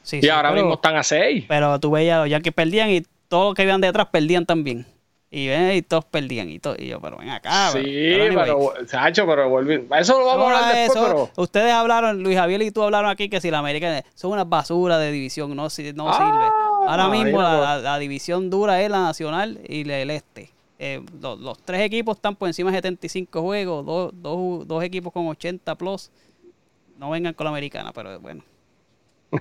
Sí, 0.03 0.17
y 0.19 0.23
sí, 0.23 0.29
ahora 0.31 0.49
pero, 0.51 0.63
mismo 0.63 0.75
están 0.75 0.97
a 0.97 1.03
6. 1.03 1.45
pero 1.47 1.79
tú 1.79 1.91
veías 1.91 2.17
a 2.17 2.21
los 2.21 2.31
Yankees 2.31 2.55
perdían 2.55 2.91
y 2.91 3.03
todos 3.29 3.49
los 3.51 3.55
que 3.55 3.63
iban 3.65 3.81
detrás 3.83 4.07
perdían 4.07 4.47
también. 4.47 4.87
Y 5.33 5.47
ven, 5.47 5.77
y 5.77 5.83
todos 5.83 6.05
perdían. 6.07 6.51
Y, 6.51 6.59
to- 6.59 6.75
y 6.77 6.89
yo, 6.89 7.01
pero 7.01 7.19
ven 7.19 7.29
acá. 7.31 7.71
sí, 7.71 7.81
pero- 7.85 8.35
pero 8.75 8.89
Sacho, 8.89 9.27
pero 9.27 9.49
volví- 9.49 9.87
Eso 9.99 10.19
lo 10.19 10.27
vamos 10.27 10.51
a 10.53 10.57
hablar 10.59 10.75
después, 10.75 10.99
eso, 10.99 11.07
pero. 11.07 11.31
Ustedes 11.37 11.73
hablaron, 11.73 12.21
Luis 12.23 12.37
Javier 12.37 12.63
y 12.63 12.71
tú 12.73 12.83
hablaron 12.83 13.09
aquí 13.11 13.29
que 13.29 13.41
si 13.41 13.49
la 13.51 13.59
América 13.61 14.05
son 14.17 14.33
una 14.33 14.43
basura 14.45 14.99
de 14.99 15.13
división, 15.13 15.55
no, 15.55 15.71
si- 15.71 15.93
no 15.93 16.09
Ah, 16.11 16.15
sirve. 16.17 16.91
Ahora 16.91 17.09
mismo 17.09 17.41
la, 17.43 17.49
imagínate. 17.51 17.83
la- 17.83 17.91
la 17.93 17.99
división 18.01 18.51
dura 18.51 18.81
es 18.83 18.91
la 18.91 19.03
nacional 19.03 19.61
y 19.69 19.85
la- 19.85 19.99
el 19.99 20.11
este. 20.11 20.51
Eh, 20.81 21.01
los, 21.21 21.39
los 21.39 21.59
tres 21.63 21.83
equipos 21.83 22.17
están 22.17 22.35
por 22.35 22.49
encima 22.49 22.71
de 22.71 22.79
75 22.79 23.41
juegos, 23.43 23.85
dos, 23.87 24.13
dos, 24.15 24.67
dos 24.67 24.83
equipos 24.83 25.13
con 25.13 25.29
80 25.29 25.77
plus. 25.77 26.11
No 26.99 27.11
vengan 27.11 27.35
con 27.35 27.45
la 27.45 27.51
americana, 27.51 27.93
pero 27.93 28.19
bueno. 28.19 28.43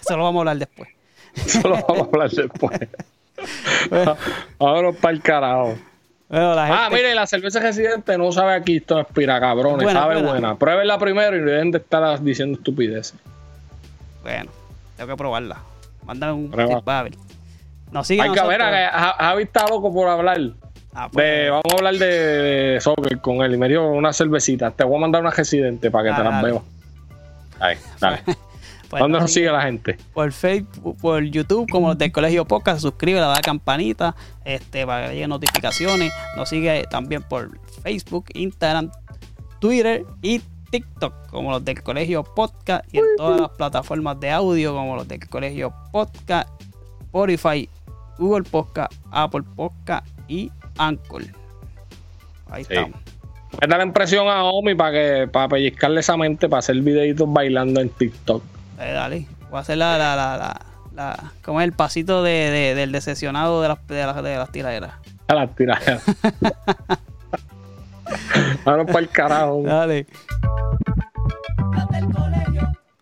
Eso 0.00 0.16
lo 0.16 0.22
vamos 0.24 0.38
a 0.38 0.40
hablar 0.40 0.56
después. 0.58 0.88
Eso 1.34 1.68
lo 1.68 1.74
vamos 1.74 1.98
a 1.98 2.04
hablar 2.04 2.30
después. 2.30 2.80
Vámonos 4.58 4.96
para 4.96 5.14
el 5.14 5.22
carajo. 5.22 5.74
Bueno, 6.28 6.54
la 6.54 6.86
Ah, 6.86 6.88
mire, 6.90 7.14
la 7.14 7.26
cerveza 7.26 7.60
residente 7.60 8.16
no 8.16 8.32
sabe 8.32 8.54
aquí, 8.54 8.76
esto 8.76 8.98
es 8.98 9.06
pira, 9.08 9.38
cabrones. 9.38 9.82
Buena, 9.84 10.00
sabe 10.00 10.14
buena. 10.14 10.30
buena. 10.30 10.54
Pruébenla 10.56 10.98
primero 10.98 11.36
y 11.36 11.40
dejen 11.40 11.70
de 11.70 11.78
estar 11.78 12.20
diciendo 12.22 12.56
estupideces. 12.58 13.14
Bueno, 14.22 14.50
tengo 14.96 15.10
que 15.10 15.16
probarla. 15.16 15.58
Mándame 16.04 16.32
un 16.32 16.82
a 16.86 17.02
ver. 17.02 17.12
Nos 17.90 18.06
sigue 18.06 18.22
Hay 18.22 18.30
que 18.32 18.42
ver, 18.42 18.58
que 18.60 18.64
Ja- 18.64 19.14
Javi 19.18 19.42
está 19.42 19.66
loco 19.68 19.92
por 19.92 20.08
hablar. 20.08 20.40
Ah, 20.94 21.08
pues, 21.12 21.26
De, 21.26 21.50
vamos 21.50 21.64
a 21.70 21.76
hablar 21.76 21.94
de 21.94 22.78
soccer 22.80 23.20
con 23.20 23.42
él 23.42 23.54
y 23.54 23.56
me 23.58 23.68
dio 23.68 23.86
una 23.90 24.12
cervecita. 24.12 24.70
Te 24.70 24.84
voy 24.84 24.96
a 24.96 25.00
mandar 25.00 25.20
una 25.20 25.30
residente 25.30 25.90
para 25.90 26.10
que 26.10 26.16
te 26.16 26.24
las 26.28 26.42
bebas. 26.42 26.62
Ahí, 27.60 27.76
dale. 28.00 28.22
pues, 28.92 29.00
¿Dónde 29.00 29.18
nos 29.20 29.32
sigue- 29.32 29.50
la 29.50 29.62
gente? 29.62 29.96
por 30.12 30.30
Facebook, 30.32 30.98
por 31.00 31.22
YouTube, 31.24 31.66
como 31.70 31.88
los 31.88 31.96
del 31.98 32.12
Colegio 32.12 32.44
Podcast, 32.44 32.82
suscribe, 32.82 33.18
le 33.20 33.26
da 33.26 33.32
la 33.34 33.40
campanita, 33.40 34.14
este, 34.44 34.86
para 34.86 35.08
que 35.08 35.14
lleguen 35.14 35.30
notificaciones. 35.30 36.12
Nos 36.36 36.48
sigue 36.50 36.84
también 36.90 37.22
por 37.22 37.58
Facebook, 37.82 38.26
Instagram, 38.34 38.90
Twitter 39.60 40.04
y 40.20 40.40
TikTok 40.70 41.28
como 41.30 41.50
los 41.52 41.64
del 41.64 41.82
Colegio 41.82 42.22
Podcast 42.22 42.84
y 42.94 42.98
en 42.98 43.04
todas 43.16 43.40
las 43.40 43.50
plataformas 43.50 44.20
de 44.20 44.30
audio 44.30 44.74
como 44.74 44.96
los 44.96 45.08
del 45.08 45.26
Colegio 45.28 45.72
Podcast, 45.90 46.48
Spotify, 47.00 47.68
Google 48.18 48.44
Podcast, 48.44 48.92
Apple 49.10 49.42
Podcast 49.56 50.06
y 50.28 50.50
Anchor. 50.78 51.22
Ahí 52.50 52.64
Sí. 52.64 52.74
estamos. 52.74 52.98
Voy 53.52 53.60
a 53.62 53.66
darle 53.66 53.84
impresión 53.84 54.28
a 54.28 54.44
Omi 54.44 54.74
para 54.74 54.92
que 54.92 55.28
para 55.28 55.48
pellizcarle 55.48 56.00
esa 56.00 56.16
mente 56.16 56.48
para 56.48 56.60
hacer 56.60 56.76
videitos 56.80 57.30
bailando 57.30 57.80
en 57.80 57.88
TikTok 57.90 58.42
eh, 58.82 58.92
dale, 58.92 59.26
voy 59.50 59.58
a 59.58 59.60
hacer 59.60 59.78
la, 59.78 59.96
la, 59.98 60.16
la, 60.16 60.36
la, 60.36 60.60
la 60.92 61.32
¿cómo 61.42 61.60
es 61.60 61.64
el 61.64 61.72
pasito 61.72 62.22
de, 62.22 62.50
de, 62.50 62.74
del 62.74 62.92
decepcionado 62.92 63.62
de 63.62 63.68
las, 63.68 63.86
de 63.86 64.06
las, 64.06 64.22
de 64.22 64.36
las 64.36 64.50
tiraderas? 64.52 64.92
A 65.28 65.34
las 65.34 65.54
tiraderas. 65.54 66.02
Ahora 68.64 68.84
para 68.84 68.98
el 68.98 69.08
carajo. 69.08 69.62
Dale. 69.64 70.06